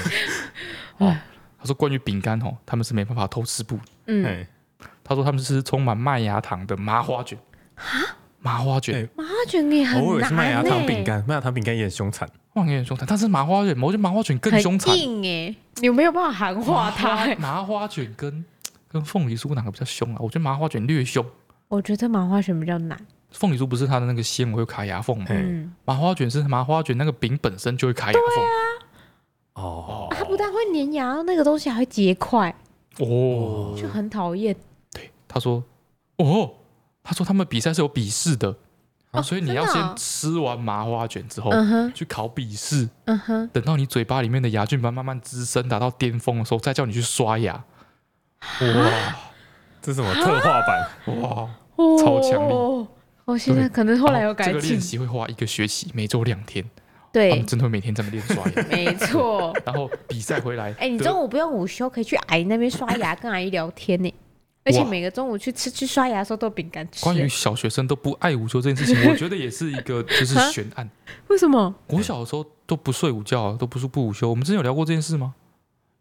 [0.98, 1.16] 哦，
[1.58, 3.78] 他说关于饼干哦，他们是没办法偷吃布。
[4.06, 4.46] 嗯。
[5.02, 7.38] 他说他们是充满麦芽糖的麻花卷
[7.76, 7.82] 啊，
[8.40, 10.04] 麻花卷，麻花卷也很难。
[10.04, 13.06] 我以为是麦芽糖饼干，麦芽糖饼干也很凶残，哇，也很凶残。
[13.08, 14.94] 但是麻花卷，我觉得麻花卷更凶残。
[14.94, 17.34] 硬哎，你没有办法含化它。
[17.36, 18.44] 麻花卷跟
[18.88, 20.18] 跟凤梨酥哪个比较凶啊？
[20.20, 21.24] 我觉得麻花卷略凶。
[21.68, 22.98] 我觉得麻花卷比较难。
[23.30, 25.26] 凤梨酥不是它的那个纤维会卡牙缝吗？
[25.28, 28.22] 嗯，麻花卷是麻花卷那个饼本身就会卡牙缝。
[28.34, 28.50] 对啊。
[29.54, 32.54] 哦，它不但会粘牙，那个东西还会结块
[32.98, 34.56] 哦，就很讨厌。
[34.92, 35.62] 对，他说，
[36.16, 36.54] 哦，
[37.02, 38.56] 他说他们比赛是有笔试的。
[39.10, 41.50] 啊，所以你要先吃完麻花卷之后，
[41.94, 42.88] 去考笔试。
[43.06, 47.64] 嗯哼，等到你嘴巴里面的牙菌斑慢慢滋生达到巅峰的时候，再叫你去刷牙。
[48.40, 49.16] 哇，
[49.82, 50.88] 这是什么特化版？
[51.20, 51.48] 哇，
[51.98, 52.86] 超强力！
[53.24, 54.54] 我现在可能后来有改进。
[54.54, 56.64] 这个练习会花一个学期，每周两天。
[57.12, 58.62] 对，他们真的会每天这么练刷牙。
[58.70, 59.54] 没错。
[59.64, 64.12] 然后比赛回来，哎，你中午不用午休，可以去阿姨那边刷牙，跟阿姨聊天呢。
[64.64, 67.02] 而且每个中午去吃去刷牙的时候都有饼干吃。
[67.02, 70.88] 关于小学生都不爱午休这件事情，我觉得也是一个就是悬案。
[71.28, 71.74] 为什么？
[71.86, 74.28] 国小的时候都不睡午觉，都不是不午休。
[74.28, 75.34] 我们之前有聊过这件事吗？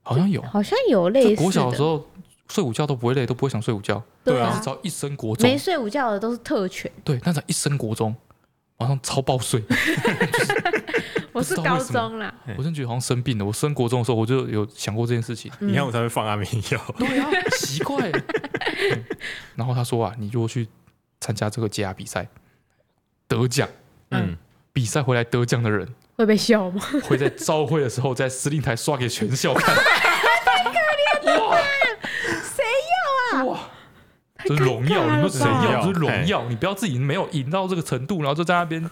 [0.04, 1.42] 好像有，好像有类似。
[1.42, 2.06] 国小的时候
[2.50, 4.02] 睡午觉都不会累，都不会想睡午觉。
[4.24, 4.48] 对啊。
[4.50, 6.91] 但是只要一升国中，没睡午觉的都是特权。
[7.04, 8.16] 对，但是一升国中，
[8.78, 9.64] 晚上超爆睡。
[11.34, 13.45] 我是高中啦，我真觉得好像生病了。
[13.45, 15.52] 我升国中的时候，我就有想过这件事情。
[15.60, 16.95] 你看我才会放安眠药。
[16.98, 18.12] 对啊，奇怪。
[19.54, 20.68] 然后他说啊，你如果去
[21.20, 22.28] 参加这个解压比赛，
[23.28, 23.70] 得奖，
[24.10, 24.36] 嗯，
[24.74, 26.82] 比赛回来得奖的人会被笑吗？
[27.04, 29.76] 会在朝会的时候在司令台刷给全校看。
[29.76, 31.64] 太可怜了，
[32.41, 32.64] 谁
[33.34, 33.43] 要啊？
[33.43, 33.60] 哇，
[34.46, 35.82] 这是荣耀，你说谁要？
[35.82, 38.90] 这是荣耀，你不要自己没有赢到这个程度，然后就在那边，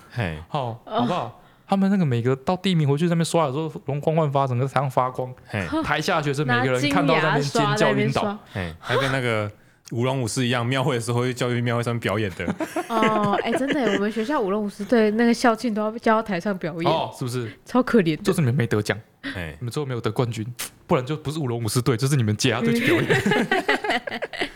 [0.48, 1.42] 好，好不好？
[1.68, 5.34] 他们那个每个到第一名回去在那边刷的时候，容光焕发，整个台上发光。
[5.84, 8.38] 台下学生每个人看到在那边尖叫晕倒，
[8.80, 9.52] 还跟那个
[9.92, 12.46] 舞龙舞狮一样，庙会的时候会教育庙会上面表演的。
[12.88, 17.52] 哦，哎，真的，我们学校舞龙舞狮对那个校庆都要叫到台上表演，哦，是不是？
[17.66, 18.96] 超可怜，就是你们没得奖，
[19.36, 20.46] 哎，你们最后没有得冠军，
[20.86, 23.22] 不然就不是舞龙舞狮队，就是你们解压队去表演。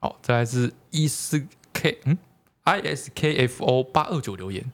[0.00, 2.18] 好，再来是 E 四 K 嗯
[2.64, 4.70] ？I S K F O 八二九留言。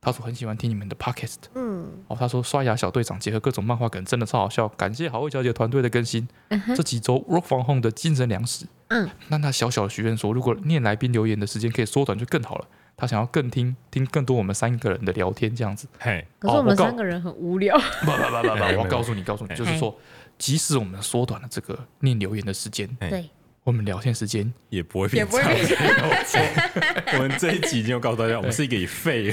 [0.00, 17.76] 他说很喜欢听你们的 podcast，嗯，哦，他说刷牙小队长结合各种漫画梗真的超好笑，感谢好味小姐团队的更新，嗯、这几周 work from home 的精神粮食，嗯，那他小小的许愿说，如果念来宾留言的时间可以缩短就更好了，他想要更听听更多我们三个人的聊天这样子，嘿，可是我们三个人很无聊，
[18.06, 19.94] 不不不不不， 我告诉你告诉你，就是说，
[20.38, 23.28] 即使我们缩短了这个念留言的时间，对。
[23.68, 25.38] 我们聊天时间也不会变长。
[27.12, 29.30] 我们这一集已经告诉大家，我们是一个以废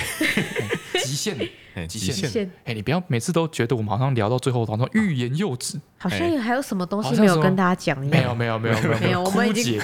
[1.06, 1.38] 极限，
[1.88, 2.52] 极限。
[2.64, 8.36] 哎，你不要每次都觉得我们好像聊到最后，好像欲言又止，好像还有什么东西没有跟大家讲一样。
[8.38, 9.24] 没有，没有，没有，没有。
[9.24, 9.76] 我们已经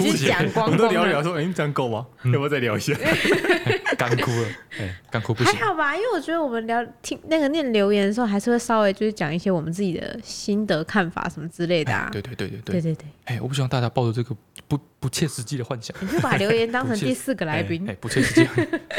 [0.00, 0.92] 已经讲光光了。
[0.92, 2.06] 聊聊说，哎，这样够吗？
[2.24, 2.94] 要不要再聊一下？
[3.96, 4.48] 干枯了，
[4.78, 5.52] 哎干枯不行。
[5.54, 12.08] 还好吧，因为我觉得我们聊听那个念留言的时候，还是会稍微就是讲一些我们自己的心得看法什么之类的啊。
[12.12, 13.06] 对对对对对对对。
[13.24, 14.36] 哎，我不希望大家抱着这个
[14.68, 15.96] 不不切实际的幻想。
[16.00, 17.88] 你就把留言当成第四个来宾。
[17.88, 18.48] 哎，不切实际，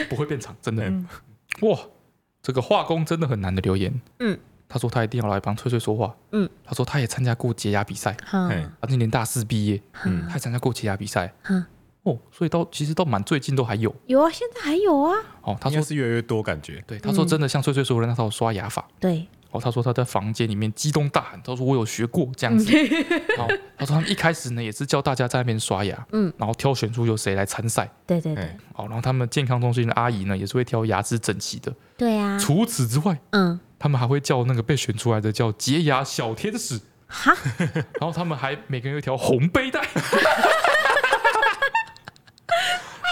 [0.10, 0.92] 不会变长，真的。
[1.62, 1.80] 哇，
[2.42, 4.02] 这个画工真的很难的留言。
[4.20, 4.38] 嗯。
[4.70, 6.16] 他说他一定要来帮翠翠说话。
[6.32, 6.50] 嗯。
[6.64, 8.16] 他说他也参加过解压比赛。
[8.34, 8.72] 嗯。
[8.82, 9.82] 他今年大四毕业。
[10.06, 10.26] 嗯。
[10.28, 11.34] 他也参加过解压比赛。
[11.50, 11.66] 嗯。
[12.04, 15.14] 哦，所以到其实到蛮最近都还有，有啊，现在还有啊。
[15.42, 16.82] 哦，他说是越来越多感觉。
[16.88, 18.88] 对，他说真的像翠翠说的那套刷牙法。
[19.00, 19.28] 对。
[19.58, 22.72] 哦，他说他在房间里面激动大喊，他说我有学过这样子。
[23.38, 27.90] 然后，他说他们一开始呢也是教大家在那边刷牙，嗯，然后挑选出有谁来参赛。
[28.06, 28.46] 对对对。
[28.74, 31.74] 哦，然后他们健康中心的阿姨呢也是会挑牙齿整齐的。
[31.98, 32.38] 对啊。
[32.38, 36.80] 除此之外，嗯，他们还会叫那个被选出来的叫洁牙小天使。
[37.08, 37.36] 哈。
[38.00, 39.82] 然后他们还每个人有一条红背带。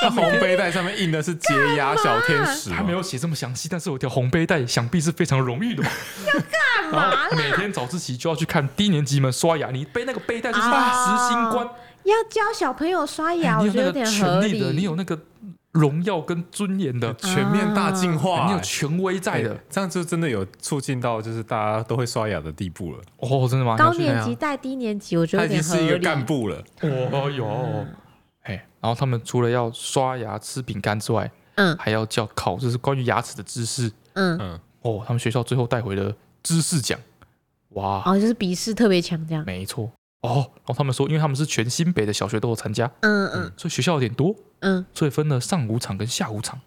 [0.01, 5.89] 那红背带上面印的是洁牙小天使，他没有写这么详细，但是有条红背带，想必是非常荣誉的嘛。
[6.27, 7.29] 要干嘛？
[7.35, 11.65] 每天早自习就要去看低年级们刷牙，你背那个背带就是大实心官。
[12.03, 14.59] 要教小朋友刷牙，我觉得有点合理。
[14.73, 15.17] 你有那个
[15.71, 22.99] 荣耀跟尊严的全面大进化，你有权威在的，这样就真的有促进到就是大家都会刷牙的地步了。
[23.17, 23.75] 哦，真的吗？
[23.75, 25.47] 高年级带低年级，我觉得。
[25.47, 26.63] 他已经是一个干部了。
[26.81, 27.87] 哦哟。
[28.85, 34.37] 然后他们除了要刷牙、吃饼干之外，嗯，还要叫考，就是关于牙齿的知识，嗯。
[34.39, 36.13] 嗯，哦，他们学校最后带回了
[36.43, 36.99] 知识奖，
[37.69, 46.61] 哇，哦，就是笔试特别强这样，没错，哦，然后他们说，因为他们是全新北的小学都有参加，嗯嗯，所以学校有点多，嗯，所以分了上午场跟下午场，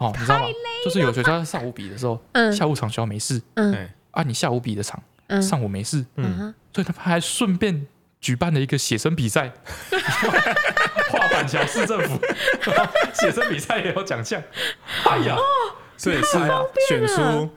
[0.00, 0.46] 哦， 你知道吗？
[0.84, 7.86] 就是有学校上午比的时候，嗯，下午场学校没事，嗯，啊，你下午比的场，嗯，上午没事，嗯，所以他们还顺便
[8.26, 9.52] 举办了一个写生比赛。
[11.10, 12.20] 画板桥市政府。
[13.14, 14.42] 写生比赛也有奖项，
[15.04, 15.36] 哎呀，
[15.96, 16.36] 所以是
[16.88, 17.48] 选出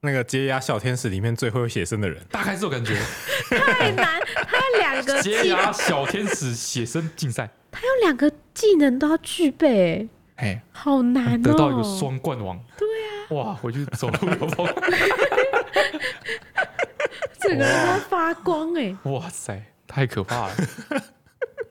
[0.00, 2.94] 那个洁牙小天使里面最会写生的人，大概是这种感觉。
[3.48, 10.06] 太难，他有两个 洁牙小天使写生竞赛，他有两个技能都要具备，
[10.36, 12.62] 哎，好难哦，得到一个双冠王。
[12.76, 14.68] 对啊，哇，回去走路有风。
[17.40, 18.96] 整个人在发光哎！
[19.04, 20.54] 哇塞，太可怕了！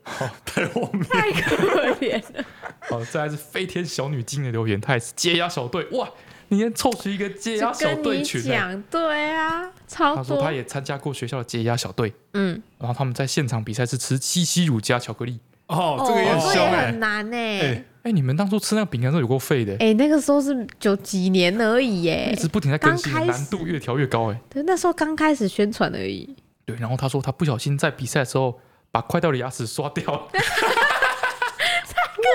[0.02, 2.44] 好，太荒谬，太可怜了。
[2.88, 6.08] 好，再来是飞天小女精的留言，他也是解压小队哇！
[6.48, 10.16] 你先凑出一个解压小队群，讲对啊，超多。
[10.16, 15.40] 他说他也参加过学校的解压小队，嗯，然后他们在现场比赛是吃七七乳加巧克力。
[15.66, 17.84] 哦，这个也很凶哎，很难哎。
[18.04, 24.40] 哎，你们当初吃那个饼干时候有够废的哎，那个时候是九几年而已哎，一直不停在更新，难度越调越高哎。
[24.48, 26.36] 对，那时候刚开始宣传而已。
[26.66, 28.60] 对，然后他说他不小心在比赛的时候
[28.90, 32.26] 把快掉的牙齿刷掉了， 太可怜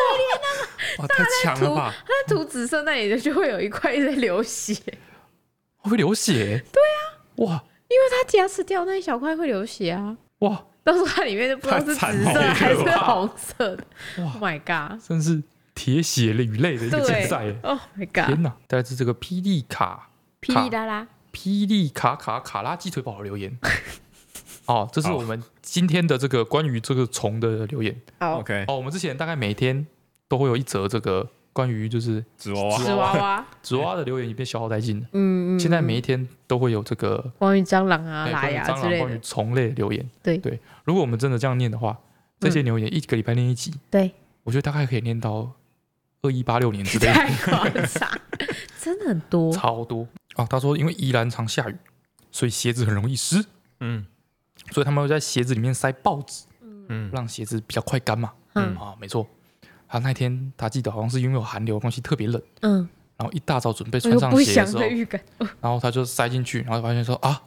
[0.41, 1.93] 了，哇，太强了吧！
[1.99, 4.75] 他在涂紫色那里就会有一块在流血，
[5.77, 6.63] 会流血？
[6.71, 10.65] 对啊，哇，因为他牙齿掉那一小块会流血啊，哇。
[10.83, 13.83] 到时候它里面就不知道是紫色还是红色的。
[14.17, 14.99] 哇，Oh my god！
[15.07, 15.43] 真是
[15.75, 17.53] 铁血与泪的一个竞赛。
[17.61, 18.25] Oh my god！
[18.25, 18.55] 天哪！
[18.67, 20.09] 再来是这个霹雳卡，
[20.41, 23.55] 霹雳拉拉，霹雳卡卡卡拉鸡腿堡的留言。
[24.71, 27.99] 哦，这是我们今天的这个关于这个虫的留言。
[28.19, 28.65] OK。
[28.67, 29.85] 哦，我们之前大概每天
[30.27, 31.29] 都会有一则这个。
[31.53, 35.07] 关于就是纸娃娃，纸娃娃，纸娃娃的留言已被消耗殆尽了。
[35.11, 35.59] 嗯嗯。
[35.59, 40.09] 现在每一天都会有这个关于蟑螂啊、拉牙之类的，关于虫类留言。
[40.23, 40.57] 对对。
[40.85, 41.99] 如果我们真的这样念的话，
[42.39, 43.73] 这些留言一个礼拜念一集。
[43.89, 44.11] 对。
[44.43, 45.51] 我觉得大概可以念到
[46.21, 47.13] 二一八六年之类的。
[47.13, 48.09] 太夸张，
[48.79, 49.51] 真的很多。
[49.51, 50.07] 超多
[50.37, 50.47] 哦。
[50.49, 51.75] 他说，因为宜兰常下雨，
[52.31, 53.43] 所以鞋子很容易湿。
[53.81, 54.05] 嗯。
[54.69, 56.45] 所以他们会在鞋子里面塞报纸，
[56.87, 58.31] 嗯，让鞋子比较快干嘛。
[58.53, 59.25] 嗯啊，没错。
[59.87, 64.83] 他那天他记得好像是因为有寒流的关系特别冷，嗯，然后一大早准备穿上鞋的时候，
[65.59, 67.41] 然后他就塞进去，然后发现说啊，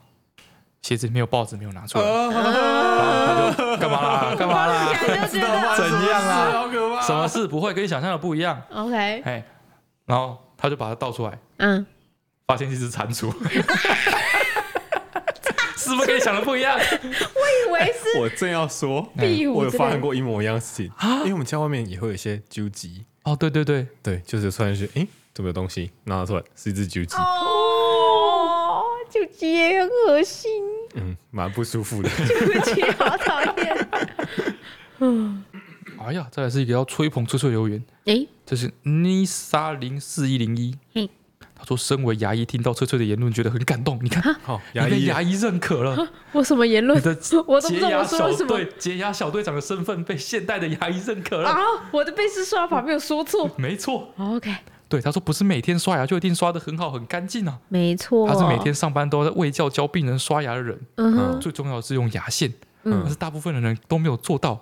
[0.82, 4.35] 鞋子没有报纸没有拿出来，然后他就干嘛啦？
[4.36, 4.93] 干嘛啦？
[5.31, 7.01] 怎样啊？
[7.01, 9.43] 什么事不会跟你想象的不一样？OK，哎，
[10.05, 11.86] 然后他就把它倒出来，嗯，
[12.47, 13.32] 发现一只蟾蜍。
[15.85, 16.78] 是不是跟你想的不一样？
[16.78, 18.19] 我以为是。
[18.20, 19.06] 我正要说，
[19.55, 23.05] 我有发生过一模一样的事情啊，因为我们家外面也会有一些啾鸡。
[23.24, 26.43] 哦，对对对对，就是突然间，哎，怎么有东西拿出来？
[26.56, 27.16] 是一只啾鸡。
[27.16, 30.51] 哦，啾鸡也很恶心。
[30.94, 32.09] 嗯，蛮不舒服的。
[32.09, 33.89] 啾鸡好讨厌。
[35.01, 35.44] 嗯，
[35.98, 37.82] 哎呀，再来是一个要吹捧吹吹留言。
[38.05, 40.77] 哎，这是妮莎零四一零一。
[41.62, 43.98] 说身为牙医，听到翠翠的言论，觉得很感动。
[44.02, 46.09] 你看，好，牙医牙医认可了。
[46.32, 46.98] 我什么言论？
[46.98, 51.48] 你的 洁牙小队，洁牙小队长的身份被现代的牙医认可了。
[51.48, 51.60] 啊，
[51.93, 54.12] 我的贝斯刷法没有说错， 没错。
[54.18, 54.55] OK，
[54.89, 57.59] 对，他说不是每天刷牙就一定刷的很好很干净啊。
[57.68, 60.78] 没错，他是每天上班都在卫教教病人刷牙的人。
[60.97, 62.52] 嗯，最重要的是用牙线，
[62.82, 64.60] 嗯，但是大部分的人都没有做到。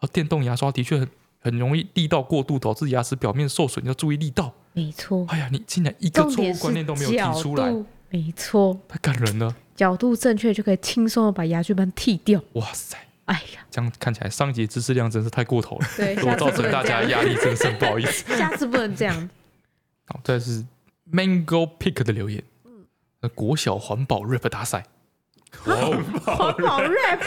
[0.00, 1.08] 而电动牙刷的确很
[1.40, 4.52] 很容易力道过度，导致牙齿表面受损，要注意力道。
[4.74, 7.72] 没错，哎呀，你竟然一个错误观念都没有提出来，
[8.10, 9.54] 没错，太感人了。
[9.74, 12.40] 角度正确就可以轻松的把牙菌斑剃掉。
[12.52, 18.24] 哇塞，哎呀，这样看起来上一节知识量真是太过头了，对， 我造成大家压力，真是很不好意思。
[18.36, 19.30] 下次不能这样。
[20.06, 20.64] 好，这是
[21.12, 24.84] Mango Pick 的留言，嗯，国小环保 rap 大赛。
[25.62, 26.52] 环保
[26.82, 27.20] rap，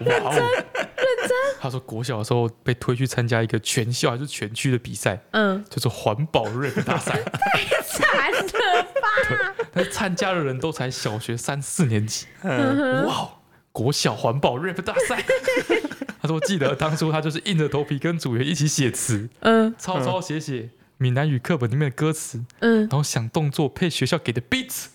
[0.00, 0.87] 认真认
[1.20, 1.30] 真。
[1.60, 7.22] 他说国小的时候被推去参加一个全校还是全区的比赛，嗯，就是环保 rap 大赛。
[7.22, 9.54] 太惨了吧！
[9.72, 12.26] 但参加的人都才小学三四年级。
[12.42, 13.28] 嗯，哇，
[13.72, 15.24] 国小环保 rap 大赛。
[16.20, 24.86] 他说我记得当初他就是硬着头皮跟组员一起写词，嗯，抄抄写写闽南语课本里面的歌词，嗯，然后想动作配学校给的 beats，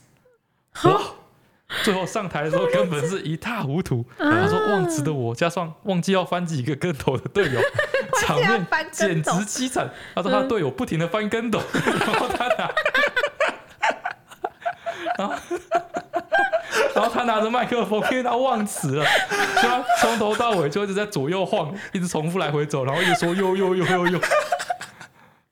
[0.84, 1.02] 哇。
[1.84, 4.06] 最后上台的时候根本是一塌糊涂。
[4.18, 7.60] 他说忘词的我加上忘记要翻几个跟头的队友，
[8.22, 9.90] 场面简直凄惨。
[10.16, 12.72] 他说他的队友不停的翻跟斗，然后他拿，
[15.18, 15.34] 然 后
[16.96, 19.06] 然后他拿着麦克风，因为他忘词了，
[19.60, 24.20] 所以他从头到尾就一直在左右晃，一直重复来回走，然后一直说呦呦呦呦呦，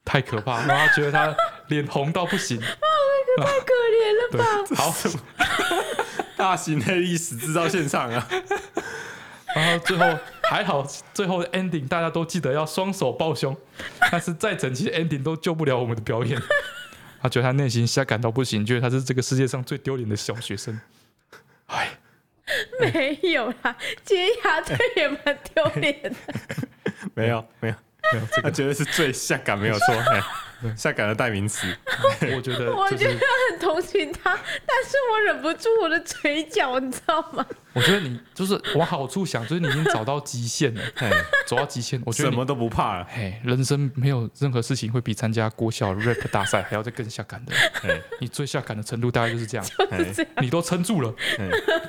[0.06, 0.66] 太可怕。
[0.66, 1.36] 然后他觉得他
[1.72, 4.76] 脸红到不行， 太可怜了吧？
[4.76, 4.94] 好。
[6.38, 8.28] 大型黑历史制造现场啊！
[9.56, 10.18] 然后最后
[10.50, 10.82] 还好，
[11.14, 13.56] 最后的 ending 大家都记得要双手抱胸，
[14.12, 16.42] 但是再整齐的 ending 都救不了我们的表演。
[17.22, 20.82] 他觉得他内心下感到不行，觉得他是这个世界上最丢脸的小学生。
[21.68, 21.90] 哎，
[22.80, 26.12] 没有啦，洁牙队也蛮丢脸的。
[27.14, 27.76] 没有，没有，
[28.14, 29.96] 没有，这个绝对是最下感，没有错。
[30.76, 31.68] 下感的代名词，
[32.36, 33.20] 我觉得， 我觉得
[33.50, 37.46] 很同情他，但是我忍不住我的嘴角，你知道吗？
[37.74, 40.82] 我觉得你就是往好处想，就是你已经找到极限了，
[41.46, 43.08] 走到极限，我觉得什么都不怕了。
[43.10, 47.54] 嘿，人生没有任何事情会比参加国小 rap 大赛还要再更下感的。
[48.20, 49.66] 你最下感的程度大概就是这样，
[50.42, 51.14] 你都撑住了，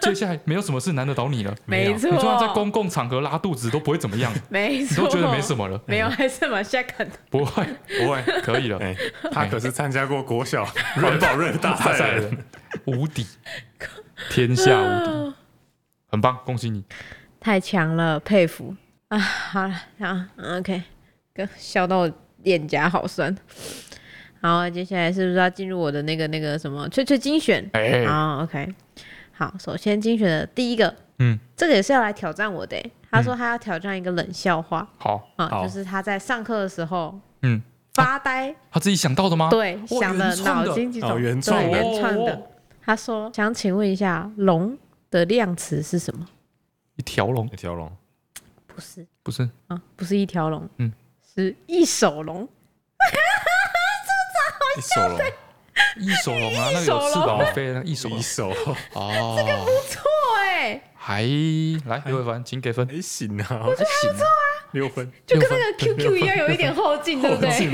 [0.01, 1.53] 接下来没有什么事难得倒你了。
[1.67, 5.81] 没错，你就算在公共场合拉肚子都不会怎么样，没错，你都觉得没什么了。
[5.87, 7.17] 没有，还是蛮下感的。
[7.29, 7.67] 不会，
[7.99, 8.81] 不会，可以了。
[9.31, 10.67] 他可是参加过国小
[10.97, 12.31] 软宝 rap 大赛的，
[12.87, 13.27] 无敌，
[14.31, 15.35] 天下无敌。
[16.09, 16.85] 很棒，恭喜你！
[17.41, 18.77] 太强了，佩服
[19.09, 19.19] 啊！
[19.19, 20.83] 好了，好，OK，
[21.57, 22.13] 笑到我
[22.43, 23.35] 脸颊好酸。
[24.41, 27.69] 好，接下来是不是要进入我的那个那个什么翠翠精选？
[27.73, 28.75] 哎，好，OK，
[29.33, 32.77] 好，首先精选的第一个，嗯，这个也是要来挑战我的。
[33.11, 37.63] 他说他要挑战一个冷笑话，好啊，就是他在上课的时候，嗯，
[37.95, 39.49] 发呆，他自己想到的吗？
[39.51, 40.35] 对，想的。
[40.37, 42.43] 脑筋急转弯，原创的。
[42.85, 44.79] 他说想请问一下龙。
[45.13, 46.27] 的量词是什么？
[46.97, 47.93] 一条龙，一条龙，
[48.67, 49.47] 不是，不是。
[49.67, 50.91] 啊，不是一条龙，嗯，
[51.35, 52.49] 是一手龙，
[52.99, 53.21] 这个
[54.33, 55.25] 超好笑，
[55.99, 56.55] 一手龙。
[56.55, 58.55] 啊，那个有翅膀飞的，一手一手
[58.95, 60.01] 哦，这个不错
[60.41, 61.21] 哎，还
[61.85, 64.52] 来刘伟凡，请给分，还行啊，我觉得还不错啊。
[64.73, 67.67] 六分，就跟那个 QQ 一样，有一点后劲，对不对？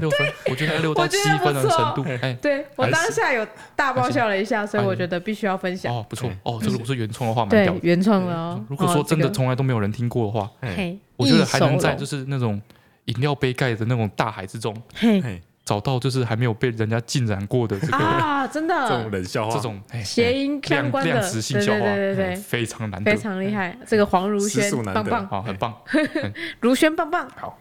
[0.00, 2.04] 六分，我觉得六到七分的程度。
[2.22, 5.94] 哎，对我当下有大爆笑了一下，所以我觉得必须要分享。
[5.94, 6.30] 哦，不错。
[6.44, 8.64] 哦，这如果是原创的话，对，原创的哦。
[8.68, 10.50] 如果说真的从来都没有人听过的话，
[11.16, 12.60] 我觉得还能在就是那种
[13.06, 14.74] 饮料杯盖的那种大海之中，
[15.64, 18.74] 找到就是还没有被人家浸染过的这个啊，真的？
[18.86, 21.10] 这种冷笑话，这种谐音相关的。
[21.10, 23.74] 量词性笑话，对对对，非常难得，非常厉害。
[23.86, 25.74] 这个黄如轩棒棒，好，很棒，
[26.60, 27.58] 如轩棒棒，好。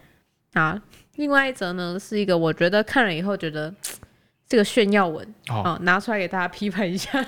[0.53, 0.77] 好，
[1.15, 3.73] 另外一则呢，是一个我觉得看了以后觉得
[4.47, 7.09] 这个炫耀文，哦，拿出来给大家批判一下。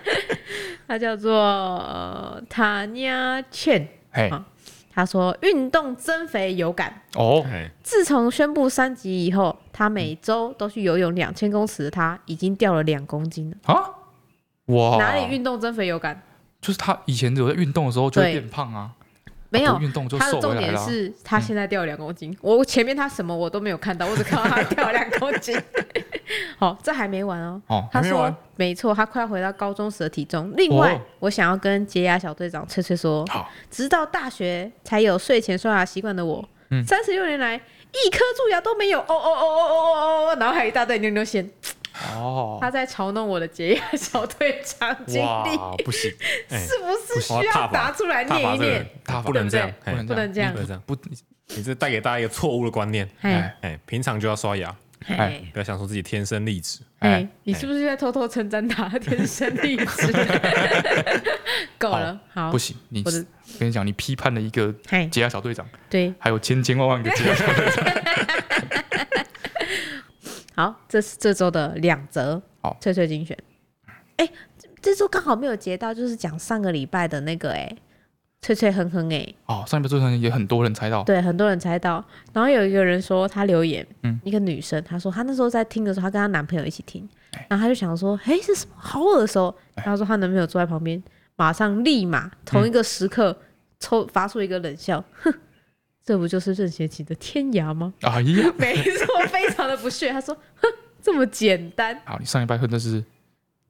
[0.86, 4.30] 他叫做塔尼亚茜，嘿。
[5.00, 7.42] 他说：“运动增肥有感哦。
[7.82, 13.80] 自从宣布三级以后，他每周都去游泳两千公尺的他，已经掉了两公斤了啊！
[14.66, 16.22] 哇，哪里运动增肥有感？
[16.60, 18.90] 就是他以前有在运动的时候就会变胖啊。”
[19.48, 20.24] 没有运动就瘦。
[20.24, 22.36] 他的重点是他现在掉了两公斤。
[22.42, 25.58] 我前面他什么我都没有看到，我只看到他掉了两公斤。
[26.58, 27.60] 好，这还没完哦。
[27.92, 30.52] 他说没错，他快要回到高中时的体重。
[30.56, 33.24] 另外，我想要跟洁牙小队长翠翠说，
[33.70, 36.46] 直到大学才有睡前刷牙习惯的我，
[36.86, 39.00] 三十六年来一颗蛀牙都没有。
[39.00, 41.50] 哦哦哦哦哦哦，然后还有一大堆尿尿线。
[42.14, 46.10] 哦，他在嘲弄我的洁牙小队长经历，不行，
[46.48, 48.86] 是不是需要拿出来念一念？
[49.04, 50.96] 他不能这样，不能这样，不能这样，不，
[51.48, 53.06] 你这带给大家一个错误的观念。
[53.20, 54.74] 哎哎，平常就要刷牙，
[55.06, 56.80] 哎，不要想说自己天生丽质。
[56.98, 60.12] 哎，你是不是在偷偷称赞他天生丽质？
[61.78, 64.74] 够了，好，不行，你跟你讲，你批判了一个
[65.10, 67.84] 解压小队长，对，还有千千万万个解压小队长。
[70.54, 73.36] 好，这是这周的两则好脆脆精选。
[74.16, 74.28] 哎，
[74.82, 77.74] 这周刚好没有截到，就是讲上个礼拜的那个哎，
[78.42, 79.34] 脆脆哼哼哎。
[79.46, 82.04] 哦，上一周好像也很多人猜到，对，很多人猜到。
[82.32, 87.08] 然后有一个人说他留言，嗯，一个女生，她说她那时候在听的时候，她跟她男朋友一起听，
[87.48, 89.54] 然后她就想说，哎，是什么好耳熟？
[89.76, 91.02] 她说她男朋友坐在旁边，
[91.36, 93.36] 马上立马同一个时刻
[93.78, 95.32] 抽发出一个冷笑，哼。
[96.02, 97.92] 这不就是任贤齐的天涯吗？
[98.00, 100.10] 啊哎呀， 没错，非常的不屑。
[100.10, 100.66] 他说：“哼，
[101.00, 103.04] 这么简单。”好，你上一拜哼的是。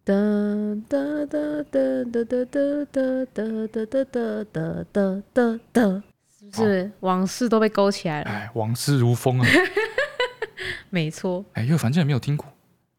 [0.02, 0.14] 哒
[0.88, 1.38] 哒哒
[1.70, 1.78] 哒
[2.10, 6.02] 哒哒哒哒哒哒哒哒哒哒哒，
[6.38, 8.30] 是不是往事都被勾起来了？
[8.30, 9.46] 哎，往事如风啊。
[10.88, 11.44] 没错。
[11.52, 12.46] 哎，因为反正也没有听过，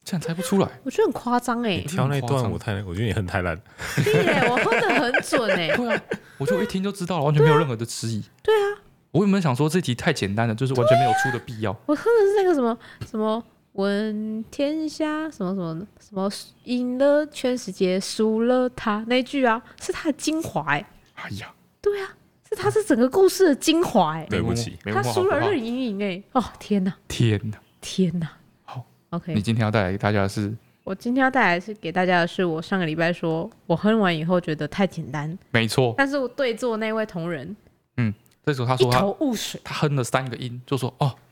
[0.04, 0.70] 这样猜不出来。
[0.84, 1.80] 我觉得很夸张哎。
[1.80, 3.60] 挑那段我太，我觉得你很太烂。
[3.96, 5.76] 对，我哼的很准哎。
[5.76, 6.02] 对啊，
[6.38, 8.24] 我就一听就知道了，完全没有任何的迟疑。
[8.44, 8.82] 对啊。
[9.12, 11.72] 我有没有想说这题太简单了，就是完全没有出的必要？
[11.88, 12.78] 我哼的是那个什么
[13.10, 13.44] 什么
[13.74, 16.30] 问天下什么什么什么
[16.66, 20.86] 赢了全世界输了他那句啊，是他的精华哎。
[21.16, 22.14] 哎呀，对啊，
[22.50, 24.26] 是他是整个故事的精华哎。
[24.30, 26.22] 对不起，他输了任盈盈哎。
[26.34, 28.30] 哦天哪，天哪，天哪。
[28.64, 29.34] 好，OK。
[29.34, 30.54] 你今天要带来给大家的是？
[30.84, 35.94] 我今天要带来是给大家的是我上个礼拜说我哼完以后觉得太简单，没错。
[35.96, 37.56] 但是我对坐那位同仁，
[37.98, 38.14] 嗯。
[38.44, 41.14] 这时候他说他一头雾水，他哼了三个音，就说哦，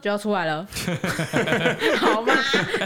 [0.00, 0.66] 就要出来了，
[1.98, 2.34] 好吗？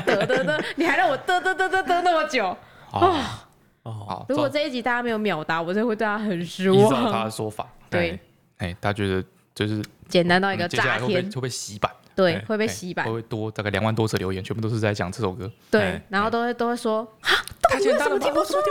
[0.07, 2.47] 噔噔噔，你还让我噔噔噔噔噔那么久
[2.93, 3.47] 啊？
[3.83, 6.79] 哦，如果这一集大家没有秒答，我就会对他很失望。
[6.79, 8.19] 依照他的说法，对，
[8.59, 9.25] 哎，他觉得
[9.55, 11.91] 就是简单到一个炸天，会被洗版？
[12.15, 15.51] 对，会被洗版，会不会多大概两万多次留言，全部都是在讲这首歌。
[15.71, 17.31] 对，然后都会都会说啊，
[17.63, 18.63] 到底为什么听不出来？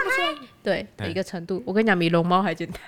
[0.61, 2.80] 对，的一个程度，我跟你讲，比龙猫还简单。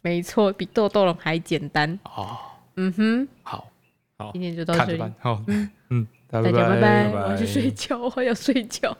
[0.00, 1.98] 没错，比豆豆龙还简单。
[2.04, 2.38] 哦，
[2.82, 3.70] 嗯哼，好，
[4.16, 5.02] 好，今天就到这里。
[5.18, 8.96] 好，嗯嗯，大家拜拜，我要去睡觉，我要睡觉。